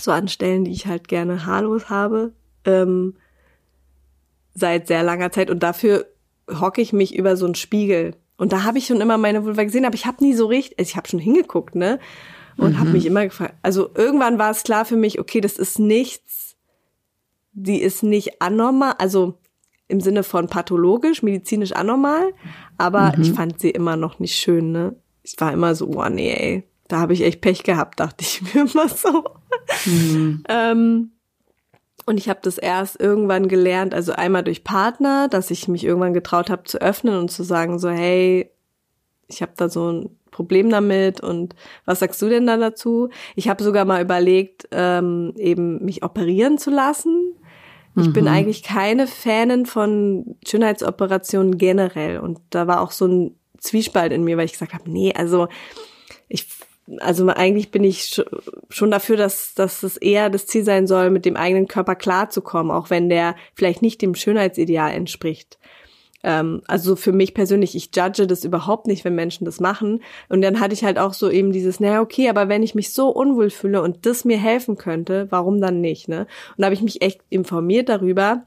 so 0.00 0.10
an 0.10 0.26
Stellen, 0.26 0.64
die 0.64 0.72
ich 0.72 0.88
halt 0.88 1.06
gerne 1.06 1.46
haarlos 1.46 1.90
habe, 1.90 2.32
ähm, 2.64 3.14
seit 4.52 4.88
sehr 4.88 5.04
langer 5.04 5.30
Zeit 5.30 5.48
und 5.48 5.62
dafür 5.62 6.06
hocke 6.50 6.80
ich 6.80 6.92
mich 6.92 7.14
über 7.14 7.36
so 7.36 7.44
einen 7.46 7.54
Spiegel. 7.54 8.16
Und 8.36 8.52
da 8.52 8.64
habe 8.64 8.78
ich 8.78 8.86
schon 8.86 9.00
immer 9.00 9.16
meine 9.16 9.44
Vulva 9.44 9.62
gesehen, 9.62 9.84
aber 9.84 9.94
ich 9.94 10.06
habe 10.06 10.24
nie 10.24 10.34
so 10.34 10.46
richtig, 10.46 10.76
also 10.76 10.88
ich 10.88 10.96
habe 10.96 11.06
schon 11.06 11.20
hingeguckt, 11.20 11.76
ne? 11.76 12.00
Und 12.56 12.72
mhm. 12.72 12.78
habe 12.80 12.90
mich 12.90 13.06
immer 13.06 13.24
gefragt, 13.24 13.54
also 13.62 13.90
irgendwann 13.94 14.40
war 14.40 14.50
es 14.50 14.64
klar 14.64 14.84
für 14.84 14.96
mich, 14.96 15.20
okay, 15.20 15.40
das 15.40 15.56
ist 15.56 15.78
nichts, 15.78 16.56
die 17.52 17.80
ist 17.80 18.02
nicht 18.02 18.42
anormal, 18.42 18.94
also 18.98 19.38
im 19.86 20.00
Sinne 20.00 20.24
von 20.24 20.48
pathologisch, 20.48 21.22
medizinisch 21.22 21.70
anormal, 21.70 22.34
aber 22.76 23.12
mhm. 23.14 23.22
ich 23.22 23.32
fand 23.34 23.60
sie 23.60 23.70
immer 23.70 23.94
noch 23.94 24.18
nicht 24.18 24.34
schön, 24.34 24.72
ne? 24.72 24.96
Ich 25.28 25.40
war 25.40 25.52
immer 25.52 25.74
so, 25.74 25.88
oh 25.88 26.08
nee, 26.08 26.32
ey, 26.32 26.64
da 26.88 27.00
habe 27.00 27.12
ich 27.12 27.22
echt 27.22 27.42
Pech 27.42 27.62
gehabt, 27.62 28.00
dachte 28.00 28.24
ich 28.24 28.42
mir 28.42 28.62
immer 28.72 28.88
so. 28.88 29.24
Mhm. 29.84 30.42
ähm, 30.48 31.10
und 32.06 32.16
ich 32.16 32.30
habe 32.30 32.40
das 32.42 32.56
erst 32.56 32.98
irgendwann 32.98 33.48
gelernt, 33.48 33.92
also 33.92 34.12
einmal 34.12 34.42
durch 34.42 34.64
Partner, 34.64 35.28
dass 35.28 35.50
ich 35.50 35.68
mich 35.68 35.84
irgendwann 35.84 36.14
getraut 36.14 36.48
habe 36.48 36.64
zu 36.64 36.80
öffnen 36.80 37.18
und 37.18 37.30
zu 37.30 37.42
sagen 37.42 37.78
so, 37.78 37.90
hey, 37.90 38.50
ich 39.26 39.42
habe 39.42 39.52
da 39.56 39.68
so 39.68 39.92
ein 39.92 40.16
Problem 40.30 40.70
damit 40.70 41.20
und 41.20 41.54
was 41.84 41.98
sagst 41.98 42.22
du 42.22 42.30
denn 42.30 42.46
da 42.46 42.56
dazu? 42.56 43.10
Ich 43.36 43.50
habe 43.50 43.62
sogar 43.62 43.84
mal 43.84 44.00
überlegt, 44.00 44.68
ähm, 44.70 45.34
eben 45.36 45.84
mich 45.84 46.02
operieren 46.02 46.56
zu 46.56 46.70
lassen. 46.70 47.34
Ich 47.94 48.06
mhm. 48.06 48.12
bin 48.14 48.28
eigentlich 48.28 48.62
keine 48.62 49.06
Fanin 49.06 49.66
von 49.66 50.36
Schönheitsoperationen 50.46 51.58
generell 51.58 52.20
und 52.20 52.40
da 52.48 52.66
war 52.66 52.80
auch 52.80 52.92
so 52.92 53.06
ein 53.06 53.37
Zwiespalt 53.58 54.12
in 54.12 54.24
mir, 54.24 54.36
weil 54.36 54.46
ich 54.46 54.52
gesagt 54.52 54.74
habe, 54.74 54.90
nee, 54.90 55.12
also 55.14 55.48
ich 56.28 56.46
also 57.00 57.26
eigentlich 57.28 57.70
bin 57.70 57.84
ich 57.84 58.24
schon 58.70 58.90
dafür, 58.90 59.18
dass, 59.18 59.52
dass 59.52 59.82
es 59.82 59.98
eher 59.98 60.30
das 60.30 60.46
Ziel 60.46 60.64
sein 60.64 60.86
soll, 60.86 61.10
mit 61.10 61.26
dem 61.26 61.36
eigenen 61.36 61.68
Körper 61.68 61.94
klarzukommen, 61.94 62.72
auch 62.72 62.88
wenn 62.88 63.10
der 63.10 63.36
vielleicht 63.52 63.82
nicht 63.82 64.00
dem 64.00 64.14
Schönheitsideal 64.14 64.92
entspricht. 64.92 65.58
ähm, 66.24 66.62
also 66.66 66.96
für 66.96 67.12
mich 67.12 67.34
persönlich, 67.34 67.74
ich 67.74 67.90
judge 67.94 68.26
das 68.26 68.44
überhaupt 68.44 68.86
nicht, 68.86 69.04
wenn 69.04 69.14
Menschen 69.14 69.44
das 69.44 69.60
machen. 69.60 70.02
Und 70.28 70.42
dann 70.42 70.60
hatte 70.60 70.74
ich 70.74 70.84
halt 70.84 70.98
auch 70.98 71.14
so 71.14 71.30
eben 71.30 71.52
dieses, 71.52 71.80
naja, 71.80 72.00
okay, 72.00 72.28
aber 72.28 72.48
wenn 72.48 72.62
ich 72.62 72.74
mich 72.74 72.92
so 72.92 73.08
unwohl 73.08 73.50
fühle 73.50 73.82
und 73.82 74.04
das 74.06 74.24
mir 74.24 74.38
helfen 74.38 74.76
könnte, 74.76 75.26
warum 75.30 75.60
dann 75.60 75.80
nicht, 75.80 76.08
ne? 76.08 76.20
Und 76.56 76.58
da 76.58 76.66
habe 76.66 76.74
ich 76.74 76.82
mich 76.82 77.02
echt 77.02 77.20
informiert 77.28 77.88
darüber. 77.88 78.44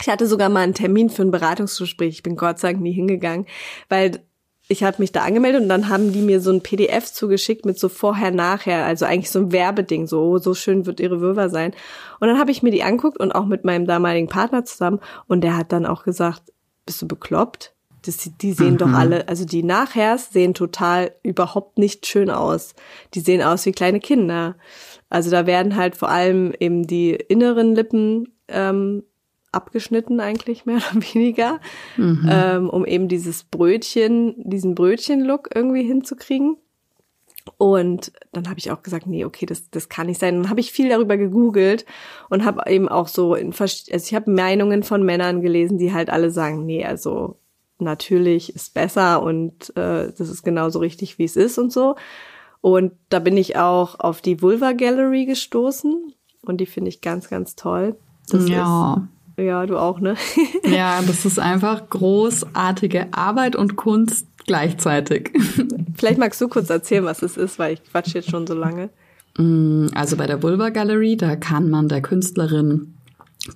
Ich 0.00 0.08
hatte 0.08 0.26
sogar 0.26 0.48
mal 0.48 0.60
einen 0.60 0.74
Termin 0.74 1.10
für 1.10 1.22
ein 1.22 1.30
Beratungsgespräch. 1.30 2.14
Ich 2.14 2.22
bin 2.22 2.36
Gott 2.36 2.58
sei 2.58 2.72
Dank 2.72 2.82
nie 2.82 2.92
hingegangen, 2.92 3.46
weil 3.88 4.22
ich 4.68 4.84
habe 4.84 4.96
mich 4.98 5.12
da 5.12 5.22
angemeldet 5.22 5.62
und 5.62 5.68
dann 5.68 5.88
haben 5.88 6.12
die 6.12 6.22
mir 6.22 6.40
so 6.40 6.50
ein 6.50 6.62
PDF 6.62 7.12
zugeschickt 7.12 7.66
mit 7.66 7.78
so 7.78 7.88
vorher, 7.88 8.30
nachher, 8.30 8.84
also 8.86 9.04
eigentlich 9.04 9.30
so 9.30 9.40
ein 9.40 9.52
Werbeding, 9.52 10.06
so 10.06 10.22
oh, 10.22 10.38
so 10.38 10.54
schön 10.54 10.86
wird 10.86 11.00
ihre 11.00 11.20
Vulva 11.20 11.48
sein. 11.48 11.72
Und 12.20 12.28
dann 12.28 12.38
habe 12.38 12.50
ich 12.50 12.62
mir 12.62 12.70
die 12.70 12.82
anguckt 12.82 13.18
und 13.18 13.32
auch 13.32 13.46
mit 13.46 13.64
meinem 13.64 13.86
damaligen 13.86 14.28
Partner 14.28 14.64
zusammen 14.64 15.00
und 15.26 15.42
der 15.42 15.56
hat 15.56 15.72
dann 15.72 15.86
auch 15.86 16.04
gesagt, 16.04 16.52
bist 16.86 17.02
du 17.02 17.08
bekloppt? 17.08 17.74
Das, 18.04 18.18
die 18.40 18.52
sehen 18.52 18.74
mhm. 18.74 18.78
doch 18.78 18.92
alle, 18.92 19.28
also 19.28 19.44
die 19.44 19.62
Nachhers 19.62 20.32
sehen 20.32 20.54
total 20.54 21.12
überhaupt 21.22 21.78
nicht 21.78 22.06
schön 22.06 22.30
aus. 22.30 22.74
Die 23.14 23.20
sehen 23.20 23.42
aus 23.42 23.64
wie 23.64 23.72
kleine 23.72 24.00
Kinder. 24.00 24.56
Also 25.08 25.30
da 25.30 25.46
werden 25.46 25.76
halt 25.76 25.96
vor 25.96 26.08
allem 26.08 26.52
eben 26.58 26.86
die 26.86 27.12
inneren 27.12 27.76
Lippen 27.76 28.34
ähm, 28.48 29.04
abgeschnitten 29.52 30.20
eigentlich 30.20 30.66
mehr 30.66 30.76
oder 30.92 31.02
weniger, 31.14 31.60
mhm. 31.96 32.28
ähm, 32.30 32.70
um 32.70 32.84
eben 32.84 33.08
dieses 33.08 33.44
Brötchen, 33.44 34.34
diesen 34.38 34.74
Brötchen-Look 34.74 35.50
irgendwie 35.54 35.84
hinzukriegen. 35.84 36.56
Und 37.58 38.12
dann 38.32 38.48
habe 38.48 38.58
ich 38.58 38.70
auch 38.70 38.82
gesagt, 38.82 39.06
nee, 39.06 39.24
okay, 39.24 39.46
das, 39.46 39.68
das 39.70 39.88
kann 39.88 40.06
nicht 40.06 40.20
sein. 40.20 40.42
Dann 40.42 40.50
habe 40.50 40.60
ich 40.60 40.70
viel 40.70 40.88
darüber 40.88 41.16
gegoogelt 41.16 41.84
und 42.30 42.44
habe 42.44 42.70
eben 42.70 42.88
auch 42.88 43.08
so, 43.08 43.34
in, 43.34 43.52
also 43.58 43.84
ich 43.90 44.14
habe 44.14 44.30
Meinungen 44.30 44.84
von 44.84 45.02
Männern 45.02 45.40
gelesen, 45.40 45.78
die 45.78 45.92
halt 45.92 46.08
alle 46.08 46.30
sagen, 46.30 46.64
nee, 46.64 46.84
also 46.84 47.36
natürlich 47.78 48.54
ist 48.54 48.74
besser 48.74 49.22
und 49.22 49.76
äh, 49.76 50.12
das 50.16 50.20
ist 50.28 50.44
genauso 50.44 50.78
richtig, 50.78 51.18
wie 51.18 51.24
es 51.24 51.36
ist 51.36 51.58
und 51.58 51.72
so. 51.72 51.96
Und 52.60 52.92
da 53.08 53.18
bin 53.18 53.36
ich 53.36 53.56
auch 53.56 53.98
auf 53.98 54.20
die 54.20 54.40
Vulva 54.40 54.72
Gallery 54.72 55.26
gestoßen 55.26 56.14
und 56.42 56.60
die 56.60 56.66
finde 56.66 56.90
ich 56.90 57.00
ganz, 57.00 57.28
ganz 57.28 57.56
toll. 57.56 57.96
Das 58.28 58.48
ja. 58.48 58.94
Ist, 58.94 59.02
ja, 59.36 59.66
du 59.66 59.78
auch, 59.78 60.00
ne? 60.00 60.16
ja, 60.64 61.00
das 61.06 61.24
ist 61.24 61.38
einfach 61.38 61.88
großartige 61.88 63.12
Arbeit 63.12 63.56
und 63.56 63.76
Kunst 63.76 64.26
gleichzeitig. 64.46 65.32
Vielleicht 65.94 66.18
magst 66.18 66.40
du 66.40 66.48
kurz 66.48 66.70
erzählen, 66.70 67.04
was 67.04 67.22
es 67.22 67.36
ist, 67.36 67.58
weil 67.58 67.74
ich 67.74 67.84
quatsch 67.84 68.14
jetzt 68.14 68.30
schon 68.30 68.46
so 68.46 68.54
lange. 68.54 68.90
Mm, 69.38 69.86
also 69.94 70.16
bei 70.16 70.26
der 70.26 70.42
Vulva 70.42 70.70
Gallery, 70.70 71.16
da 71.16 71.36
kann 71.36 71.70
man 71.70 71.88
der 71.88 72.02
Künstlerin 72.02 72.94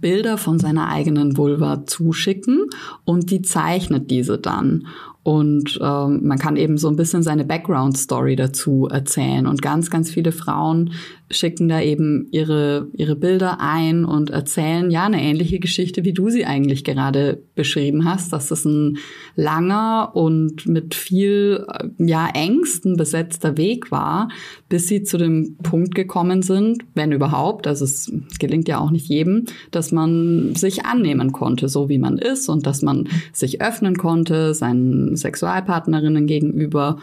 Bilder 0.01 0.37
von 0.37 0.59
seiner 0.59 0.89
eigenen 0.89 1.37
Vulva 1.37 1.87
zuschicken 1.87 2.67
und 3.05 3.31
die 3.31 3.43
zeichnet 3.43 4.11
diese 4.11 4.39
dann. 4.39 4.87
Und 5.23 5.79
ähm, 5.83 6.21
man 6.25 6.39
kann 6.39 6.57
eben 6.57 6.79
so 6.79 6.89
ein 6.89 6.95
bisschen 6.95 7.25
seine 7.25 7.45
Background-Story 7.45 8.37
dazu 8.37 8.89
erzählen. 8.89 9.49
Und 9.49 9.61
ganz, 9.61 9.91
ganz 9.91 10.09
viele 10.09 10.31
Frauen 10.31 10.93
schicken 11.31 11.69
da 11.69 11.81
eben 11.81 12.29
ihre, 12.31 12.89
ihre 12.93 13.17
Bilder 13.17 13.61
ein 13.61 14.05
und 14.05 14.31
erzählen 14.31 14.91
ja 14.91 15.07
eine 15.07 15.21
ähnliche 15.21 15.59
Geschichte, 15.59 16.05
wie 16.05 16.13
du 16.13 16.31
sie 16.31 16.47
eigentlich 16.47 16.85
gerade 16.85 17.43
beschrieben 17.57 18.05
hast, 18.05 18.33
dass 18.33 18.53
es 18.53 18.65
ein 18.65 18.99
langer 19.35 20.13
und 20.15 20.67
mit 20.67 20.95
viel 20.95 21.67
äh, 21.69 21.89
ja 21.99 22.29
Ängsten 22.33 22.97
besetzter 22.97 23.57
Weg 23.57 23.91
war, 23.91 24.29
bis 24.69 24.87
sie 24.87 25.03
zu 25.03 25.19
dem 25.19 25.57
Punkt 25.63 25.97
gekommen 25.97 26.43
sind, 26.43 26.85
wenn 26.95 27.11
überhaupt, 27.11 27.67
also 27.67 27.85
es 27.85 28.13
gelingt 28.39 28.69
ja 28.69 28.79
auch 28.79 28.93
nicht 28.93 29.09
jedem, 29.09 29.47
dass 29.73 29.91
man 29.91 30.55
sich 30.55 30.85
annehmen 30.87 31.33
konnte, 31.33 31.69
so 31.69 31.89
wie 31.89 31.99
man 31.99 32.19
ist 32.19 32.49
und 32.49 32.67
dass 32.67 32.83
man 32.83 33.09
sich 33.33 33.61
öffnen 33.61 33.97
konnte, 33.97 34.55
seinen 34.55 35.17
Sexualpartnerinnen 35.17 36.27
gegenüber. 36.29 36.99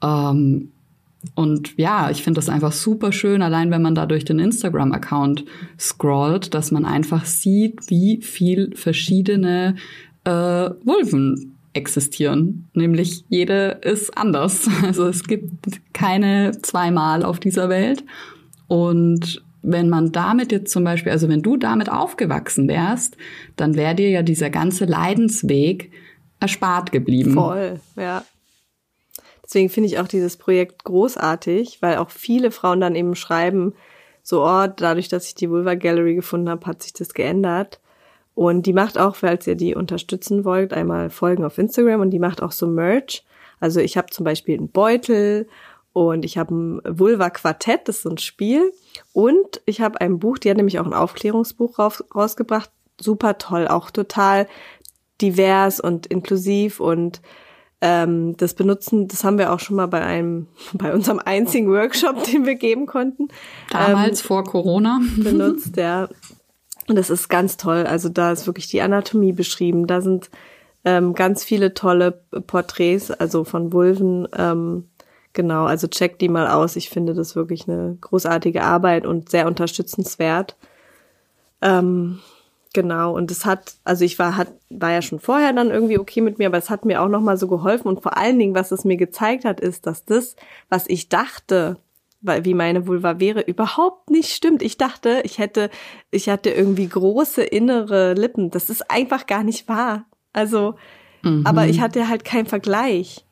Ähm, 0.00 0.70
und 1.34 1.76
ja, 1.76 2.10
ich 2.10 2.22
finde 2.22 2.38
das 2.38 2.48
einfach 2.48 2.72
super 2.72 3.12
schön, 3.12 3.42
allein 3.42 3.70
wenn 3.70 3.82
man 3.82 3.94
da 3.94 4.06
durch 4.06 4.24
den 4.24 4.38
Instagram-Account 4.38 5.44
scrollt, 5.78 6.54
dass 6.54 6.70
man 6.70 6.84
einfach 6.84 7.24
sieht, 7.24 7.90
wie 7.90 8.20
viel 8.22 8.74
verschiedene 8.76 9.76
äh, 10.24 10.30
Vulven 10.30 11.56
existieren. 11.72 12.68
Nämlich 12.74 13.24
jede 13.28 13.78
ist 13.82 14.16
anders. 14.16 14.68
Also 14.82 15.06
es 15.06 15.24
gibt 15.24 15.80
keine 15.92 16.52
zweimal 16.62 17.24
auf 17.24 17.40
dieser 17.40 17.68
Welt. 17.68 18.04
Und 18.68 19.42
wenn 19.62 19.88
man 19.88 20.12
damit 20.12 20.52
jetzt 20.52 20.72
zum 20.72 20.84
Beispiel, 20.84 21.12
also 21.12 21.28
wenn 21.28 21.42
du 21.42 21.56
damit 21.56 21.90
aufgewachsen 21.90 22.68
wärst, 22.68 23.16
dann 23.56 23.74
wäre 23.74 23.94
dir 23.94 24.10
ja 24.10 24.22
dieser 24.22 24.50
ganze 24.50 24.84
Leidensweg 24.84 25.90
erspart 26.38 26.92
geblieben. 26.92 27.32
Voll, 27.32 27.80
ja. 27.96 28.24
Deswegen 29.44 29.68
finde 29.68 29.88
ich 29.88 29.98
auch 29.98 30.08
dieses 30.08 30.36
Projekt 30.36 30.84
großartig, 30.84 31.82
weil 31.82 31.98
auch 31.98 32.10
viele 32.10 32.50
Frauen 32.50 32.80
dann 32.80 32.96
eben 32.96 33.14
schreiben, 33.14 33.74
so, 34.22 34.42
oh, 34.44 34.66
dadurch, 34.66 35.08
dass 35.08 35.26
ich 35.26 35.34
die 35.34 35.50
Vulva 35.50 35.74
Gallery 35.74 36.14
gefunden 36.14 36.48
habe, 36.48 36.66
hat 36.66 36.82
sich 36.82 36.94
das 36.94 37.12
geändert. 37.12 37.78
Und 38.34 38.64
die 38.66 38.72
macht 38.72 38.98
auch, 38.98 39.16
falls 39.16 39.46
ihr 39.46 39.54
die 39.54 39.74
unterstützen 39.74 40.44
wollt, 40.44 40.72
einmal 40.72 41.10
folgen 41.10 41.44
auf 41.44 41.58
Instagram 41.58 42.00
und 42.00 42.10
die 42.10 42.18
macht 42.18 42.42
auch 42.42 42.52
so 42.52 42.66
Merch. 42.66 43.24
Also 43.60 43.80
ich 43.80 43.96
habe 43.96 44.10
zum 44.10 44.24
Beispiel 44.24 44.56
einen 44.56 44.70
Beutel 44.70 45.46
und 45.92 46.24
ich 46.24 46.38
habe 46.38 46.54
ein 46.54 46.80
Vulva 46.84 47.30
Quartett, 47.30 47.86
das 47.86 47.96
ist 47.96 48.02
so 48.02 48.10
ein 48.10 48.18
Spiel. 48.18 48.72
Und 49.12 49.60
ich 49.66 49.80
habe 49.80 50.00
ein 50.00 50.18
Buch, 50.18 50.38
die 50.38 50.50
hat 50.50 50.56
nämlich 50.56 50.80
auch 50.80 50.86
ein 50.86 50.94
Aufklärungsbuch 50.94 51.78
raus, 51.78 52.02
rausgebracht. 52.14 52.70
Super 53.00 53.38
toll, 53.38 53.68
auch 53.68 53.90
total 53.90 54.48
divers 55.20 55.80
und 55.80 56.06
inklusiv 56.06 56.80
und 56.80 57.20
ähm, 57.86 58.34
das 58.38 58.54
benutzen, 58.54 59.08
das 59.08 59.24
haben 59.24 59.36
wir 59.36 59.52
auch 59.52 59.60
schon 59.60 59.76
mal 59.76 59.86
bei 59.86 60.00
einem, 60.00 60.46
bei 60.72 60.94
unserem 60.94 61.20
einzigen 61.22 61.68
Workshop, 61.70 62.24
den 62.24 62.46
wir 62.46 62.54
geben 62.54 62.86
konnten. 62.86 63.28
Damals 63.70 64.22
ähm, 64.22 64.26
vor 64.26 64.44
Corona. 64.44 65.00
benutzt, 65.18 65.76
ja. 65.76 66.08
Und 66.88 66.96
das 66.96 67.10
ist 67.10 67.28
ganz 67.28 67.58
toll. 67.58 67.84
Also 67.86 68.08
da 68.08 68.32
ist 68.32 68.46
wirklich 68.46 68.68
die 68.68 68.80
Anatomie 68.80 69.32
beschrieben. 69.32 69.86
Da 69.86 70.00
sind 70.00 70.30
ähm, 70.86 71.12
ganz 71.12 71.44
viele 71.44 71.74
tolle 71.74 72.22
Porträts, 72.46 73.10
also 73.10 73.44
von 73.44 73.72
Vulven. 73.72 74.28
Ähm, 74.36 74.88
genau, 75.34 75.64
also 75.64 75.86
check 75.86 76.18
die 76.18 76.30
mal 76.30 76.48
aus. 76.48 76.76
Ich 76.76 76.88
finde 76.88 77.12
das 77.12 77.36
wirklich 77.36 77.68
eine 77.68 77.98
großartige 78.00 78.62
Arbeit 78.62 79.06
und 79.06 79.28
sehr 79.28 79.46
unterstützenswert. 79.46 80.56
Ähm, 81.60 82.20
Genau, 82.74 83.14
und 83.14 83.30
es 83.30 83.46
hat, 83.46 83.76
also 83.84 84.04
ich 84.04 84.18
war, 84.18 84.36
hat, 84.36 84.48
war 84.68 84.90
ja 84.90 85.00
schon 85.00 85.20
vorher 85.20 85.52
dann 85.52 85.70
irgendwie 85.70 85.96
okay 85.96 86.20
mit 86.20 86.40
mir, 86.40 86.48
aber 86.48 86.58
es 86.58 86.70
hat 86.70 86.84
mir 86.84 87.00
auch 87.00 87.08
nochmal 87.08 87.36
so 87.36 87.46
geholfen. 87.46 87.86
Und 87.86 88.02
vor 88.02 88.16
allen 88.16 88.36
Dingen, 88.36 88.56
was 88.56 88.72
es 88.72 88.84
mir 88.84 88.96
gezeigt 88.96 89.44
hat, 89.44 89.60
ist, 89.60 89.86
dass 89.86 90.04
das, 90.04 90.34
was 90.68 90.88
ich 90.88 91.08
dachte, 91.08 91.78
weil 92.20 92.44
wie 92.44 92.54
meine 92.54 92.88
Vulva 92.88 93.20
wäre, 93.20 93.42
überhaupt 93.42 94.10
nicht 94.10 94.34
stimmt. 94.34 94.60
Ich 94.60 94.76
dachte, 94.76 95.20
ich 95.24 95.38
hätte, 95.38 95.70
ich 96.10 96.28
hatte 96.28 96.50
irgendwie 96.50 96.88
große 96.88 97.44
innere 97.44 98.14
Lippen. 98.14 98.50
Das 98.50 98.70
ist 98.70 98.90
einfach 98.90 99.26
gar 99.26 99.44
nicht 99.44 99.68
wahr. 99.68 100.06
Also, 100.32 100.74
mhm. 101.22 101.46
aber 101.46 101.68
ich 101.68 101.80
hatte 101.80 102.08
halt 102.08 102.24
keinen 102.24 102.46
Vergleich. 102.46 103.24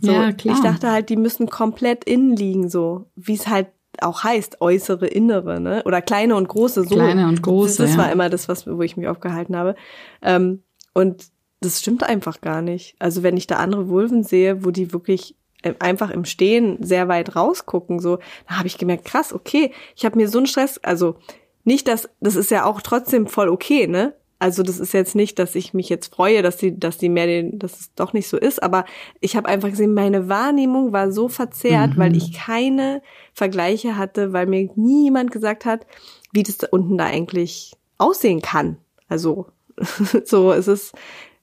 So, 0.00 0.12
ja, 0.12 0.32
klar. 0.32 0.54
Ich 0.54 0.60
dachte 0.60 0.90
halt, 0.90 1.08
die 1.08 1.16
müssen 1.16 1.48
komplett 1.48 2.04
innen 2.04 2.36
liegen, 2.36 2.68
so 2.68 3.06
wie 3.16 3.34
es 3.34 3.46
halt 3.46 3.68
auch 4.00 4.24
heißt, 4.24 4.60
äußere, 4.60 5.06
innere, 5.06 5.60
ne? 5.60 5.82
Oder 5.84 6.00
kleine 6.00 6.36
und 6.36 6.48
große, 6.48 6.84
so. 6.84 6.94
Kleine 6.94 7.28
und 7.28 7.42
große. 7.42 7.82
Das, 7.82 7.90
das 7.90 7.96
ja. 7.96 7.98
war 7.98 8.12
immer 8.12 8.30
das, 8.30 8.48
was, 8.48 8.66
wo 8.66 8.80
ich 8.82 8.96
mich 8.96 9.08
aufgehalten 9.08 9.56
habe. 9.56 9.74
Ähm, 10.22 10.62
und 10.94 11.26
das 11.60 11.80
stimmt 11.80 12.02
einfach 12.02 12.40
gar 12.40 12.62
nicht. 12.62 12.96
Also 12.98 13.22
wenn 13.22 13.36
ich 13.36 13.46
da 13.46 13.56
andere 13.56 13.88
Vulven 13.88 14.24
sehe, 14.24 14.64
wo 14.64 14.70
die 14.70 14.92
wirklich 14.92 15.36
äh, 15.62 15.74
einfach 15.78 16.10
im 16.10 16.24
Stehen 16.24 16.82
sehr 16.82 17.08
weit 17.08 17.36
rausgucken, 17.36 18.00
so, 18.00 18.18
da 18.48 18.58
habe 18.58 18.66
ich 18.66 18.78
gemerkt, 18.78 19.04
krass, 19.04 19.32
okay, 19.32 19.72
ich 19.94 20.04
habe 20.04 20.16
mir 20.16 20.28
so 20.28 20.38
einen 20.38 20.46
Stress, 20.46 20.78
also 20.78 21.16
nicht, 21.64 21.86
dass, 21.86 22.08
das 22.20 22.36
ist 22.36 22.50
ja 22.50 22.64
auch 22.64 22.80
trotzdem 22.80 23.26
voll 23.26 23.48
okay, 23.48 23.86
ne? 23.86 24.14
Also 24.42 24.64
das 24.64 24.80
ist 24.80 24.92
jetzt 24.92 25.14
nicht, 25.14 25.38
dass 25.38 25.54
ich 25.54 25.72
mich 25.72 25.88
jetzt 25.88 26.12
freue, 26.12 26.42
dass 26.42 26.56
die, 26.56 26.76
dass 26.76 26.98
die 26.98 27.08
mehr 27.08 27.28
den, 27.28 27.60
dass 27.60 27.78
es 27.78 27.94
doch 27.94 28.12
nicht 28.12 28.26
so 28.26 28.36
ist, 28.36 28.60
aber 28.60 28.84
ich 29.20 29.36
habe 29.36 29.48
einfach 29.48 29.70
gesehen, 29.70 29.94
meine 29.94 30.28
Wahrnehmung 30.28 30.92
war 30.92 31.12
so 31.12 31.28
verzerrt, 31.28 31.92
mhm. 31.92 31.98
weil 31.98 32.16
ich 32.16 32.32
keine 32.32 33.02
Vergleiche 33.34 33.96
hatte, 33.96 34.32
weil 34.32 34.48
mir 34.48 34.68
niemand 34.74 35.30
gesagt 35.30 35.64
hat, 35.64 35.86
wie 36.32 36.42
das 36.42 36.58
da 36.58 36.66
unten 36.72 36.98
da 36.98 37.04
eigentlich 37.04 37.76
aussehen 37.98 38.42
kann. 38.42 38.78
Also 39.06 39.46
so 40.24 40.50
es 40.50 40.66
ist 40.66 40.92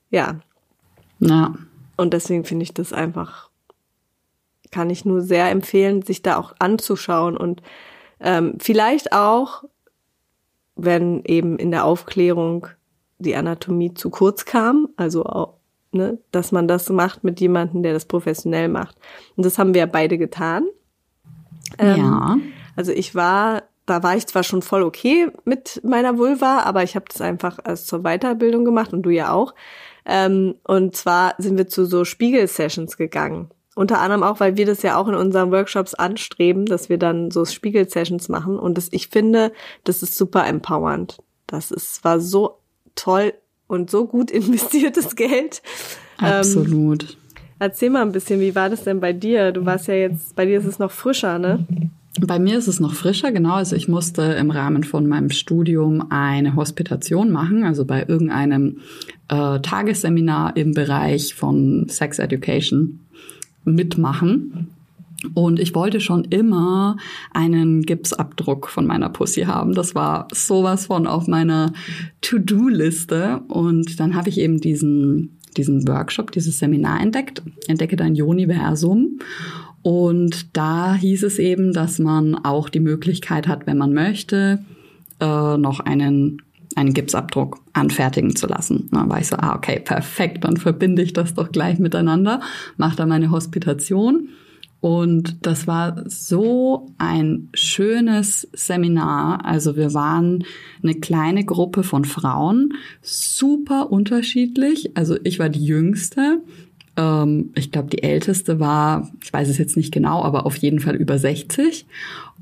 ja. 0.09 0.41
Ja. 1.19 1.55
Und 1.95 2.13
deswegen 2.13 2.43
finde 2.43 2.63
ich 2.63 2.73
das 2.73 2.91
einfach, 2.91 3.49
kann 4.71 4.89
ich 4.89 5.05
nur 5.05 5.21
sehr 5.21 5.49
empfehlen, 5.51 6.01
sich 6.01 6.21
da 6.21 6.35
auch 6.35 6.53
anzuschauen 6.59 7.37
und 7.37 7.61
ähm, 8.19 8.55
vielleicht 8.59 9.13
auch, 9.13 9.63
wenn 10.75 11.23
eben 11.23 11.57
in 11.57 11.71
der 11.71 11.85
Aufklärung 11.85 12.67
die 13.19 13.35
Anatomie 13.35 13.93
zu 13.93 14.09
kurz 14.09 14.45
kam, 14.45 14.89
also 14.95 15.25
auch, 15.25 15.55
ne, 15.91 16.17
dass 16.31 16.51
man 16.51 16.67
das 16.67 16.89
macht 16.89 17.23
mit 17.23 17.39
jemandem, 17.39 17.83
der 17.83 17.93
das 17.93 18.05
professionell 18.05 18.69
macht. 18.69 18.97
Und 19.35 19.45
das 19.45 19.57
haben 19.57 19.73
wir 19.73 19.85
beide 19.87 20.17
getan. 20.17 20.67
Ähm, 21.77 21.97
ja. 21.97 22.37
Also 22.75 22.91
ich 22.91 23.13
war 23.13 23.63
da 23.89 24.03
war 24.03 24.15
ich 24.15 24.27
zwar 24.27 24.43
schon 24.43 24.61
voll 24.61 24.83
okay 24.83 25.31
mit 25.45 25.81
meiner 25.83 26.17
Vulva, 26.17 26.59
aber 26.59 26.83
ich 26.83 26.95
habe 26.95 27.05
das 27.09 27.21
einfach 27.21 27.57
als 27.63 27.85
zur 27.87 28.03
Weiterbildung 28.03 28.63
gemacht 28.63 28.93
und 28.93 29.01
du 29.01 29.09
ja 29.09 29.31
auch. 29.31 29.55
Ähm, 30.05 30.55
und 30.63 30.95
zwar 30.95 31.33
sind 31.39 31.57
wir 31.57 31.67
zu 31.67 31.85
so 31.85 32.05
Spiegel-Sessions 32.05 32.97
gegangen. 32.97 33.49
Unter 33.75 33.99
anderem 33.99 34.23
auch, 34.23 34.39
weil 34.39 34.57
wir 34.57 34.65
das 34.65 34.83
ja 34.83 34.97
auch 34.97 35.07
in 35.07 35.15
unseren 35.15 35.51
Workshops 35.51 35.95
anstreben, 35.95 36.65
dass 36.65 36.89
wir 36.89 36.97
dann 36.97 37.31
so 37.31 37.45
Spiegel-Sessions 37.45 38.29
machen. 38.29 38.59
Und 38.59 38.77
das, 38.77 38.89
ich 38.91 39.07
finde, 39.07 39.51
das 39.85 40.03
ist 40.03 40.15
super 40.15 40.45
empowernd. 40.45 41.17
Das 41.47 41.71
ist, 41.71 42.03
war 42.03 42.19
so 42.19 42.58
toll 42.99 43.33
und 43.67 43.89
so 43.89 44.05
gut 44.05 44.31
investiertes 44.31 45.15
Geld. 45.15 45.61
Absolut. 46.17 47.03
Ähm, 47.03 47.17
erzähl 47.59 47.89
mal 47.89 48.01
ein 48.01 48.11
bisschen, 48.11 48.39
wie 48.39 48.55
war 48.55 48.69
das 48.69 48.83
denn 48.83 48.99
bei 48.99 49.13
dir? 49.13 49.51
Du 49.51 49.65
warst 49.65 49.87
ja 49.87 49.93
jetzt, 49.93 50.35
bei 50.35 50.45
dir 50.45 50.59
ist 50.59 50.65
es 50.65 50.79
noch 50.79 50.91
frischer, 50.91 51.39
ne? 51.39 51.65
Bei 52.19 52.39
mir 52.39 52.57
ist 52.57 52.67
es 52.67 52.79
noch 52.79 52.93
frischer, 52.93 53.31
genau. 53.31 53.53
Also 53.53 53.75
ich 53.75 53.87
musste 53.87 54.23
im 54.23 54.51
Rahmen 54.51 54.83
von 54.83 55.07
meinem 55.07 55.29
Studium 55.29 56.07
eine 56.09 56.55
Hospitation 56.55 57.31
machen, 57.31 57.63
also 57.63 57.85
bei 57.85 58.05
irgendeinem 58.07 58.79
äh, 59.29 59.59
Tagesseminar 59.59 60.57
im 60.57 60.73
Bereich 60.73 61.35
von 61.35 61.87
Sex 61.87 62.19
Education 62.19 63.01
mitmachen. 63.63 64.69
Und 65.33 65.59
ich 65.59 65.75
wollte 65.75 65.99
schon 65.99 66.23
immer 66.25 66.95
einen 67.31 67.81
Gipsabdruck 67.81 68.69
von 68.69 68.85
meiner 68.85 69.09
Pussy 69.09 69.41
haben. 69.41 69.73
Das 69.73 69.93
war 69.93 70.27
sowas 70.33 70.85
von 70.85 71.07
auf 71.07 71.27
meiner 71.27 71.73
To-Do-Liste. 72.21 73.41
Und 73.49 73.99
dann 73.99 74.15
habe 74.15 74.29
ich 74.29 74.39
eben 74.39 74.61
diesen, 74.61 75.37
diesen 75.57 75.87
Workshop, 75.87 76.31
dieses 76.31 76.59
Seminar 76.59 77.01
entdeckt, 77.01 77.41
entdecke 77.67 77.97
dein 77.97 78.19
Universum. 78.21 79.19
Und 79.81 80.55
da 80.55 80.95
hieß 80.95 81.23
es 81.23 81.39
eben, 81.39 81.73
dass 81.73 81.99
man 81.99 82.35
auch 82.35 82.69
die 82.69 82.79
Möglichkeit 82.79 83.47
hat, 83.47 83.67
wenn 83.67 83.77
man 83.77 83.93
möchte, 83.93 84.59
äh, 85.19 85.57
noch 85.57 85.79
einen 85.81 86.41
einen 86.75 86.93
Gipsabdruck 86.93 87.59
anfertigen 87.73 88.35
zu 88.35 88.47
lassen. 88.47 88.89
Dann 88.91 89.09
war 89.09 89.19
ich 89.19 89.27
so, 89.27 89.35
ah, 89.35 89.55
okay, 89.55 89.79
perfekt, 89.79 90.43
dann 90.43 90.57
verbinde 90.57 91.01
ich 91.01 91.13
das 91.13 91.33
doch 91.33 91.51
gleich 91.51 91.79
miteinander, 91.79 92.41
mache 92.77 92.95
da 92.95 93.05
meine 93.05 93.31
Hospitation. 93.31 94.29
Und 94.81 95.45
das 95.45 95.67
war 95.67 96.03
so 96.09 96.91
ein 96.97 97.49
schönes 97.53 98.47
Seminar. 98.53 99.45
Also 99.45 99.75
wir 99.75 99.93
waren 99.93 100.45
eine 100.81 100.95
kleine 100.95 101.43
Gruppe 101.43 101.83
von 101.83 102.05
Frauen, 102.05 102.73
super 103.01 103.91
unterschiedlich. 103.91 104.95
Also 104.95 105.17
ich 105.23 105.37
war 105.37 105.49
die 105.49 105.65
jüngste. 105.65 106.41
Ähm, 106.95 107.51
ich 107.55 107.71
glaube, 107.71 107.89
die 107.89 108.03
älteste 108.03 108.61
war, 108.61 109.11
ich 109.21 109.33
weiß 109.33 109.49
es 109.49 109.57
jetzt 109.57 109.75
nicht 109.75 109.91
genau, 109.91 110.23
aber 110.23 110.45
auf 110.45 110.55
jeden 110.55 110.79
Fall 110.79 110.95
über 110.95 111.17
60 111.17 111.85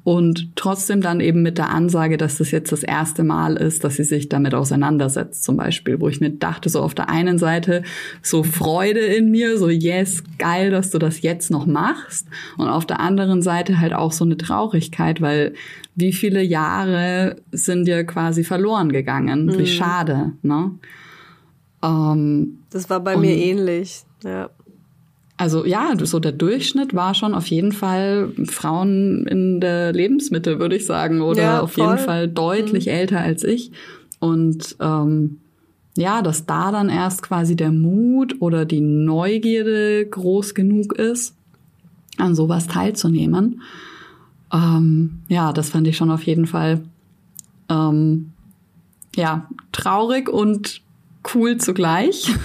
und 0.08 0.56
trotzdem 0.56 1.02
dann 1.02 1.20
eben 1.20 1.42
mit 1.42 1.58
der 1.58 1.70
Ansage, 1.70 2.16
dass 2.16 2.38
das 2.38 2.52
jetzt 2.52 2.72
das 2.72 2.82
erste 2.82 3.26
Mal 3.26 3.58
ist, 3.58 3.84
dass 3.84 3.98
sie 3.98 4.06
sich 4.06 4.30
damit 4.30 4.54
auseinandersetzt, 4.54 5.44
zum 5.44 5.58
Beispiel, 5.58 6.00
wo 6.00 6.08
ich 6.08 6.22
mir 6.22 6.30
dachte, 6.30 6.70
so 6.70 6.80
auf 6.80 6.96
der 6.96 7.10
einen 7.10 7.38
Seite 7.38 7.84
so 8.22 8.44
Freude 8.44 9.02
in 9.02 9.32
mir, 9.32 9.58
so 9.58 9.68
yes, 9.68 10.24
geil, 10.38 10.72
dass 10.72 10.92
du 10.92 10.98
das 10.98 11.24
jetzt 11.24 11.52
noch 11.52 11.66
machst 11.66 12.26
und 12.58 12.70
auf 12.70 12.86
der 12.86 13.02
anderen 13.02 13.42
Seite 13.42 13.82
halt 13.82 13.94
auch 13.94 14.14
so 14.14 14.24
eine 14.24 14.38
Traurigkeit, 14.38 15.20
weil 15.20 15.56
wie 15.94 16.14
viele 16.14 16.42
Jahre 16.42 17.36
sind 17.52 17.86
dir 17.86 18.06
quasi 18.06 18.46
verloren 18.46 18.94
gegangen, 18.94 19.48
mhm. 19.48 19.60
wie 19.60 19.68
schade, 19.68 20.32
ne? 20.42 20.72
Ähm, 21.84 22.60
das 22.70 22.90
war 22.90 23.02
bei 23.02 23.18
mir 23.18 23.36
ähnlich, 23.36 24.04
ja. 24.24 24.52
Also 25.38 25.66
ja, 25.66 25.94
so 26.02 26.20
der 26.20 26.32
Durchschnitt 26.32 26.96
war 26.96 27.14
schon 27.14 27.36
auf 27.36 27.46
jeden 27.48 27.72
Fall 27.72 28.32
Frauen 28.46 29.28
in 29.28 29.62
der 29.62 29.94
Lebensmitte, 29.94 30.60
würde 30.60 30.76
ich 30.76 30.88
sagen, 30.88 31.22
oder 31.22 31.42
ja, 31.42 31.62
auf 31.62 31.78
jeden 31.78 32.00
Fall 32.00 32.28
deutlich 32.28 32.88
mhm. 32.88 32.94
älter 32.94 33.20
als 33.20 33.44
ich. 33.44 33.72
Und 34.20 34.76
ähm, 34.80 35.38
ja, 35.96 36.24
dass 36.24 36.48
da 36.48 36.72
dann 36.72 36.90
erst 36.90 37.22
quasi 37.22 37.56
der 37.56 37.72
Mut 37.72 38.36
oder 38.40 38.66
die 38.66 38.82
Neugierde 38.82 40.08
groß 40.08 40.56
genug 40.56 40.94
ist, 40.94 41.36
an 42.18 42.34
sowas 42.34 42.66
teilzunehmen. 42.66 43.62
Ähm, 44.52 45.20
ja, 45.28 45.54
das 45.54 45.70
fand 45.70 45.88
ich 45.88 45.98
schon 45.98 46.10
auf 46.12 46.24
jeden 46.24 46.48
Fall 46.48 46.82
ähm, 47.70 48.32
ja 49.16 49.48
traurig 49.72 50.30
und 50.30 50.82
cool 51.34 51.58
zugleich. 51.58 52.32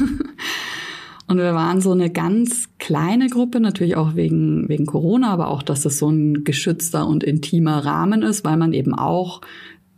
Und 1.32 1.38
wir 1.38 1.54
waren 1.54 1.80
so 1.80 1.92
eine 1.92 2.10
ganz 2.10 2.68
kleine 2.78 3.28
Gruppe, 3.28 3.58
natürlich 3.58 3.96
auch 3.96 4.14
wegen, 4.16 4.68
wegen 4.68 4.84
Corona, 4.84 5.30
aber 5.30 5.48
auch, 5.48 5.62
dass 5.62 5.86
es 5.86 5.96
so 5.96 6.10
ein 6.10 6.44
geschützter 6.44 7.06
und 7.06 7.24
intimer 7.24 7.86
Rahmen 7.86 8.20
ist, 8.20 8.44
weil 8.44 8.58
man 8.58 8.74
eben 8.74 8.94
auch 8.94 9.40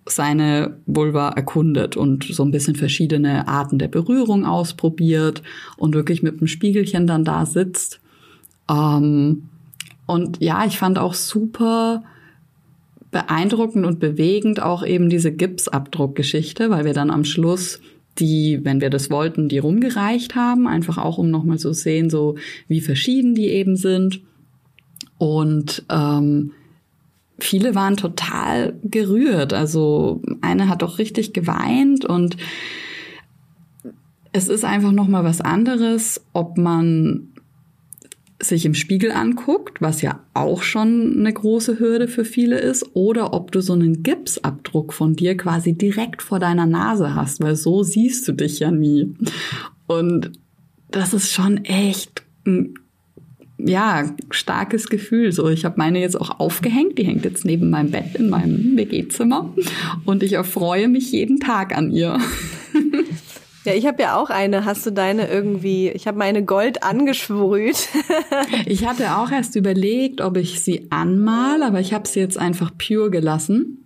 seine 0.06 0.76
Vulva 0.86 1.30
erkundet 1.30 1.96
und 1.96 2.22
so 2.22 2.44
ein 2.44 2.52
bisschen 2.52 2.76
verschiedene 2.76 3.48
Arten 3.48 3.80
der 3.80 3.88
Berührung 3.88 4.46
ausprobiert 4.46 5.42
und 5.76 5.96
wirklich 5.96 6.22
mit 6.22 6.40
dem 6.40 6.46
Spiegelchen 6.46 7.08
dann 7.08 7.24
da 7.24 7.46
sitzt. 7.46 8.00
Ähm, 8.70 9.48
und 10.06 10.40
ja, 10.40 10.64
ich 10.64 10.78
fand 10.78 11.00
auch 11.00 11.14
super 11.14 12.04
beeindruckend 13.10 13.84
und 13.84 13.98
bewegend 13.98 14.62
auch 14.62 14.86
eben 14.86 15.10
diese 15.10 15.32
Gipsabdruckgeschichte, 15.32 16.70
weil 16.70 16.84
wir 16.84 16.94
dann 16.94 17.10
am 17.10 17.24
Schluss 17.24 17.80
die, 18.18 18.60
wenn 18.62 18.80
wir 18.80 18.90
das 18.90 19.10
wollten, 19.10 19.48
die 19.48 19.58
rumgereicht 19.58 20.34
haben, 20.34 20.66
einfach 20.66 20.98
auch 20.98 21.18
um 21.18 21.30
nochmal 21.30 21.58
zu 21.58 21.72
sehen, 21.72 22.10
so 22.10 22.36
wie 22.68 22.80
verschieden 22.80 23.34
die 23.34 23.48
eben 23.48 23.76
sind. 23.76 24.20
Und 25.18 25.84
ähm, 25.90 26.52
viele 27.38 27.74
waren 27.74 27.96
total 27.96 28.74
gerührt. 28.82 29.52
Also 29.52 30.22
eine 30.40 30.68
hat 30.68 30.82
doch 30.82 30.98
richtig 30.98 31.32
geweint 31.32 32.04
und 32.04 32.36
es 34.32 34.48
ist 34.48 34.64
einfach 34.64 34.92
nochmal 34.92 35.24
was 35.24 35.40
anderes, 35.40 36.20
ob 36.32 36.58
man 36.58 37.28
sich 38.40 38.66
im 38.66 38.74
Spiegel 38.74 39.12
anguckt, 39.12 39.80
was 39.80 40.02
ja 40.02 40.20
auch 40.34 40.62
schon 40.62 41.18
eine 41.18 41.32
große 41.32 41.78
Hürde 41.78 42.08
für 42.08 42.24
viele 42.24 42.58
ist, 42.58 42.94
oder 42.94 43.32
ob 43.32 43.52
du 43.52 43.60
so 43.60 43.72
einen 43.72 44.02
Gipsabdruck 44.02 44.92
von 44.92 45.14
dir 45.14 45.36
quasi 45.36 45.72
direkt 45.74 46.22
vor 46.22 46.40
deiner 46.40 46.66
Nase 46.66 47.14
hast, 47.14 47.40
weil 47.40 47.56
so 47.56 47.82
siehst 47.82 48.26
du 48.26 48.32
dich 48.32 48.58
ja 48.58 48.70
nie. 48.70 49.14
Und 49.86 50.32
das 50.90 51.14
ist 51.14 51.32
schon 51.32 51.64
echt 51.64 52.22
ein 52.46 52.74
ja, 53.56 54.14
starkes 54.30 54.88
Gefühl. 54.88 55.32
So, 55.32 55.48
ich 55.48 55.64
habe 55.64 55.76
meine 55.78 56.00
jetzt 56.00 56.20
auch 56.20 56.40
aufgehängt. 56.40 56.98
Die 56.98 57.04
hängt 57.04 57.24
jetzt 57.24 57.44
neben 57.44 57.70
meinem 57.70 57.90
Bett 57.90 58.14
in 58.14 58.28
meinem 58.28 58.76
WG-Zimmer 58.76 59.54
und 60.04 60.22
ich 60.22 60.32
erfreue 60.34 60.88
mich 60.88 61.12
jeden 61.12 61.40
Tag 61.40 61.76
an 61.76 61.90
ihr. 61.90 62.18
Ja, 63.64 63.72
ich 63.72 63.86
habe 63.86 64.02
ja 64.02 64.16
auch 64.16 64.28
eine. 64.28 64.66
Hast 64.66 64.84
du 64.84 64.90
deine 64.90 65.28
irgendwie? 65.28 65.88
Ich 65.88 66.06
habe 66.06 66.18
meine 66.18 66.44
Gold 66.44 66.82
angesprüht. 66.82 67.88
ich 68.66 68.86
hatte 68.86 69.16
auch 69.16 69.30
erst 69.30 69.56
überlegt, 69.56 70.20
ob 70.20 70.36
ich 70.36 70.60
sie 70.60 70.88
anmal, 70.90 71.62
aber 71.62 71.80
ich 71.80 71.94
habe 71.94 72.06
sie 72.06 72.20
jetzt 72.20 72.38
einfach 72.38 72.72
pure 72.76 73.10
gelassen. 73.10 73.80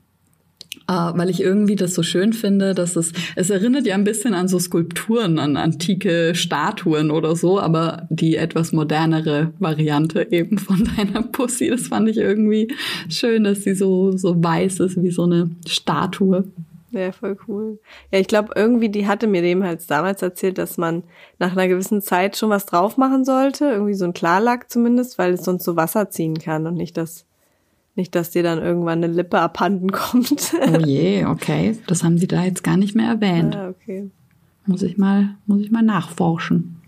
Uh, 0.90 1.12
weil 1.16 1.28
ich 1.28 1.42
irgendwie 1.42 1.76
das 1.76 1.92
so 1.92 2.02
schön 2.02 2.32
finde, 2.32 2.74
dass 2.74 2.96
es, 2.96 3.12
es 3.36 3.50
erinnert 3.50 3.86
ja 3.86 3.94
ein 3.94 4.04
bisschen 4.04 4.32
an 4.32 4.48
so 4.48 4.58
Skulpturen, 4.58 5.38
an 5.38 5.58
antike 5.58 6.34
Statuen 6.34 7.10
oder 7.10 7.36
so, 7.36 7.60
aber 7.60 8.06
die 8.08 8.36
etwas 8.36 8.72
modernere 8.72 9.52
Variante 9.58 10.26
eben 10.30 10.56
von 10.56 10.88
deiner 10.96 11.20
Pussy, 11.24 11.68
das 11.68 11.88
fand 11.88 12.08
ich 12.08 12.16
irgendwie 12.16 12.72
schön, 13.10 13.44
dass 13.44 13.64
sie 13.64 13.74
so, 13.74 14.16
so 14.16 14.42
weiß 14.42 14.80
ist 14.80 15.02
wie 15.02 15.10
so 15.10 15.24
eine 15.24 15.50
Statue. 15.66 16.44
Ja, 16.90 17.12
voll 17.12 17.36
cool. 17.46 17.78
Ja, 18.10 18.18
ich 18.18 18.28
glaube, 18.28 18.52
irgendwie, 18.54 18.88
die 18.88 19.06
hatte 19.06 19.26
mir 19.26 19.42
dem 19.42 19.62
halt 19.62 19.88
damals 19.90 20.22
erzählt, 20.22 20.58
dass 20.58 20.78
man 20.78 21.02
nach 21.38 21.52
einer 21.52 21.68
gewissen 21.68 22.00
Zeit 22.00 22.36
schon 22.36 22.50
was 22.50 22.66
drauf 22.66 22.96
machen 22.96 23.24
sollte, 23.24 23.66
irgendwie 23.66 23.94
so 23.94 24.06
ein 24.06 24.14
Klarlack 24.14 24.70
zumindest, 24.70 25.18
weil 25.18 25.34
es 25.34 25.44
sonst 25.44 25.64
so 25.64 25.76
Wasser 25.76 26.10
ziehen 26.10 26.38
kann 26.38 26.66
und 26.66 26.74
nicht, 26.74 26.96
dass 26.96 27.26
nicht, 27.98 28.14
dass 28.14 28.30
dir 28.30 28.44
dann 28.44 28.62
irgendwann 28.62 29.02
eine 29.02 29.12
Lippe 29.12 29.40
abhanden 29.40 29.90
kommt. 29.92 30.54
Oh 30.54 30.78
je, 30.78 31.24
okay. 31.26 31.76
Das 31.88 32.04
haben 32.04 32.16
sie 32.16 32.28
da 32.28 32.44
jetzt 32.44 32.62
gar 32.62 32.76
nicht 32.76 32.94
mehr 32.94 33.08
erwähnt. 33.08 33.56
Ah, 33.56 33.70
okay. 33.70 34.08
Muss 34.66 34.82
ich 34.82 34.98
mal, 34.98 35.34
muss 35.46 35.60
ich 35.60 35.72
mal 35.72 35.82
nachforschen. 35.82 36.80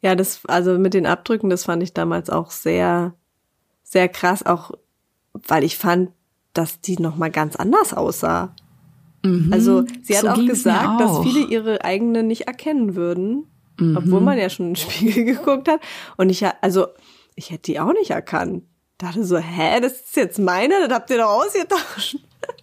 Ja, 0.00 0.14
das, 0.14 0.40
also 0.46 0.78
mit 0.78 0.94
den 0.94 1.06
Abdrücken, 1.06 1.50
das 1.50 1.64
fand 1.64 1.82
ich 1.82 1.92
damals 1.92 2.30
auch 2.30 2.50
sehr, 2.50 3.12
sehr 3.82 4.08
krass, 4.08 4.44
auch 4.44 4.70
weil 5.34 5.62
ich 5.62 5.76
fand, 5.76 6.10
dass 6.54 6.80
die 6.80 6.96
nochmal 6.98 7.30
ganz 7.30 7.56
anders 7.56 7.92
aussah. 7.92 8.54
Mhm. 9.24 9.52
Also 9.52 9.84
sie 10.02 10.16
hat 10.16 10.22
so 10.22 10.28
auch 10.28 10.46
gesagt, 10.46 10.86
auch. 10.86 10.98
dass 10.98 11.22
viele 11.22 11.46
ihre 11.46 11.84
eigene 11.84 12.22
nicht 12.22 12.42
erkennen 12.42 12.94
würden, 12.94 13.46
mhm. 13.80 13.96
obwohl 13.96 14.20
man 14.20 14.38
ja 14.38 14.48
schon 14.50 14.66
in 14.66 14.74
den 14.74 14.76
Spiegel 14.76 15.24
geguckt 15.36 15.68
hat. 15.68 15.80
Und 16.16 16.30
ich, 16.30 16.44
also 16.60 16.86
ich 17.34 17.50
hätte 17.50 17.72
die 17.72 17.80
auch 17.80 17.92
nicht 17.92 18.10
erkannt. 18.10 18.64
Dachte 18.98 19.24
so, 19.24 19.36
hä, 19.38 19.80
das 19.80 19.92
ist 19.92 20.16
jetzt 20.16 20.38
meine, 20.38 20.74
das 20.86 20.94
habt 20.94 21.10
ihr 21.10 21.18
doch 21.18 21.44
ausgetauscht. 21.44 22.16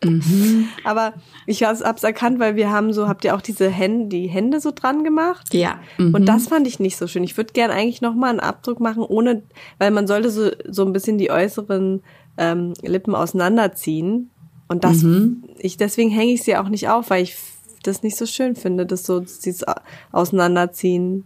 Mhm. 0.03 0.69
Aber 0.83 1.13
ich 1.45 1.63
hab's 1.63 2.03
erkannt, 2.03 2.39
weil 2.39 2.55
wir 2.55 2.71
haben 2.71 2.93
so, 2.93 3.07
habt 3.07 3.25
ihr 3.25 3.35
auch 3.35 3.41
diese 3.41 3.69
Hände, 3.69 4.07
die 4.07 4.27
Hände 4.27 4.59
so 4.59 4.71
dran 4.71 5.03
gemacht? 5.03 5.53
Ja. 5.53 5.79
Mhm. 5.97 6.13
Und 6.13 6.25
das 6.25 6.47
fand 6.47 6.67
ich 6.67 6.79
nicht 6.79 6.97
so 6.97 7.07
schön. 7.07 7.23
Ich 7.23 7.35
würde 7.37 7.53
gern 7.53 7.71
eigentlich 7.71 8.01
noch 8.01 8.15
mal 8.15 8.29
einen 8.29 8.39
Abdruck 8.39 8.79
machen, 8.79 9.03
ohne, 9.03 9.43
weil 9.77 9.91
man 9.91 10.07
sollte 10.07 10.29
so 10.29 10.51
so 10.69 10.85
ein 10.85 10.93
bisschen 10.93 11.17
die 11.17 11.31
äußeren 11.31 12.01
ähm, 12.37 12.73
Lippen 12.81 13.13
auseinanderziehen 13.13 14.31
Und 14.67 14.83
das, 14.83 15.03
mhm. 15.03 15.43
Ich, 15.61 15.77
deswegen 15.77 16.09
hänge 16.09 16.33
ich 16.33 16.43
sie 16.43 16.57
auch 16.57 16.69
nicht 16.69 16.89
auf, 16.89 17.09
weil 17.09 17.23
ich 17.23 17.35
das 17.83 18.03
nicht 18.03 18.17
so 18.17 18.25
schön 18.25 18.55
finde, 18.55 18.85
das 18.85 19.05
so, 19.05 19.19
dieses 19.19 19.63
Auseinanderziehen. 20.11 21.25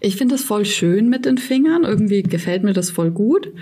Ich 0.00 0.16
finde 0.16 0.34
das 0.34 0.44
voll 0.44 0.64
schön 0.64 1.08
mit 1.08 1.24
den 1.24 1.38
Fingern. 1.38 1.84
Irgendwie 1.84 2.22
gefällt 2.22 2.64
mir 2.64 2.72
das 2.72 2.90
voll 2.90 3.10
gut. 3.10 3.52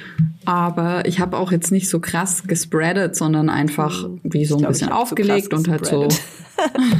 Aber 0.47 1.07
ich 1.07 1.21
habe 1.21 1.37
auch 1.37 1.53
jetzt 1.53 1.71
nicht 1.71 1.89
so 1.89 2.01
krass 2.01 2.45
gespreadet, 2.47 3.15
sondern 3.15 3.51
einfach 3.51 4.09
mhm. 4.09 4.21
wie 4.23 4.47
so 4.47 4.57
ein 4.57 4.61
glaub, 4.61 4.73
bisschen 4.73 4.91
aufgelegt 4.91 5.53
und 5.53 5.69
halt 5.69 5.85
so. 5.85 6.09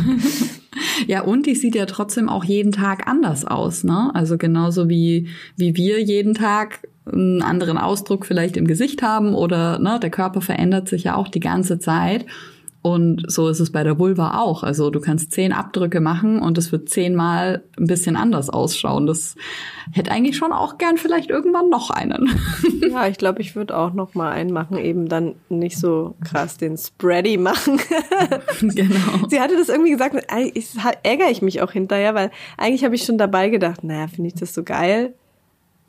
ja, 1.07 1.23
und 1.23 1.47
die 1.47 1.55
sieht 1.55 1.75
ja 1.75 1.87
trotzdem 1.87 2.29
auch 2.29 2.45
jeden 2.45 2.73
Tag 2.73 3.09
anders 3.09 3.47
aus, 3.47 3.83
ne? 3.83 4.11
Also 4.13 4.37
genauso 4.37 4.91
wie, 4.91 5.29
wie 5.57 5.75
wir 5.75 6.03
jeden 6.03 6.35
Tag 6.35 6.87
einen 7.11 7.41
anderen 7.43 7.79
Ausdruck 7.79 8.27
vielleicht 8.27 8.59
im 8.59 8.67
Gesicht 8.67 9.03
haben 9.03 9.35
oder 9.35 9.79
ne, 9.79 9.99
der 10.01 10.11
Körper 10.11 10.43
verändert 10.43 10.89
sich 10.89 11.05
ja 11.05 11.15
auch 11.15 11.29
die 11.29 11.41
ganze 11.41 11.79
Zeit. 11.79 12.27
Und 12.81 13.25
so 13.27 13.49
ist 13.49 13.59
es 13.59 13.73
bei 13.73 13.83
der 13.83 13.99
Vulva 13.99 14.41
auch. 14.41 14.63
Also 14.63 14.91
du 14.91 15.01
kannst 15.01 15.33
zehn 15.33 15.53
Abdrücke 15.53 16.01
machen 16.01 16.39
und 16.39 16.57
es 16.59 16.71
wird 16.71 16.89
zehnmal 16.89 17.65
ein 17.77 17.87
bisschen 17.87 18.15
anders 18.15 18.51
ausschauen. 18.51 19.07
Das 19.07 19.35
hätte 19.93 20.13
eigentlich 20.13 20.37
schon 20.37 20.53
auch 20.53 20.79
gern 20.79 20.97
vielleicht 20.97 21.29
irgendwann 21.29 21.71
noch 21.71 21.91
einen. 21.91 22.31
Ja, 22.89 23.07
ich 23.07 23.19
glaube, 23.19 23.43
ich 23.43 23.55
würde 23.55 23.77
auch 23.77 23.93
noch 23.93 24.15
mal 24.15 24.31
einen 24.31 24.51
machen, 24.51 24.79
eben 24.79 25.09
dann 25.09 25.35
nicht 25.51 25.79
so 25.79 26.15
krass 26.25 26.57
den 26.57 26.77
Spready 26.77 27.37
machen. 27.37 27.81
Genau. 28.61 29.29
Sie 29.29 29.41
hatte 29.41 29.57
das 29.57 29.69
irgendwie 29.69 29.91
gesagt, 29.91 30.17
ich, 30.55 30.69
ärgere 31.03 31.31
ich 31.31 31.43
mich 31.43 31.61
auch 31.61 31.73
hinterher, 31.73 32.15
weil 32.15 32.31
eigentlich 32.57 32.85
habe 32.85 32.95
ich 32.95 33.05
schon 33.05 33.19
dabei 33.19 33.51
gedacht, 33.51 33.85
naja, 33.85 34.09
finde 34.09 34.29
ich 34.29 34.35
das 34.35 34.55
so 34.55 34.63
geil. 34.63 35.15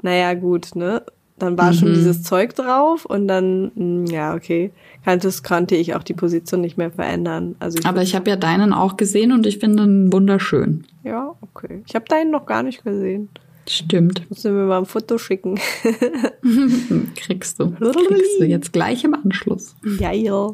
Naja, 0.02 0.34
gut, 0.34 0.76
ne? 0.76 1.04
Dann 1.40 1.58
war 1.58 1.72
mhm. 1.72 1.74
schon 1.74 1.94
dieses 1.94 2.24
Zeug 2.24 2.56
drauf 2.56 3.06
und 3.06 3.28
dann, 3.28 3.72
hm, 3.76 4.06
ja, 4.06 4.36
okay 4.36 4.72
das 5.18 5.44
konnte 5.44 5.76
ich 5.76 5.96
auch 5.96 6.04
die 6.04 6.14
Position 6.14 6.62
nicht 6.62 6.78
mehr 6.78 6.92
verändern. 6.92 7.56
Also 7.60 7.80
ich 7.80 7.86
Aber 7.86 8.02
ich 8.02 8.16
habe 8.16 8.30
ja 8.30 8.36
deinen 8.36 8.74
auch 8.74 8.98
gesehen 8.98 9.32
und 9.32 9.46
ich 9.46 9.60
finde 9.60 9.84
ihn 9.84 10.14
wunderschön. 10.14 10.86
Ja, 11.04 11.36
okay. 11.42 11.82
Ich 11.88 11.96
habe 11.96 12.06
deinen 12.06 12.32
noch 12.32 12.46
gar 12.46 12.64
nicht 12.64 12.84
gesehen. 12.84 13.30
Stimmt. 13.68 14.30
Müssen 14.30 14.56
wir 14.56 14.66
mal 14.66 14.80
ein 14.80 14.86
Foto 14.86 15.18
schicken. 15.18 15.60
Kriegst 17.16 17.60
du. 17.60 17.72
Kriegst 17.72 18.40
du 18.40 18.46
jetzt 18.46 18.74
gleich 18.74 19.04
im 19.04 19.14
Anschluss. 19.14 19.76
Ja, 20.00 20.12
ja. 20.12 20.54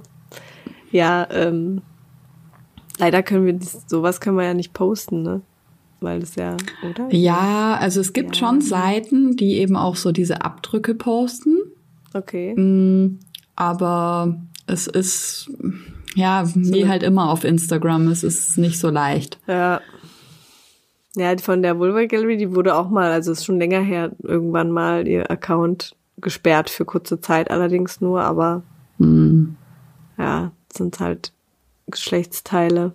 Ja, 0.92 1.28
ähm, 1.32 1.82
leider 3.00 3.24
können 3.24 3.46
wir 3.46 3.58
sowas 3.88 4.22
können 4.22 4.38
wir 4.38 4.46
ja 4.46 4.54
nicht 4.54 4.74
posten, 4.74 5.24
ne? 5.24 5.42
Weil 6.02 6.20
das 6.20 6.36
ja, 6.36 6.58
oder? 6.88 7.08
Ja, 7.12 7.78
also 7.80 8.02
es 8.02 8.14
gibt 8.14 8.36
ja. 8.36 8.40
schon 8.40 8.62
Seiten, 8.62 9.36
die 9.36 9.58
eben 9.58 9.76
auch 9.76 9.96
so 9.96 10.12
diese 10.12 10.42
Abdrücke 10.42 10.94
posten. 10.94 11.58
Okay. 12.14 12.54
Mm, 12.56 13.20
aber 13.56 14.38
es 14.68 14.88
ist, 14.88 15.50
ja, 16.16 16.44
wie 16.54 16.88
halt 16.88 17.04
immer 17.04 17.30
auf 17.30 17.44
Instagram, 17.44 18.08
es 18.08 18.24
ist 18.24 18.58
nicht 18.58 18.80
so 18.80 18.90
leicht. 18.90 19.40
Ja. 19.48 19.82
Ja, 21.18 21.38
von 21.38 21.62
der 21.62 21.80
Vulva 21.80 22.06
Gallery, 22.06 22.36
die 22.36 22.54
wurde 22.54 22.76
auch 22.76 22.90
mal, 22.90 23.12
also 23.12 23.32
ist 23.32 23.46
schon 23.46 23.58
länger 23.58 23.80
her, 23.80 24.12
irgendwann 24.22 24.70
mal 24.70 25.08
ihr 25.08 25.32
Account 25.32 25.96
gesperrt 26.18 26.70
für 26.70 26.84
kurze 26.84 27.22
Zeit 27.22 27.50
allerdings 27.50 28.02
nur, 28.02 28.22
aber 28.22 28.64
mhm. 28.98 29.56
ja, 30.18 30.52
sind 30.74 31.00
halt 31.00 31.32
Geschlechtsteile. 31.88 32.94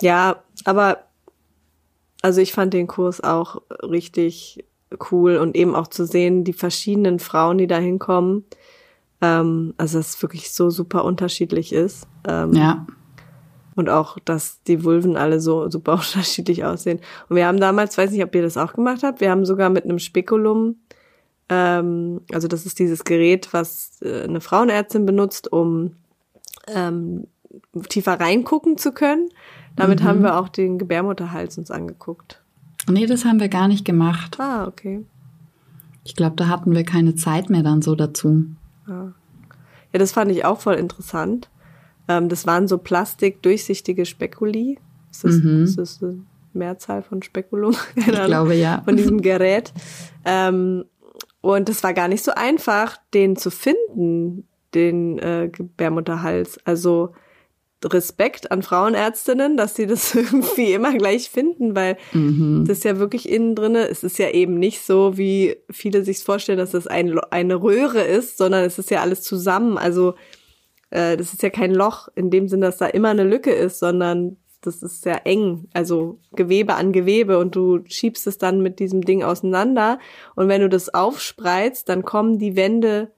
Ja, 0.00 0.42
aber 0.64 1.04
also 2.22 2.40
ich 2.40 2.52
fand 2.52 2.74
den 2.74 2.86
Kurs 2.86 3.22
auch 3.22 3.62
richtig 3.82 4.64
cool 5.10 5.36
und 5.36 5.56
eben 5.56 5.74
auch 5.74 5.86
zu 5.86 6.04
sehen, 6.04 6.44
die 6.44 6.52
verschiedenen 6.52 7.18
Frauen, 7.18 7.58
die 7.58 7.66
da 7.66 7.78
hinkommen. 7.78 8.44
Ähm, 9.20 9.74
also 9.76 9.98
dass 9.98 10.14
es 10.14 10.22
wirklich 10.22 10.52
so 10.52 10.70
super 10.70 11.04
unterschiedlich 11.04 11.72
ist. 11.72 12.06
Ähm, 12.26 12.52
ja. 12.52 12.86
Und 13.76 13.88
auch, 13.88 14.18
dass 14.24 14.62
die 14.64 14.84
Vulven 14.84 15.16
alle 15.16 15.40
so 15.40 15.70
super 15.70 15.92
unterschiedlich 16.14 16.64
aussehen. 16.64 17.00
Und 17.28 17.36
wir 17.36 17.46
haben 17.46 17.60
damals, 17.60 17.96
weiß 17.96 18.10
nicht, 18.10 18.24
ob 18.24 18.34
ihr 18.34 18.42
das 18.42 18.56
auch 18.56 18.72
gemacht 18.72 19.02
habt, 19.02 19.20
wir 19.20 19.30
haben 19.30 19.44
sogar 19.44 19.70
mit 19.70 19.84
einem 19.84 19.98
Spekulum, 19.98 20.76
ähm, 21.48 22.22
also 22.32 22.48
das 22.48 22.64
ist 22.64 22.78
dieses 22.78 23.04
Gerät, 23.04 23.52
was 23.52 24.00
äh, 24.02 24.22
eine 24.22 24.40
Frauenärztin 24.40 25.04
benutzt, 25.04 25.52
um 25.52 25.96
ähm, 26.68 27.26
tiefer 27.88 28.18
reingucken 28.18 28.78
zu 28.78 28.92
können. 28.92 29.28
Damit 29.76 30.00
mhm. 30.00 30.04
haben 30.04 30.22
wir 30.22 30.38
auch 30.38 30.48
den 30.48 30.78
Gebärmutterhals 30.78 31.58
uns 31.58 31.70
angeguckt. 31.70 32.42
Nee, 32.88 33.06
das 33.06 33.24
haben 33.24 33.40
wir 33.40 33.48
gar 33.48 33.68
nicht 33.68 33.84
gemacht. 33.84 34.38
Ah, 34.40 34.66
okay. 34.66 35.04
Ich 36.04 36.16
glaube, 36.16 36.36
da 36.36 36.48
hatten 36.48 36.74
wir 36.74 36.84
keine 36.84 37.14
Zeit 37.14 37.50
mehr 37.50 37.62
dann 37.62 37.82
so 37.82 37.94
dazu. 37.94 38.46
Ja, 38.88 39.12
ja 39.92 39.98
das 39.98 40.12
fand 40.12 40.30
ich 40.30 40.44
auch 40.44 40.60
voll 40.60 40.74
interessant. 40.74 41.48
Ähm, 42.08 42.28
das 42.28 42.46
waren 42.46 42.68
so 42.68 42.78
plastikdurchsichtige 42.78 44.06
Spekuli. 44.06 44.78
Ist 45.10 45.24
das, 45.24 45.36
mhm. 45.36 45.64
ist 45.64 45.78
das 45.78 46.02
eine 46.02 46.20
Mehrzahl 46.52 47.02
von 47.02 47.22
Spekulum? 47.22 47.74
ich 47.94 48.06
glaube, 48.06 48.54
ja. 48.54 48.82
Von 48.84 48.96
diesem 48.96 49.20
Gerät. 49.22 49.72
Ähm, 50.24 50.84
und 51.42 51.68
es 51.68 51.82
war 51.82 51.94
gar 51.94 52.08
nicht 52.08 52.24
so 52.24 52.32
einfach, 52.32 52.98
den 53.14 53.36
zu 53.36 53.50
finden, 53.50 54.46
den 54.74 55.18
äh, 55.18 55.48
Gebärmutterhals. 55.50 56.58
Also 56.66 57.12
Respekt 57.84 58.52
an 58.52 58.62
Frauenärztinnen, 58.62 59.56
dass 59.56 59.74
sie 59.74 59.86
das 59.86 60.14
irgendwie 60.14 60.72
immer 60.72 60.94
gleich 60.94 61.30
finden, 61.30 61.74
weil 61.74 61.96
mhm. 62.12 62.64
das 62.66 62.84
ja 62.84 62.98
wirklich 62.98 63.28
innen 63.28 63.54
drinne, 63.54 63.88
es 63.88 64.04
ist 64.04 64.18
ja 64.18 64.30
eben 64.30 64.58
nicht 64.58 64.82
so, 64.82 65.16
wie 65.16 65.56
viele 65.70 66.04
sich 66.04 66.18
vorstellen, 66.18 66.58
dass 66.58 66.72
das 66.72 66.86
ein, 66.86 67.18
eine 67.30 67.62
Röhre 67.62 68.02
ist, 68.02 68.36
sondern 68.36 68.64
es 68.64 68.78
ist 68.78 68.90
ja 68.90 69.00
alles 69.00 69.22
zusammen. 69.22 69.78
Also 69.78 70.14
äh, 70.90 71.16
das 71.16 71.32
ist 71.32 71.42
ja 71.42 71.50
kein 71.50 71.74
Loch 71.74 72.08
in 72.14 72.30
dem 72.30 72.48
Sinn, 72.48 72.60
dass 72.60 72.78
da 72.78 72.86
immer 72.86 73.08
eine 73.08 73.24
Lücke 73.24 73.52
ist, 73.52 73.78
sondern 73.78 74.36
das 74.62 74.82
ist 74.82 75.02
sehr 75.02 75.26
eng, 75.26 75.68
also 75.72 76.18
Gewebe 76.32 76.74
an 76.74 76.92
Gewebe 76.92 77.38
und 77.38 77.56
du 77.56 77.80
schiebst 77.86 78.26
es 78.26 78.36
dann 78.36 78.60
mit 78.60 78.78
diesem 78.78 79.00
Ding 79.00 79.22
auseinander 79.22 79.98
und 80.34 80.48
wenn 80.48 80.60
du 80.60 80.68
das 80.68 80.92
aufspreizt, 80.92 81.88
dann 81.88 82.02
kommen 82.02 82.38
die 82.38 82.56
Wände, 82.56 83.10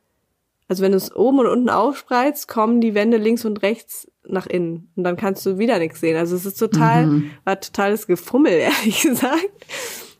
also 0.69 0.85
wenn 0.85 0.93
du 0.93 0.99
es 0.99 1.15
oben 1.15 1.41
und 1.41 1.49
unten 1.49 1.69
aufspreizt, 1.69 2.47
kommen 2.47 2.81
die 2.81 2.95
Wände 2.95 3.17
links 3.17 3.45
und 3.45 3.63
rechts 3.63 4.07
nach 4.29 4.47
innen 4.47 4.89
und 4.97 5.05
dann 5.05 5.17
kannst 5.17 5.45
du 5.47 5.59
wieder 5.59 5.79
nichts 5.79 6.01
sehen. 6.01 6.17
Also 6.17 6.37
es 6.37 6.47
ist 6.47 6.59
total, 6.59 7.07
mhm. 7.07 7.31
war 7.45 7.61
totales 7.61 8.07
Gefummel, 8.07 8.53
ehrlich 8.53 9.03
gesagt. 9.03 9.51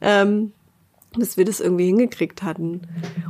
Ähm, 0.01 0.53
bis 1.17 1.37
wir 1.37 1.45
das 1.45 1.61
irgendwie 1.61 1.87
hingekriegt 1.87 2.43
hatten. 2.43 2.83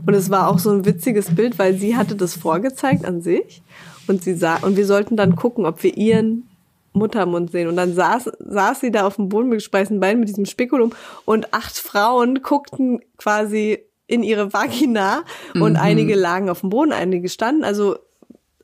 Und 0.07 0.15
es 0.15 0.31
war 0.31 0.49
auch 0.49 0.59
so 0.59 0.71
ein 0.71 0.85
witziges 0.85 1.35
Bild, 1.35 1.59
weil 1.59 1.75
sie 1.75 1.97
hatte 1.97 2.15
das 2.15 2.35
vorgezeigt 2.35 3.05
an 3.05 3.23
sich 3.23 3.63
und 4.07 4.23
sie 4.23 4.35
sah, 4.35 4.57
und 4.59 4.77
wir 4.77 4.87
sollten 4.87 5.17
dann 5.17 5.37
gucken, 5.37 5.67
ob 5.67 5.83
wir 5.83 5.97
ihren 5.97 6.49
Muttermund 6.93 7.51
sehen. 7.51 7.69
Und 7.69 7.77
dann 7.77 7.95
saß, 7.95 8.31
saß 8.39 8.81
sie 8.81 8.91
da 8.91 9.07
auf 9.07 9.17
dem 9.17 9.29
Boden 9.29 9.49
mit 9.49 9.59
gespreizten 9.59 10.01
Beinen 10.01 10.21
mit 10.21 10.29
diesem 10.29 10.47
Spekulum 10.47 10.93
und 11.25 11.53
acht 11.53 11.77
Frauen 11.77 12.43
guckten 12.43 13.01
quasi 13.17 13.79
in 14.07 14.23
ihre 14.23 14.53
Vagina 14.53 15.25
und 15.55 15.73
mhm. 15.73 15.79
einige 15.79 16.15
lagen 16.15 16.51
auf 16.51 16.61
dem 16.61 16.71
Boden, 16.71 16.93
einige 16.93 17.29
standen. 17.29 17.65
Also 17.65 17.97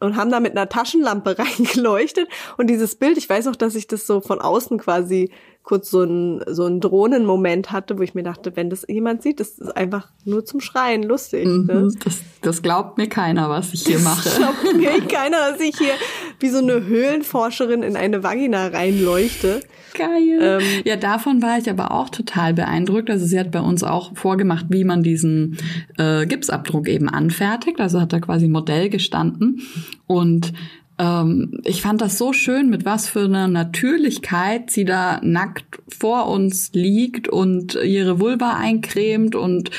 und 0.01 0.17
haben 0.17 0.31
da 0.31 0.41
mit 0.41 0.53
einer 0.53 0.69
Taschenlampe 0.69 1.37
reingeleuchtet. 1.39 2.29
Und 2.57 2.69
dieses 2.69 2.97
Bild, 2.97 3.19
ich 3.19 3.29
weiß 3.29 3.47
auch, 3.49 3.57
dass 3.57 3.75
ich 3.75 3.87
das 3.87 4.07
so 4.07 4.21
von 4.21 4.41
außen 4.41 4.79
quasi 4.79 5.31
kurz 5.69 5.91
so 5.91 6.03
ein, 6.03 6.41
so 6.47 6.65
ein 6.65 6.81
Drohnenmoment 6.81 7.73
hatte, 7.73 7.99
wo 7.99 8.03
ich 8.03 8.15
mir 8.15 8.23
dachte, 8.23 8.57
wenn 8.57 8.71
das 8.71 8.87
jemand 8.89 9.23
sieht, 9.23 9.39
das 9.39 9.51
ist 9.51 9.77
einfach 9.77 10.09
nur 10.25 10.43
zum 10.47 10.63
Schreien 10.63 11.03
lustig. 11.03 11.45
Mhm, 11.45 11.67
ne? 11.67 11.89
das, 12.03 12.21
das 12.41 12.63
glaubt 12.63 12.97
mir 12.97 13.07
keiner, 13.07 13.51
was 13.51 13.75
ich 13.75 13.83
hier 13.83 13.99
mache. 13.99 14.25
Das 14.25 14.39
glaubt 14.39 14.75
mir 14.75 14.99
keiner, 15.09 15.51
dass 15.51 15.61
ich 15.61 15.77
hier 15.77 15.93
wie 16.41 16.49
so 16.49 16.57
eine 16.57 16.87
Höhlenforscherin 16.87 17.83
in 17.83 17.97
eine 17.97 18.23
Vagina 18.23 18.69
reinleuchte. 18.69 19.61
Geil. 19.93 20.39
Ähm, 20.41 20.63
ja, 20.87 20.97
davon 20.97 21.43
war 21.43 21.59
ich 21.59 21.69
aber 21.69 21.93
auch 21.93 22.09
total 22.09 22.55
beeindruckt. 22.55 23.11
Also 23.11 23.27
sie 23.27 23.39
hat 23.39 23.51
bei 23.51 23.61
uns 23.61 23.85
auch 23.85 24.17
vorgemacht, 24.17 24.67
wie 24.71 24.85
man 24.85 25.03
diesen 25.03 25.59
äh, 25.99 26.25
Gipsabdruck 26.25 26.89
eben 26.89 27.11
anfertigt. 27.11 27.79
Also 27.79 28.01
hat 28.01 28.15
da 28.15 28.21
quasi 28.21 28.49
Modell 28.49 28.89
gestanden. 28.89 29.61
Und 30.07 30.55
ähm, 30.99 31.61
ich 31.65 31.83
fand 31.83 32.01
das 32.01 32.19
so 32.19 32.33
schön, 32.33 32.71
mit 32.71 32.85
was 32.85 33.09
für 33.09 33.25
einer 33.25 33.47
Natürlichkeit 33.47 34.71
sie 34.71 34.85
da 34.85 35.21
nackt 35.23 35.81
vor 35.89 36.29
uns 36.29 36.71
liegt 36.73 37.29
und 37.29 37.77
ihre 37.77 38.21
Vulva 38.21 38.57
eincremt 38.57 39.35
und 39.35 39.71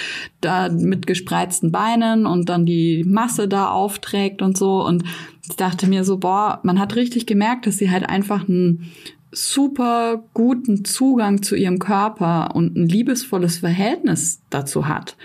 da 0.41 0.70
mit 0.70 1.07
gespreizten 1.07 1.72
Beinen 1.72 2.26
und 2.26 2.47
dann 2.47 2.65
die 2.65 3.03
Masse 3.03 3.47
da 3.47 3.70
aufträgt 3.70 4.41
und 4.41 4.57
so. 4.57 4.86
Und 4.86 5.03
ich 5.49 5.57
dachte 5.57 5.88
mir 5.88 6.05
so, 6.05 6.17
boah, 6.17 6.59
man 6.63 6.80
hat 6.80 6.95
richtig 6.95 7.26
gemerkt, 7.26 7.67
dass 7.67 7.78
sie 7.78 7.91
halt 7.91 8.07
einfach 8.07 8.47
einen 8.47 8.91
super 9.32 10.24
guten 10.34 10.86
Zugang 10.86 11.43
zu 11.43 11.55
ihrem 11.55 11.80
Körper 11.80 12.55
und 12.55 12.76
ein 12.76 12.88
liebesvolles 12.88 13.59
Verhältnis 13.59 14.41
dazu 14.49 14.88
hat. 14.88 15.17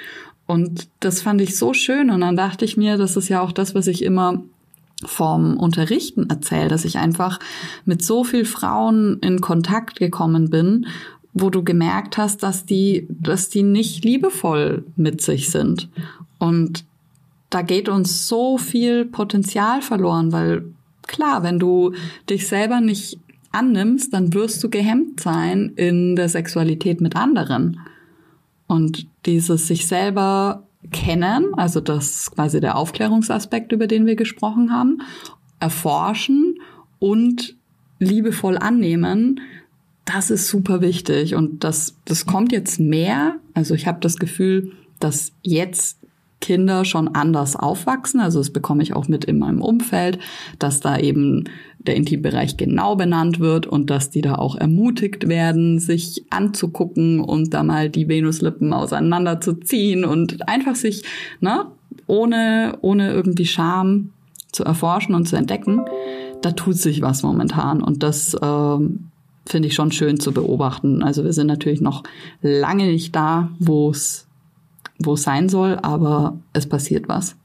Und 0.46 0.88
das 1.00 1.22
fand 1.22 1.40
ich 1.40 1.56
so 1.56 1.72
schön. 1.72 2.10
Und 2.10 2.20
dann 2.20 2.36
dachte 2.36 2.64
ich 2.64 2.76
mir, 2.76 2.98
das 2.98 3.16
ist 3.16 3.28
ja 3.28 3.40
auch 3.40 3.52
das, 3.52 3.74
was 3.74 3.86
ich 3.86 4.02
immer 4.02 4.42
vom 5.04 5.56
Unterrichten 5.56 6.30
erzähle, 6.30 6.68
dass 6.68 6.84
ich 6.84 6.98
einfach 6.98 7.38
mit 7.84 8.02
so 8.02 8.24
viel 8.24 8.44
Frauen 8.44 9.18
in 9.20 9.40
Kontakt 9.40 9.98
gekommen 9.98 10.50
bin, 10.50 10.86
wo 11.32 11.50
du 11.50 11.64
gemerkt 11.64 12.16
hast, 12.16 12.42
dass 12.42 12.64
die, 12.64 13.06
dass 13.10 13.48
die 13.48 13.64
nicht 13.64 14.04
liebevoll 14.04 14.84
mit 14.96 15.20
sich 15.20 15.50
sind. 15.50 15.88
Und 16.38 16.84
da 17.50 17.62
geht 17.62 17.88
uns 17.88 18.28
so 18.28 18.56
viel 18.56 19.04
Potenzial 19.04 19.82
verloren, 19.82 20.32
weil 20.32 20.64
klar, 21.06 21.42
wenn 21.42 21.58
du 21.58 21.92
dich 22.30 22.46
selber 22.46 22.80
nicht 22.80 23.18
annimmst, 23.52 24.12
dann 24.12 24.32
wirst 24.34 24.62
du 24.62 24.70
gehemmt 24.70 25.20
sein 25.20 25.72
in 25.76 26.16
der 26.16 26.28
Sexualität 26.28 27.00
mit 27.00 27.16
anderen. 27.16 27.80
Und 28.66 29.06
dieses 29.26 29.66
sich 29.66 29.86
selber 29.86 30.64
kennen, 30.90 31.54
also 31.54 31.80
das 31.80 32.16
ist 32.16 32.34
quasi 32.34 32.60
der 32.60 32.76
Aufklärungsaspekt, 32.76 33.72
über 33.72 33.86
den 33.86 34.06
wir 34.06 34.16
gesprochen 34.16 34.72
haben, 34.72 34.98
erforschen 35.60 36.58
und 36.98 37.56
liebevoll 37.98 38.58
annehmen, 38.58 39.40
das 40.04 40.30
ist 40.30 40.48
super 40.48 40.80
wichtig 40.80 41.34
und 41.34 41.64
das, 41.64 41.96
das 42.04 42.26
kommt 42.26 42.52
jetzt 42.52 42.78
mehr. 42.78 43.36
Also 43.54 43.74
ich 43.74 43.86
habe 43.86 44.00
das 44.00 44.18
Gefühl, 44.18 44.72
dass 45.00 45.32
jetzt 45.42 45.98
Kinder 46.40 46.84
schon 46.84 47.08
anders 47.08 47.56
aufwachsen. 47.56 48.20
Also 48.20 48.38
das 48.38 48.50
bekomme 48.50 48.82
ich 48.82 48.94
auch 48.94 49.08
mit 49.08 49.24
in 49.24 49.38
meinem 49.38 49.62
Umfeld, 49.62 50.18
dass 50.58 50.80
da 50.80 50.98
eben 50.98 51.44
der 51.86 51.96
Intimbereich 51.96 52.56
genau 52.56 52.96
benannt 52.96 53.40
wird 53.40 53.66
und 53.66 53.90
dass 53.90 54.10
die 54.10 54.22
da 54.22 54.36
auch 54.36 54.56
ermutigt 54.56 55.28
werden, 55.28 55.78
sich 55.78 56.24
anzugucken 56.30 57.20
und 57.20 57.52
da 57.52 57.62
mal 57.62 57.90
die 57.90 58.08
Venuslippen 58.08 58.72
auseinanderzuziehen 58.72 60.04
und 60.04 60.48
einfach 60.48 60.74
sich, 60.74 61.04
ne, 61.40 61.66
ohne, 62.06 62.78
ohne 62.80 63.12
irgendwie 63.12 63.46
Scham 63.46 64.10
zu 64.52 64.64
erforschen 64.64 65.14
und 65.14 65.26
zu 65.26 65.36
entdecken. 65.36 65.82
Da 66.42 66.52
tut 66.52 66.76
sich 66.76 67.02
was 67.02 67.22
momentan 67.22 67.82
und 67.82 68.02
das 68.02 68.36
ähm, 68.42 69.10
finde 69.46 69.68
ich 69.68 69.74
schon 69.74 69.92
schön 69.92 70.20
zu 70.20 70.32
beobachten. 70.32 71.02
Also 71.02 71.24
wir 71.24 71.32
sind 71.32 71.46
natürlich 71.46 71.80
noch 71.80 72.02
lange 72.40 72.86
nicht 72.86 73.14
da, 73.14 73.50
wo 73.58 73.90
es 73.90 74.26
wo 74.98 75.14
es 75.14 75.22
sein 75.22 75.48
soll, 75.48 75.78
aber 75.82 76.38
es 76.52 76.68
passiert 76.68 77.08
was. 77.08 77.36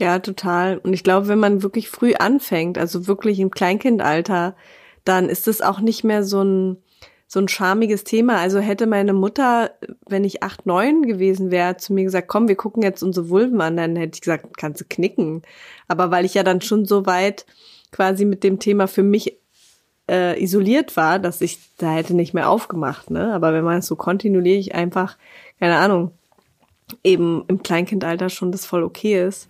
Ja, 0.00 0.18
total. 0.18 0.78
Und 0.78 0.94
ich 0.94 1.04
glaube, 1.04 1.28
wenn 1.28 1.38
man 1.38 1.62
wirklich 1.62 1.90
früh 1.90 2.14
anfängt, 2.14 2.78
also 2.78 3.06
wirklich 3.06 3.38
im 3.38 3.50
Kleinkindalter, 3.50 4.56
dann 5.04 5.28
ist 5.28 5.46
es 5.46 5.60
auch 5.60 5.80
nicht 5.80 6.04
mehr 6.04 6.24
so 6.24 6.42
ein 6.42 6.78
so 7.26 7.38
ein 7.38 7.46
charmiges 7.46 8.02
Thema. 8.02 8.38
Also 8.38 8.58
hätte 8.58 8.88
meine 8.88 9.12
Mutter, 9.12 9.70
wenn 10.08 10.24
ich 10.24 10.42
acht, 10.42 10.66
neun 10.66 11.02
gewesen 11.02 11.52
wäre, 11.52 11.76
zu 11.76 11.92
mir 11.92 12.02
gesagt, 12.02 12.26
komm, 12.26 12.48
wir 12.48 12.56
gucken 12.56 12.82
jetzt 12.82 13.04
unsere 13.04 13.28
Vulven 13.28 13.60
an, 13.60 13.76
dann 13.76 13.94
hätte 13.94 14.16
ich 14.16 14.22
gesagt, 14.22 14.56
kannst 14.56 14.80
du 14.80 14.84
knicken. 14.88 15.42
Aber 15.86 16.10
weil 16.10 16.24
ich 16.24 16.34
ja 16.34 16.42
dann 16.42 16.60
schon 16.60 16.86
so 16.86 17.06
weit 17.06 17.46
quasi 17.92 18.24
mit 18.24 18.42
dem 18.42 18.58
Thema 18.58 18.88
für 18.88 19.04
mich 19.04 19.36
äh, 20.10 20.42
isoliert 20.42 20.96
war, 20.96 21.20
dass 21.20 21.40
ich 21.40 21.58
da 21.76 21.92
hätte 21.92 22.14
nicht 22.14 22.34
mehr 22.34 22.50
aufgemacht, 22.50 23.10
ne? 23.10 23.32
Aber 23.32 23.52
wenn 23.52 23.64
man 23.64 23.78
es 23.78 23.86
so 23.86 23.94
kontinuierlich 23.94 24.74
einfach, 24.74 25.16
keine 25.60 25.76
Ahnung, 25.76 26.10
eben 27.04 27.44
im 27.46 27.62
Kleinkindalter 27.62 28.28
schon 28.28 28.50
das 28.50 28.66
voll 28.66 28.82
okay 28.82 29.24
ist. 29.24 29.49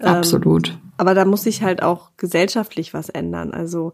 Ähm, 0.00 0.08
Absolut. 0.08 0.78
aber 0.96 1.14
da 1.14 1.24
muss 1.24 1.42
sich 1.42 1.62
halt 1.62 1.82
auch 1.82 2.10
gesellschaftlich 2.16 2.94
was 2.94 3.08
ändern. 3.08 3.52
Also 3.52 3.92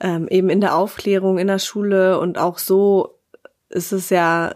ähm, 0.00 0.28
eben 0.28 0.48
in 0.48 0.60
der 0.60 0.76
Aufklärung, 0.76 1.38
in 1.38 1.48
der 1.48 1.58
Schule 1.58 2.18
und 2.18 2.38
auch 2.38 2.58
so 2.58 3.14
ist 3.68 3.92
es 3.92 4.10
ja 4.10 4.54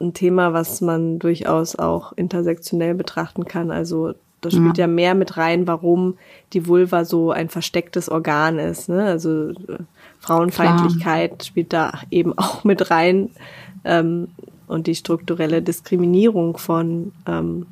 ein 0.00 0.14
Thema, 0.14 0.52
was 0.52 0.80
man 0.80 1.18
durchaus 1.18 1.76
auch 1.76 2.12
intersektionell 2.12 2.94
betrachten 2.94 3.44
kann. 3.44 3.70
Also 3.70 4.14
das 4.40 4.52
spielt 4.52 4.76
ja. 4.76 4.82
ja 4.84 4.88
mehr 4.88 5.14
mit 5.14 5.38
rein, 5.38 5.66
warum 5.66 6.18
die 6.52 6.66
Vulva 6.66 7.06
so 7.06 7.30
ein 7.30 7.48
verstecktes 7.48 8.10
Organ 8.10 8.58
ist. 8.58 8.90
Ne? 8.90 9.04
Also 9.04 9.50
äh, 9.50 9.78
Frauenfeindlichkeit 10.20 11.30
Klar. 11.30 11.44
spielt 11.44 11.72
da 11.72 11.92
eben 12.10 12.32
auch 12.38 12.62
mit 12.64 12.90
rein 12.90 13.30
ähm, 13.84 14.28
und 14.66 14.86
die 14.86 14.94
strukturelle 14.94 15.62
Diskriminierung 15.62 16.58
von 16.58 17.12
ähm, 17.26 17.66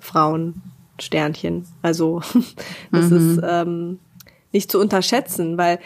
Frauen, 0.00 0.62
Sternchen. 0.98 1.64
Also 1.82 2.20
das 2.92 3.10
mhm. 3.10 3.16
ist 3.16 3.40
ähm, 3.46 3.98
nicht 4.52 4.70
zu 4.70 4.80
unterschätzen, 4.80 5.58
weil 5.58 5.78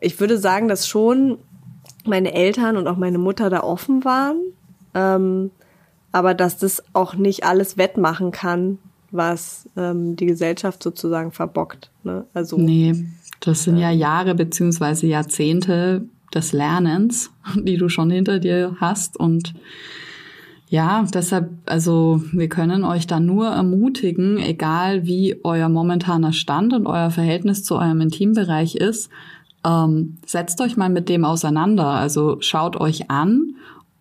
ich 0.00 0.18
würde 0.20 0.38
sagen, 0.38 0.68
dass 0.68 0.86
schon 0.86 1.38
meine 2.04 2.32
Eltern 2.32 2.76
und 2.76 2.86
auch 2.86 2.96
meine 2.96 3.18
Mutter 3.18 3.50
da 3.50 3.60
offen 3.60 4.04
waren, 4.04 4.38
ähm, 4.94 5.50
aber 6.12 6.34
dass 6.34 6.58
das 6.58 6.82
auch 6.92 7.14
nicht 7.14 7.44
alles 7.44 7.76
wettmachen 7.76 8.30
kann, 8.30 8.78
was 9.10 9.68
ähm, 9.76 10.16
die 10.16 10.26
Gesellschaft 10.26 10.82
sozusagen 10.82 11.32
verbockt. 11.32 11.90
Ne? 12.02 12.24
Also 12.34 12.56
nee, 12.56 13.06
das 13.40 13.64
sind 13.64 13.78
ja 13.78 13.90
Jahre 13.90 14.34
beziehungsweise 14.34 15.06
Jahrzehnte 15.06 16.04
des 16.34 16.52
Lernens, 16.52 17.30
die 17.56 17.76
du 17.76 17.88
schon 17.88 18.10
hinter 18.10 18.38
dir 18.38 18.76
hast 18.80 19.18
und 19.18 19.54
ja, 20.70 21.04
deshalb, 21.14 21.50
also 21.66 22.22
wir 22.32 22.48
können 22.48 22.84
euch 22.84 23.06
da 23.06 23.20
nur 23.20 23.48
ermutigen, 23.48 24.38
egal 24.38 25.06
wie 25.06 25.36
euer 25.42 25.68
momentaner 25.70 26.32
Stand 26.32 26.74
und 26.74 26.86
euer 26.86 27.10
Verhältnis 27.10 27.64
zu 27.64 27.76
eurem 27.76 28.02
Intimbereich 28.02 28.74
ist, 28.74 29.08
ähm, 29.64 30.18
setzt 30.26 30.60
euch 30.60 30.76
mal 30.76 30.90
mit 30.90 31.08
dem 31.08 31.24
auseinander. 31.24 31.86
Also 31.86 32.36
schaut 32.40 32.76
euch 32.76 33.10
an 33.10 33.54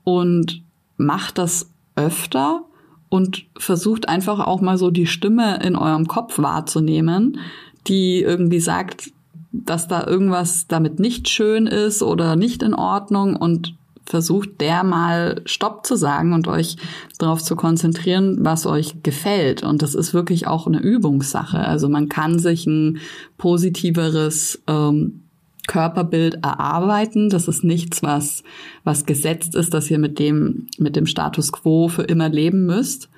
und 0.04 0.62
macht 0.98 1.38
das 1.38 1.70
öfter 1.96 2.64
und 3.10 3.46
versucht 3.58 4.10
einfach 4.10 4.46
auch 4.46 4.60
mal 4.60 4.78
so 4.78 4.92
die 4.92 5.08
Stimme 5.08 5.64
in 5.64 5.78
eurem 5.78 6.08
Kopf 6.08 6.38
wahrzunehmen, 6.38 7.40
die 7.88 8.22
irgendwie 8.22 8.60
sagt, 8.60 9.12
dass 9.54 9.88
da 9.88 10.06
irgendwas 10.06 10.68
damit 10.68 11.00
nicht 11.00 11.30
schön 11.30 11.66
ist 11.66 12.04
oder 12.04 12.36
nicht 12.36 12.62
in 12.62 12.74
Ordnung 12.74 13.38
und 13.38 13.74
versucht 14.08 14.62
der 14.62 14.84
mal 14.84 15.42
Stopp 15.46 15.86
zu 15.86 15.96
sagen 15.96 16.34
und 16.34 16.48
euch 16.48 16.78
darauf 17.20 17.44
zu 17.44 17.56
konzentrieren, 17.56 18.38
was 18.40 18.66
euch 18.66 19.04
gefällt. 19.04 19.64
Und 19.64 19.82
das 19.82 19.96
ist 19.96 20.14
wirklich 20.14 20.48
auch 20.48 20.66
eine 20.66 20.80
Übungssache. 20.80 21.60
Also 21.60 21.90
man 21.90 22.08
kann 22.08 22.40
sich 22.40 22.66
ein 22.66 23.00
positiveres 23.38 24.64
ähm, 24.68 25.24
Körperbild 25.68 26.36
erarbeiten. 26.44 27.30
Das 27.30 27.50
ist 27.50 27.66
nichts, 27.66 28.02
was, 28.02 28.44
was 28.86 29.06
gesetzt 29.06 29.56
ist, 29.56 29.74
dass 29.74 29.92
ihr 29.92 30.00
mit 30.00 30.20
dem, 30.20 30.68
mit 30.78 30.96
dem 30.96 31.06
Status 31.06 31.52
quo 31.52 31.90
für 31.90 32.04
immer 32.04 32.30
leben 32.30 32.66
müsst. 32.66 33.10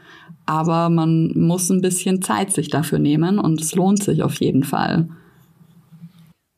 Aber 0.47 0.89
man 0.89 1.31
muss 1.35 1.69
ein 1.69 1.81
bisschen 1.81 2.23
Zeit 2.23 2.51
sich 2.51 2.69
dafür 2.69 2.97
nehmen 2.97 3.37
und 3.37 3.61
es 3.61 3.75
lohnt 3.75 4.01
sich 4.01 4.23
auf 4.23 4.39
jeden 4.41 4.63
Fall. 4.63 5.07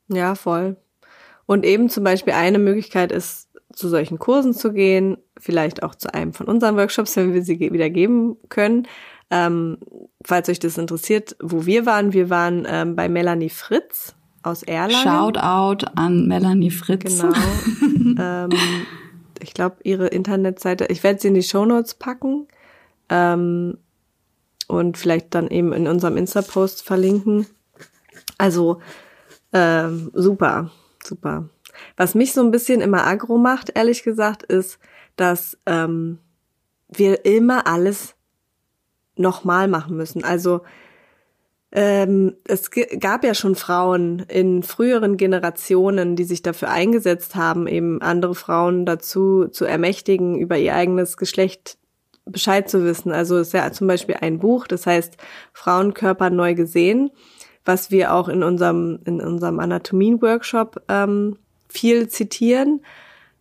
Ja, 0.08 0.34
voll. 0.34 0.78
Und 1.44 1.66
eben 1.66 1.90
zum 1.90 2.04
Beispiel 2.04 2.32
eine 2.32 2.58
Möglichkeit 2.58 3.12
ist, 3.12 3.48
zu 3.72 3.88
solchen 3.88 4.18
Kursen 4.18 4.54
zu 4.54 4.72
gehen, 4.72 5.16
vielleicht 5.38 5.82
auch 5.82 5.94
zu 5.94 6.12
einem 6.12 6.32
von 6.32 6.46
unseren 6.46 6.76
Workshops, 6.76 7.16
wenn 7.16 7.32
wir 7.34 7.42
sie 7.42 7.58
wieder 7.58 7.90
geben 7.90 8.36
können. 8.48 8.86
Ähm, 9.30 9.78
falls 10.24 10.48
euch 10.48 10.58
das 10.58 10.76
interessiert, 10.78 11.36
wo 11.40 11.64
wir 11.64 11.86
waren, 11.86 12.12
wir 12.12 12.28
waren 12.28 12.66
ähm, 12.68 12.96
bei 12.96 13.08
Melanie 13.08 13.48
Fritz 13.48 14.14
aus 14.42 14.62
Erlangen. 14.62 15.02
Shoutout 15.02 15.86
an 15.94 16.26
Melanie 16.26 16.70
Fritz. 16.70 17.20
Genau. 17.20 17.34
ähm, 18.20 18.50
ich 19.40 19.54
glaube, 19.54 19.76
ihre 19.84 20.08
Internetseite, 20.08 20.86
ich 20.86 21.02
werde 21.02 21.20
sie 21.20 21.28
in 21.28 21.34
die 21.34 21.42
Show 21.42 21.64
Notes 21.64 21.94
packen 21.94 22.46
ähm, 23.08 23.78
und 24.68 24.98
vielleicht 24.98 25.34
dann 25.34 25.48
eben 25.48 25.72
in 25.72 25.88
unserem 25.88 26.16
Insta-Post 26.16 26.82
verlinken. 26.82 27.46
Also 28.38 28.80
ähm, 29.52 30.10
super, 30.14 30.70
super. 31.02 31.48
Was 31.96 32.14
mich 32.14 32.32
so 32.32 32.42
ein 32.42 32.50
bisschen 32.50 32.80
immer 32.80 33.06
aggro 33.06 33.38
macht, 33.38 33.72
ehrlich 33.74 34.02
gesagt, 34.02 34.42
ist, 34.42 34.78
dass 35.16 35.58
ähm, 35.66 36.18
wir 36.88 37.24
immer 37.24 37.66
alles 37.66 38.14
nochmal 39.16 39.68
machen 39.68 39.96
müssen. 39.96 40.24
Also 40.24 40.62
ähm, 41.74 42.34
es 42.46 42.70
gab 43.00 43.24
ja 43.24 43.34
schon 43.34 43.54
Frauen 43.54 44.20
in 44.28 44.62
früheren 44.62 45.16
Generationen, 45.16 46.16
die 46.16 46.24
sich 46.24 46.42
dafür 46.42 46.70
eingesetzt 46.70 47.34
haben, 47.34 47.66
eben 47.66 48.02
andere 48.02 48.34
Frauen 48.34 48.84
dazu 48.84 49.48
zu 49.48 49.64
ermächtigen, 49.64 50.36
über 50.36 50.58
ihr 50.58 50.74
eigenes 50.74 51.16
Geschlecht 51.16 51.78
Bescheid 52.26 52.68
zu 52.68 52.84
wissen. 52.84 53.10
Also 53.10 53.38
es 53.38 53.48
ist 53.48 53.54
ja 53.54 53.72
zum 53.72 53.86
Beispiel 53.86 54.16
ein 54.20 54.38
Buch, 54.38 54.66
das 54.66 54.86
heißt 54.86 55.16
Frauenkörper 55.54 56.30
neu 56.30 56.54
gesehen, 56.54 57.10
was 57.64 57.90
wir 57.90 58.12
auch 58.12 58.28
in 58.28 58.42
unserem 58.42 59.00
in 59.04 59.20
unserem 59.20 59.58
Anatomien-Workshop 59.58 60.82
ähm, 60.88 61.38
viel 61.72 62.08
zitieren. 62.08 62.84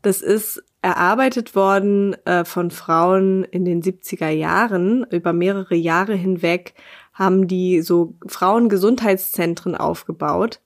Das 0.01 0.21
ist 0.21 0.63
erarbeitet 0.81 1.55
worden 1.55 2.15
äh, 2.25 2.43
von 2.43 2.71
Frauen 2.71 3.43
in 3.43 3.65
den 3.65 3.81
70er 3.83 4.29
Jahren. 4.29 5.05
Über 5.11 5.31
mehrere 5.31 5.75
Jahre 5.75 6.15
hinweg 6.15 6.73
haben 7.13 7.47
die 7.47 7.81
so 7.81 8.15
Frauengesundheitszentren 8.25 9.75
aufgebaut, 9.75 10.59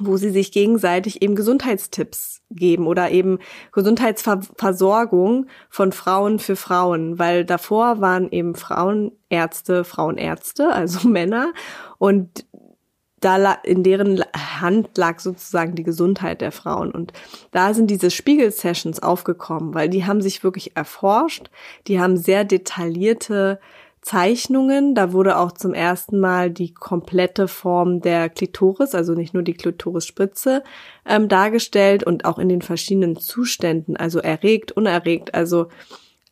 wo 0.00 0.16
sie 0.16 0.30
sich 0.30 0.50
gegenseitig 0.50 1.20
eben 1.20 1.34
Gesundheitstipps 1.34 2.40
geben 2.50 2.86
oder 2.86 3.10
eben 3.10 3.38
Gesundheitsversorgung 3.72 5.46
von 5.68 5.92
Frauen 5.92 6.38
für 6.38 6.56
Frauen, 6.56 7.18
weil 7.18 7.44
davor 7.44 8.00
waren 8.00 8.30
eben 8.30 8.54
Frauenärzte, 8.54 9.84
Frauenärzte, 9.84 10.72
also 10.72 11.06
Männer. 11.08 11.52
Und 11.98 12.46
da 13.24 13.52
in 13.62 13.82
deren 13.82 14.22
Hand 14.36 14.96
lag 14.98 15.18
sozusagen 15.18 15.74
die 15.74 15.82
Gesundheit 15.82 16.40
der 16.40 16.52
Frauen. 16.52 16.90
Und 16.90 17.12
da 17.52 17.72
sind 17.72 17.90
diese 17.90 18.10
Spiegel-Sessions 18.10 19.02
aufgekommen, 19.02 19.74
weil 19.74 19.88
die 19.88 20.04
haben 20.04 20.20
sich 20.20 20.44
wirklich 20.44 20.76
erforscht. 20.76 21.50
Die 21.86 22.00
haben 22.00 22.16
sehr 22.16 22.44
detaillierte 22.44 23.58
Zeichnungen. 24.02 24.94
Da 24.94 25.12
wurde 25.12 25.38
auch 25.38 25.52
zum 25.52 25.72
ersten 25.72 26.20
Mal 26.20 26.50
die 26.50 26.74
komplette 26.74 27.48
Form 27.48 28.00
der 28.00 28.28
Klitoris, 28.28 28.94
also 28.94 29.14
nicht 29.14 29.32
nur 29.32 29.42
die 29.42 29.54
Klitorisspitze, 29.54 30.62
ähm, 31.06 31.28
dargestellt 31.28 32.04
und 32.04 32.26
auch 32.26 32.38
in 32.38 32.50
den 32.50 32.60
verschiedenen 32.60 33.16
Zuständen, 33.16 33.96
also 33.96 34.18
erregt, 34.18 34.72
unerregt, 34.72 35.34
also 35.34 35.68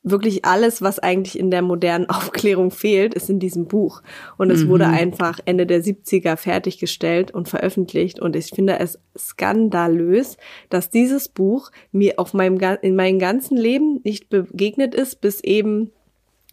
wirklich 0.03 0.45
alles, 0.45 0.83
was 0.83 0.99
eigentlich 0.99 1.39
in 1.39 1.51
der 1.51 1.63
modernen 1.63 2.07
Aufklärung 2.11 2.71
fehlt, 2.71 3.15
ist 3.15 3.31
in 3.31 3.39
diesem 3.39 3.67
Buch. 3.67 4.03
Und 4.37 4.51
es 4.51 4.65
mhm. 4.65 4.69
wurde 4.69 4.87
einfach 4.89 5.39
Ende 5.45 5.67
der 5.67 5.83
70er 5.83 6.37
fertiggestellt 6.37 7.31
und 7.33 7.49
veröffentlicht. 7.49 8.21
Und 8.21 8.37
ich 8.37 8.51
finde 8.51 8.79
es 8.79 8.99
skandalös, 9.17 10.37
dass 10.71 10.91
dieses 10.91 11.29
Buch 11.29 11.71
mir 11.93 12.19
auf 12.19 12.35
meinem, 12.35 12.59
in 12.83 12.97
meinem 12.97 13.19
ganzen 13.19 13.57
Leben 13.57 14.01
nicht 14.05 14.29
begegnet 14.29 14.95
ist, 14.95 15.21
bis 15.21 15.43
eben 15.43 15.93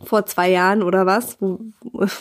vor 0.04 0.26
zwei 0.26 0.50
Jahren 0.50 0.82
oder 0.82 1.06
was, 1.06 1.42
wo, 1.42 1.60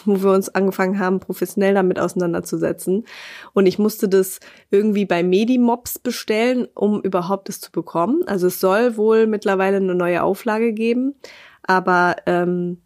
wo 0.05 0.23
wir 0.23 0.33
uns 0.33 0.49
angefangen 0.49 0.99
haben, 0.99 1.21
professionell 1.21 1.75
damit 1.75 1.99
auseinanderzusetzen. 1.99 3.05
Und 3.53 3.67
ich 3.67 3.79
musste 3.79 4.09
das 4.09 4.41
irgendwie 4.71 5.05
bei 5.05 5.23
Medimobs 5.23 5.99
bestellen, 5.99 6.67
um 6.75 7.01
überhaupt 7.01 7.49
es 7.49 7.61
zu 7.61 7.71
bekommen. 7.71 8.23
Also 8.27 8.49
es 8.49 8.61
soll 8.61 8.97
wohl 8.97 9.27
mittlerweile 9.27 9.77
eine 9.77 9.95
neue 9.95 10.23
Auflage 10.23 10.73
geben, 10.73 11.15
aber 11.63 12.17
ähm, 12.27 12.79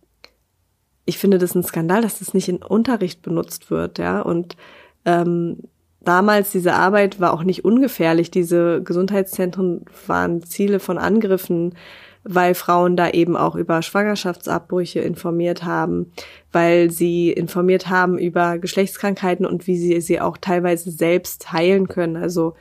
ich 1.05 1.19
finde 1.19 1.39
das 1.39 1.55
ein 1.55 1.65
Skandal, 1.65 2.03
dass 2.03 2.19
das 2.19 2.35
nicht 2.35 2.49
in 2.49 2.63
Unterricht 2.63 3.23
benutzt 3.23 3.71
wird, 3.71 3.99
ja. 3.99 4.21
Und 4.21 4.57
ähm, 5.05 5.59
damals 6.05 6.51
diese 6.51 6.75
Arbeit 6.75 7.21
war 7.21 7.33
auch 7.33 7.45
nicht 7.45 7.65
ungefährlich. 7.65 8.31
Diese 8.31 8.83
Gesundheitszentren 8.83 9.85
waren 10.07 10.43
Ziele 10.43 10.81
von 10.81 10.99
Angriffen 10.99 11.75
weil 12.25 12.55
Frauen 12.55 12.97
da 12.97 13.11
eben 13.11 13.37
auch 13.37 13.57
über 13.57 13.83
Schwangerschaftsabbrüche 13.83 15.01
informiert 15.01 15.65
haben, 15.65 16.13
weil 16.53 16.91
sie 16.91 17.33
informiert 17.33 17.89
haben 17.89 18.19
über 18.19 18.59
Geschlechtskrankheiten 18.59 19.45
und 19.45 19.67
wie 19.67 19.77
sie 19.77 20.01
sie 20.01 20.21
auch 20.21 20.37
teilweise 20.37 20.91
selbst 20.91 21.53
heilen 21.53 21.89
können. 21.89 22.17
Also 22.17 22.55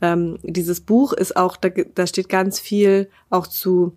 ähm, 0.00 0.38
dieses 0.42 0.80
Buch 0.80 1.12
ist 1.12 1.36
auch, 1.36 1.56
da, 1.56 1.70
da 1.70 2.06
steht 2.06 2.28
ganz 2.28 2.60
viel 2.60 3.08
auch 3.30 3.46
zu 3.46 3.96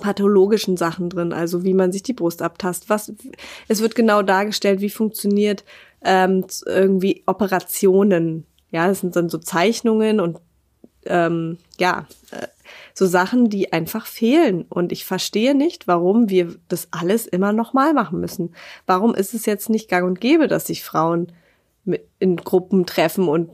pathologischen 0.00 0.78
Sachen 0.78 1.10
drin, 1.10 1.34
also 1.34 1.64
wie 1.64 1.74
man 1.74 1.92
sich 1.92 2.02
die 2.02 2.14
Brust 2.14 2.40
abtasst. 2.40 2.88
Was 2.88 3.12
es 3.68 3.82
wird 3.82 3.94
genau 3.94 4.22
dargestellt, 4.22 4.80
wie 4.80 4.88
funktioniert 4.88 5.64
ähm, 6.04 6.44
irgendwie 6.66 7.22
Operationen. 7.26 8.46
Ja, 8.70 8.88
das 8.88 9.00
sind 9.00 9.16
dann 9.16 9.28
so 9.28 9.38
Zeichnungen 9.38 10.20
und 10.20 10.38
ähm, 11.04 11.58
ja, 11.78 12.06
äh, 12.30 12.46
so 12.94 13.06
Sachen, 13.06 13.48
die 13.48 13.72
einfach 13.72 14.06
fehlen. 14.06 14.64
Und 14.68 14.92
ich 14.92 15.04
verstehe 15.04 15.54
nicht, 15.54 15.88
warum 15.88 16.28
wir 16.30 16.54
das 16.68 16.88
alles 16.90 17.26
immer 17.26 17.52
nochmal 17.52 17.94
machen 17.94 18.20
müssen. 18.20 18.54
Warum 18.86 19.14
ist 19.14 19.34
es 19.34 19.46
jetzt 19.46 19.70
nicht 19.70 19.88
gang 19.88 20.06
und 20.06 20.20
gäbe, 20.20 20.48
dass 20.48 20.66
sich 20.66 20.84
Frauen 20.84 21.32
in 22.18 22.36
Gruppen 22.36 22.86
treffen 22.86 23.28
und 23.28 23.50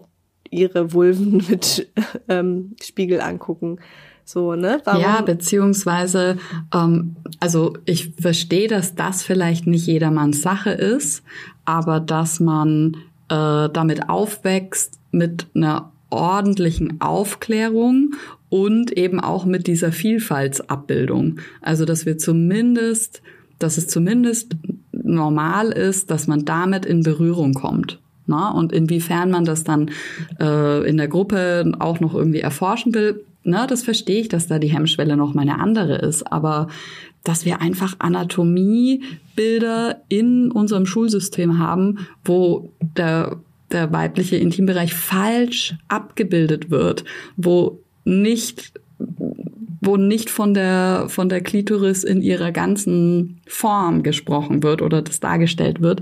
ihre 0.51 0.93
Vulven 0.93 1.45
mit 1.49 1.89
ähm, 2.29 2.77
Spiegel 2.83 3.21
angucken? 3.21 3.79
So, 4.25 4.55
ne? 4.55 4.83
Warum? 4.85 5.01
Ja, 5.01 5.23
beziehungsweise, 5.23 6.37
ähm, 6.75 7.17
also 7.41 7.73
ich 7.87 8.13
verstehe, 8.21 8.69
dass 8.69 8.95
das 8.95 9.23
vielleicht 9.23 9.67
nicht 9.67 9.87
jedermanns 9.87 10.43
Sache 10.43 10.69
ist, 10.71 11.23
aber 11.69 12.01
dass 12.01 12.41
man 12.41 12.97
äh, 13.29 13.69
damit 13.69 14.09
aufwächst 14.09 14.99
mit 15.11 15.47
einer 15.55 15.93
ordentlichen 16.09 17.03
Aufklärung 17.03 18.15
und 18.49 18.91
eben 18.93 19.21
auch 19.21 19.45
mit 19.45 19.67
dieser 19.67 19.93
Vielfaltsabbildung. 19.93 21.41
Also, 21.61 21.85
dass 21.85 22.07
wir 22.07 22.17
zumindest, 22.17 23.21
dass 23.59 23.77
es 23.77 23.87
zumindest 23.87 24.57
normal 24.93 25.69
ist, 25.69 26.11
dass 26.11 26.27
man 26.27 26.47
damit 26.47 26.87
in 26.87 27.03
Berührung 27.03 27.53
kommt. 27.53 27.99
Na? 28.27 28.51
Und 28.51 28.73
inwiefern 28.73 29.31
man 29.31 29.45
das 29.45 29.63
dann 29.63 29.91
äh, 30.41 30.89
in 30.89 30.97
der 30.97 31.09
Gruppe 31.09 31.71
auch 31.81 32.01
noch 32.01 32.15
irgendwie 32.15 32.41
erforschen 32.41 32.95
will, 32.95 33.27
na, 33.45 33.67
das 33.67 33.83
verstehe 33.83 34.21
ich, 34.21 34.29
dass 34.29 34.47
da 34.47 34.59
die 34.59 34.69
Hemmschwelle 34.69 35.17
noch 35.17 35.33
mal 35.33 35.43
eine 35.43 35.59
andere 35.59 35.97
ist. 35.97 36.31
Aber 36.31 36.69
dass 37.25 37.45
wir 37.45 37.61
einfach 37.61 37.97
Anatomiebilder 37.99 40.03
in 40.09 40.51
unserem 40.51 40.87
Schulsystem 40.87 41.59
haben, 41.59 42.07
wo 42.25 42.73
der 42.81 43.37
der 43.71 43.93
weibliche 43.93 44.37
Intimbereich 44.37 44.95
falsch 44.95 45.77
abgebildet 45.89 46.71
wird, 46.71 47.05
wo 47.37 47.81
nicht 48.05 48.73
wo 49.81 49.97
nicht 49.97 50.31
von 50.31 50.55
der 50.55 51.05
von 51.09 51.29
der 51.29 51.43
Klitoris 51.43 52.03
in 52.03 52.23
ihrer 52.23 52.51
ganzen 52.51 53.41
Form 53.47 54.03
gesprochen 54.03 54.63
wird 54.63 54.81
oder 54.81 55.03
das 55.03 55.21
dargestellt 55.21 55.83
wird, 55.83 56.01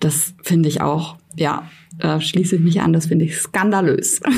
das 0.00 0.34
finde 0.42 0.68
ich 0.68 0.82
auch 0.82 1.16
ja 1.34 1.66
da 1.98 2.20
schließe 2.20 2.56
ich 2.56 2.62
mich 2.62 2.80
an, 2.80 2.92
das 2.92 3.06
finde 3.06 3.24
ich 3.24 3.36
skandalös. 3.36 4.20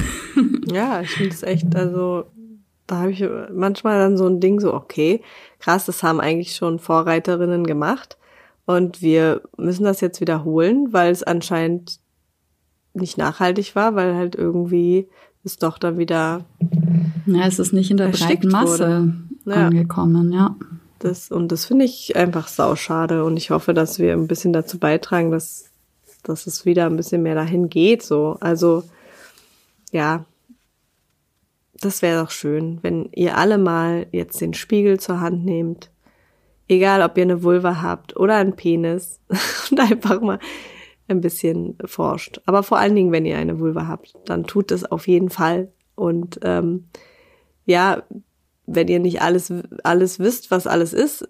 Ja, 0.72 1.00
ich 1.00 1.10
finde 1.10 1.34
es 1.34 1.42
echt, 1.42 1.74
also 1.74 2.26
da 2.90 2.98
habe 2.98 3.12
ich 3.12 3.24
manchmal 3.52 3.98
dann 3.98 4.16
so 4.16 4.26
ein 4.26 4.40
Ding 4.40 4.60
so, 4.60 4.74
okay, 4.74 5.22
krass, 5.60 5.86
das 5.86 6.02
haben 6.02 6.20
eigentlich 6.20 6.56
schon 6.56 6.78
Vorreiterinnen 6.78 7.66
gemacht 7.66 8.16
und 8.66 9.00
wir 9.00 9.42
müssen 9.56 9.84
das 9.84 10.00
jetzt 10.00 10.20
wiederholen, 10.20 10.92
weil 10.92 11.12
es 11.12 11.22
anscheinend 11.22 12.00
nicht 12.92 13.16
nachhaltig 13.16 13.76
war, 13.76 13.94
weil 13.94 14.16
halt 14.16 14.34
irgendwie 14.34 15.08
es 15.44 15.56
doch 15.56 15.78
dann 15.78 15.98
wieder. 15.98 16.44
Ja, 17.26 17.46
es 17.46 17.58
ist 17.58 17.72
nicht 17.72 17.90
in 17.90 17.96
der 17.96 18.08
breiten 18.08 18.48
Masse 18.48 19.12
ja. 19.44 19.66
angekommen, 19.66 20.32
ja. 20.32 20.56
Das, 20.98 21.30
und 21.30 21.50
das 21.50 21.64
finde 21.64 21.84
ich 21.84 22.16
einfach 22.16 22.48
sauschade 22.48 23.24
und 23.24 23.36
ich 23.36 23.50
hoffe, 23.50 23.72
dass 23.72 23.98
wir 23.98 24.12
ein 24.12 24.26
bisschen 24.26 24.52
dazu 24.52 24.78
beitragen, 24.78 25.30
dass, 25.30 25.70
dass 26.24 26.46
es 26.46 26.66
wieder 26.66 26.86
ein 26.86 26.96
bisschen 26.96 27.22
mehr 27.22 27.36
dahin 27.36 27.70
geht, 27.70 28.02
so. 28.02 28.36
Also, 28.40 28.82
ja. 29.92 30.24
Das 31.80 32.02
wäre 32.02 32.22
doch 32.22 32.30
schön, 32.30 32.78
wenn 32.82 33.08
ihr 33.12 33.38
alle 33.38 33.56
mal 33.56 34.06
jetzt 34.12 34.40
den 34.40 34.52
Spiegel 34.52 35.00
zur 35.00 35.20
Hand 35.20 35.44
nehmt. 35.44 35.90
Egal, 36.68 37.02
ob 37.02 37.16
ihr 37.16 37.24
eine 37.24 37.42
Vulva 37.42 37.80
habt 37.82 38.16
oder 38.16 38.36
einen 38.36 38.54
Penis 38.54 39.20
und 39.70 39.80
einfach 39.80 40.20
mal 40.20 40.38
ein 41.08 41.20
bisschen 41.20 41.76
forscht. 41.84 42.40
Aber 42.46 42.62
vor 42.62 42.78
allen 42.78 42.94
Dingen, 42.94 43.12
wenn 43.12 43.26
ihr 43.26 43.38
eine 43.38 43.58
Vulva 43.58 43.86
habt, 43.88 44.14
dann 44.26 44.44
tut 44.44 44.70
es 44.70 44.84
auf 44.84 45.08
jeden 45.08 45.30
Fall. 45.30 45.72
Und 45.96 46.38
ähm, 46.42 46.88
ja, 47.64 48.02
wenn 48.66 48.88
ihr 48.88 49.00
nicht 49.00 49.22
alles, 49.22 49.52
alles 49.82 50.18
wisst, 50.18 50.50
was 50.50 50.66
alles 50.66 50.92
ist, 50.92 51.28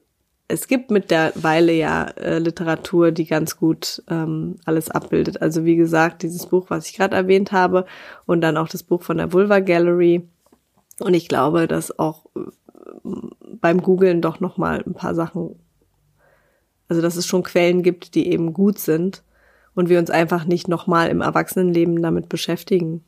es 0.49 0.67
gibt 0.67 0.91
mittlerweile 0.91 1.73
ja 1.73 2.05
äh, 2.05 2.39
Literatur, 2.39 3.13
die 3.13 3.25
ganz 3.25 3.57
gut 3.57 4.03
ähm, 4.09 4.57
alles 4.65 4.91
abbildet. 4.91 5.41
Also 5.41 5.65
wie 5.65 5.77
gesagt, 5.77 6.23
dieses 6.23 6.47
Buch, 6.47 6.67
was 6.69 6.87
ich 6.87 6.97
gerade 6.97 7.15
erwähnt 7.17 7.53
habe, 7.53 7.87
und 8.27 8.41
dann 8.41 8.57
auch 8.57 8.69
das 8.69 8.83
Buch 8.83 9.03
von 9.03 9.19
der 9.19 9.33
Vulva 9.33 9.61
Gallery. 9.61 10.29
Und 11.01 11.15
ich 11.15 11.29
glaube, 11.29 11.67
dass 11.67 11.99
auch 11.99 12.27
äh, 12.37 12.41
beim 13.61 13.83
Googlen 13.83 14.21
doch 14.21 14.41
noch 14.41 14.57
mal 14.57 14.83
ein 14.87 14.95
paar 14.95 15.15
Sachen, 15.15 15.57
also 16.89 17.01
dass 17.03 17.17
es 17.17 17.27
schon 17.27 17.43
Quellen 17.43 17.83
gibt, 17.83 18.15
die 18.15 18.29
eben 18.29 18.53
gut 18.53 18.79
sind 18.79 19.23
und 19.75 19.89
wir 19.89 19.99
uns 19.99 20.11
einfach 20.11 20.45
nicht 20.45 20.69
nochmal 20.69 21.09
im 21.09 21.21
Erwachsenenleben 21.21 22.03
damit 22.03 22.29
beschäftigen. 22.29 23.03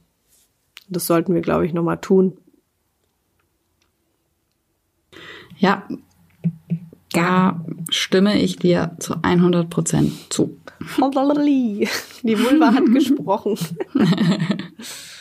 Das 0.88 1.06
sollten 1.06 1.34
wir, 1.34 1.42
glaube 1.42 1.66
ich, 1.66 1.72
nochmal 1.72 1.98
tun. 1.98 2.38
Ja, 5.58 5.86
da 7.12 7.64
stimme 7.90 8.40
ich 8.40 8.56
dir 8.56 8.96
zu 8.98 9.16
100 9.22 9.68
Prozent 9.68 10.12
zu. 10.32 10.58
Die 12.22 12.38
Vulva 12.38 12.72
hat 12.72 12.86
gesprochen. 12.92 13.58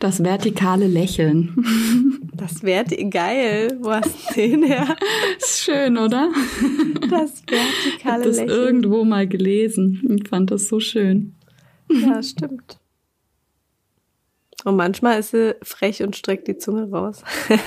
Das 0.00 0.22
vertikale 0.22 0.86
Lächeln. 0.86 2.20
Das 2.34 2.62
Wert 2.62 2.90
geil. 3.10 3.78
Wo 3.80 3.92
hast 3.92 4.30
du 4.30 4.34
den 4.34 4.62
her? 4.64 4.96
Ist 5.38 5.64
schön, 5.64 5.96
oder? 5.96 6.30
Das 7.08 7.42
vertikale 7.46 8.22
ich 8.22 8.28
das 8.28 8.36
Lächeln. 8.36 8.48
irgendwo 8.48 9.04
mal 9.04 9.28
gelesen 9.28 10.02
und 10.08 10.28
fand 10.28 10.50
das 10.50 10.68
so 10.68 10.80
schön. 10.80 11.34
Ja, 11.90 12.22
stimmt. 12.22 12.78
Und 14.64 14.76
manchmal 14.76 15.18
ist 15.18 15.32
sie 15.32 15.56
frech 15.62 16.02
und 16.02 16.16
streckt 16.16 16.48
die 16.48 16.56
Zunge 16.56 16.90
raus. 16.90 17.22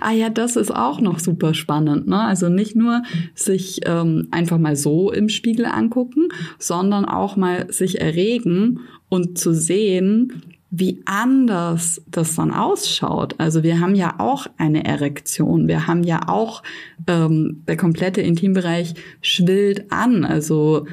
ah 0.00 0.12
ja, 0.12 0.28
das 0.28 0.56
ist 0.56 0.74
auch 0.74 1.00
noch 1.00 1.18
super 1.18 1.54
spannend. 1.54 2.08
Ne? 2.08 2.20
Also 2.20 2.48
nicht 2.48 2.74
nur 2.74 3.02
sich 3.34 3.80
ähm, 3.86 4.28
einfach 4.30 4.58
mal 4.58 4.76
so 4.76 5.12
im 5.12 5.28
Spiegel 5.28 5.66
angucken, 5.66 6.28
sondern 6.58 7.04
auch 7.04 7.36
mal 7.36 7.72
sich 7.72 8.00
erregen 8.00 8.80
und 9.08 9.38
zu 9.38 9.52
sehen, 9.52 10.42
wie 10.70 11.00
anders 11.06 12.02
das 12.10 12.34
dann 12.36 12.52
ausschaut. 12.52 13.34
Also 13.38 13.62
wir 13.62 13.80
haben 13.80 13.94
ja 13.94 14.16
auch 14.18 14.46
eine 14.58 14.84
Erektion, 14.84 15.66
wir 15.66 15.86
haben 15.86 16.04
ja 16.04 16.28
auch 16.28 16.62
ähm, 17.06 17.62
der 17.66 17.76
komplette 17.76 18.20
Intimbereich 18.20 18.94
schwillt 19.22 19.90
an. 19.90 20.24
Also 20.24 20.86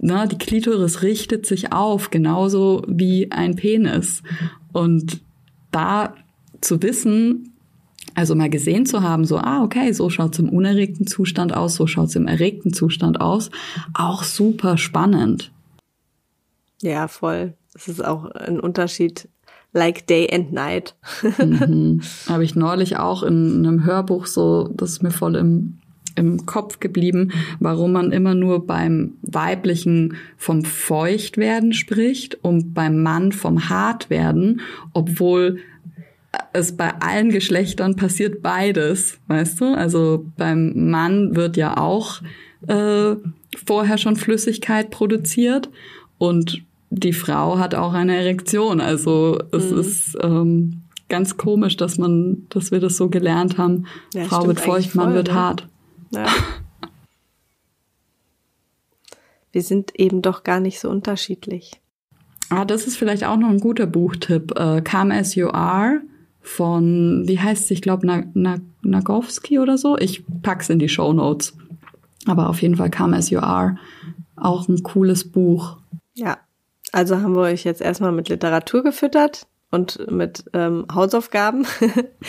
na, 0.00 0.26
die 0.26 0.38
Klitoris 0.38 1.02
richtet 1.02 1.46
sich 1.46 1.72
auf, 1.72 2.10
genauso 2.10 2.82
wie 2.88 3.30
ein 3.30 3.54
Penis. 3.54 4.24
Und 4.72 5.20
da 5.70 6.14
zu 6.60 6.82
wissen, 6.82 7.52
also 8.14 8.34
mal 8.34 8.50
gesehen 8.50 8.86
zu 8.86 9.02
haben, 9.02 9.24
so, 9.24 9.38
ah, 9.38 9.62
okay, 9.62 9.92
so 9.92 10.10
schaut's 10.10 10.40
im 10.40 10.48
unerregten 10.48 11.06
Zustand 11.06 11.54
aus, 11.54 11.76
so 11.76 11.86
schaut's 11.86 12.16
im 12.16 12.26
erregten 12.26 12.72
Zustand 12.72 13.20
aus, 13.20 13.50
auch 13.94 14.24
super 14.24 14.76
spannend. 14.76 15.52
Ja, 16.82 17.08
voll. 17.08 17.54
Es 17.74 17.88
ist 17.88 18.04
auch 18.04 18.26
ein 18.26 18.60
Unterschied, 18.60 19.28
like 19.72 20.06
day 20.06 20.28
and 20.30 20.52
night. 20.52 20.94
mhm. 21.38 22.02
Habe 22.28 22.44
ich 22.44 22.54
neulich 22.54 22.98
auch 22.98 23.22
in 23.22 23.64
einem 23.64 23.84
Hörbuch 23.84 24.26
so, 24.26 24.68
das 24.74 24.90
ist 24.90 25.02
mir 25.02 25.12
voll 25.12 25.36
im 25.36 25.78
im 26.14 26.44
Kopf 26.44 26.78
geblieben, 26.78 27.32
warum 27.58 27.92
man 27.92 28.12
immer 28.12 28.34
nur 28.34 28.66
beim 28.66 29.14
weiblichen 29.22 30.16
vom 30.36 30.62
Feuchtwerden 30.62 31.72
spricht 31.72 32.38
und 32.42 32.74
beim 32.74 33.02
Mann 33.02 33.32
vom 33.32 33.70
Hartwerden, 33.70 34.60
obwohl 34.92 35.60
es 36.52 36.76
bei 36.76 36.92
allen 37.00 37.30
Geschlechtern 37.30 37.96
passiert 37.96 38.42
beides, 38.42 39.20
weißt 39.28 39.60
du? 39.60 39.74
Also 39.74 40.26
beim 40.36 40.90
Mann 40.90 41.36
wird 41.36 41.56
ja 41.56 41.76
auch 41.76 42.20
äh, 42.66 43.14
vorher 43.64 43.98
schon 43.98 44.16
Flüssigkeit 44.16 44.90
produziert 44.90 45.70
und 46.18 46.62
die 46.94 47.14
Frau 47.14 47.58
hat 47.58 47.74
auch 47.74 47.94
eine 47.94 48.14
Erektion. 48.16 48.80
Also 48.80 49.38
es 49.50 49.70
mhm. 49.70 49.78
ist 49.78 50.18
ähm, 50.20 50.82
ganz 51.08 51.38
komisch, 51.38 51.76
dass 51.76 51.96
man, 51.96 52.46
dass 52.50 52.70
wir 52.70 52.80
das 52.80 52.98
so 52.98 53.08
gelernt 53.08 53.56
haben. 53.56 53.86
Ja, 54.12 54.24
Frau 54.24 54.46
wird 54.46 54.60
feucht, 54.60 54.94
Mann 54.94 55.14
wird 55.14 55.28
ne? 55.28 55.34
hart. 55.34 55.68
Ja. 56.10 56.26
Wir 59.52 59.62
sind 59.62 59.98
eben 59.98 60.22
doch 60.22 60.44
gar 60.44 60.60
nicht 60.60 60.80
so 60.80 60.90
unterschiedlich. 60.90 61.80
Ah, 62.50 62.66
das 62.66 62.86
ist 62.86 62.96
vielleicht 62.96 63.24
auch 63.24 63.36
noch 63.38 63.48
ein 63.48 63.60
guter 63.60 63.86
Buchtipp. 63.86 64.52
Uh, 64.58 64.82
Come 64.82 65.14
As 65.14 65.34
You 65.34 65.48
Are 65.48 66.02
von, 66.42 67.22
wie 67.26 67.38
heißt 67.38 67.64
es, 67.64 67.70
ich 67.70 67.82
glaube, 67.82 68.06
Na 68.06 68.24
Na 68.34 68.58
Nagowski 68.82 69.58
oder 69.58 69.78
so. 69.78 69.96
Ich 69.96 70.24
pack's 70.42 70.68
in 70.68 70.78
die 70.78 70.88
Show 70.88 71.12
Notes. 71.14 71.56
Aber 72.26 72.50
auf 72.50 72.60
jeden 72.60 72.76
Fall 72.76 72.90
Come 72.90 73.16
As 73.16 73.30
You 73.30 73.40
Are. 73.40 73.78
Auch 74.36 74.68
ein 74.68 74.82
cooles 74.82 75.30
Buch. 75.30 75.78
Ja, 76.14 76.38
also 76.92 77.16
haben 77.16 77.34
wir 77.34 77.42
euch 77.42 77.64
jetzt 77.64 77.80
erstmal 77.80 78.12
mit 78.12 78.28
Literatur 78.28 78.82
gefüttert 78.82 79.46
und 79.72 80.10
mit 80.10 80.44
ähm, 80.52 80.86
Hausaufgaben. 80.94 81.66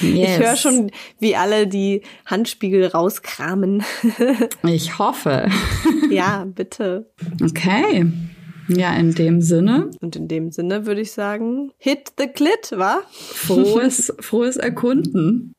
Yes. 0.02 0.30
Ich 0.32 0.40
höre 0.40 0.56
schon, 0.56 0.92
wie 1.20 1.36
alle 1.36 1.68
die 1.68 2.02
Handspiegel 2.26 2.88
rauskramen. 2.88 3.84
ich 4.64 4.98
hoffe. 4.98 5.48
ja, 6.10 6.46
bitte. 6.46 7.12
Okay. 7.42 8.08
Ja, 8.68 8.96
in 8.96 9.14
dem 9.14 9.42
Sinne. 9.42 9.92
Und 10.02 10.16
in 10.16 10.28
dem 10.28 10.52
Sinne 10.52 10.86
würde 10.86 11.02
ich 11.02 11.12
sagen, 11.12 11.72
hit 11.78 12.14
the 12.18 12.28
clit, 12.28 12.74
wa? 12.76 13.02
Frohes, 13.12 14.14
frohes 14.20 14.58
Erkunden. 14.58 15.54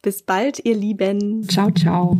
Bis 0.00 0.22
bald, 0.22 0.64
ihr 0.64 0.76
Lieben. 0.76 1.42
Ciao, 1.48 1.70
ciao. 1.72 2.18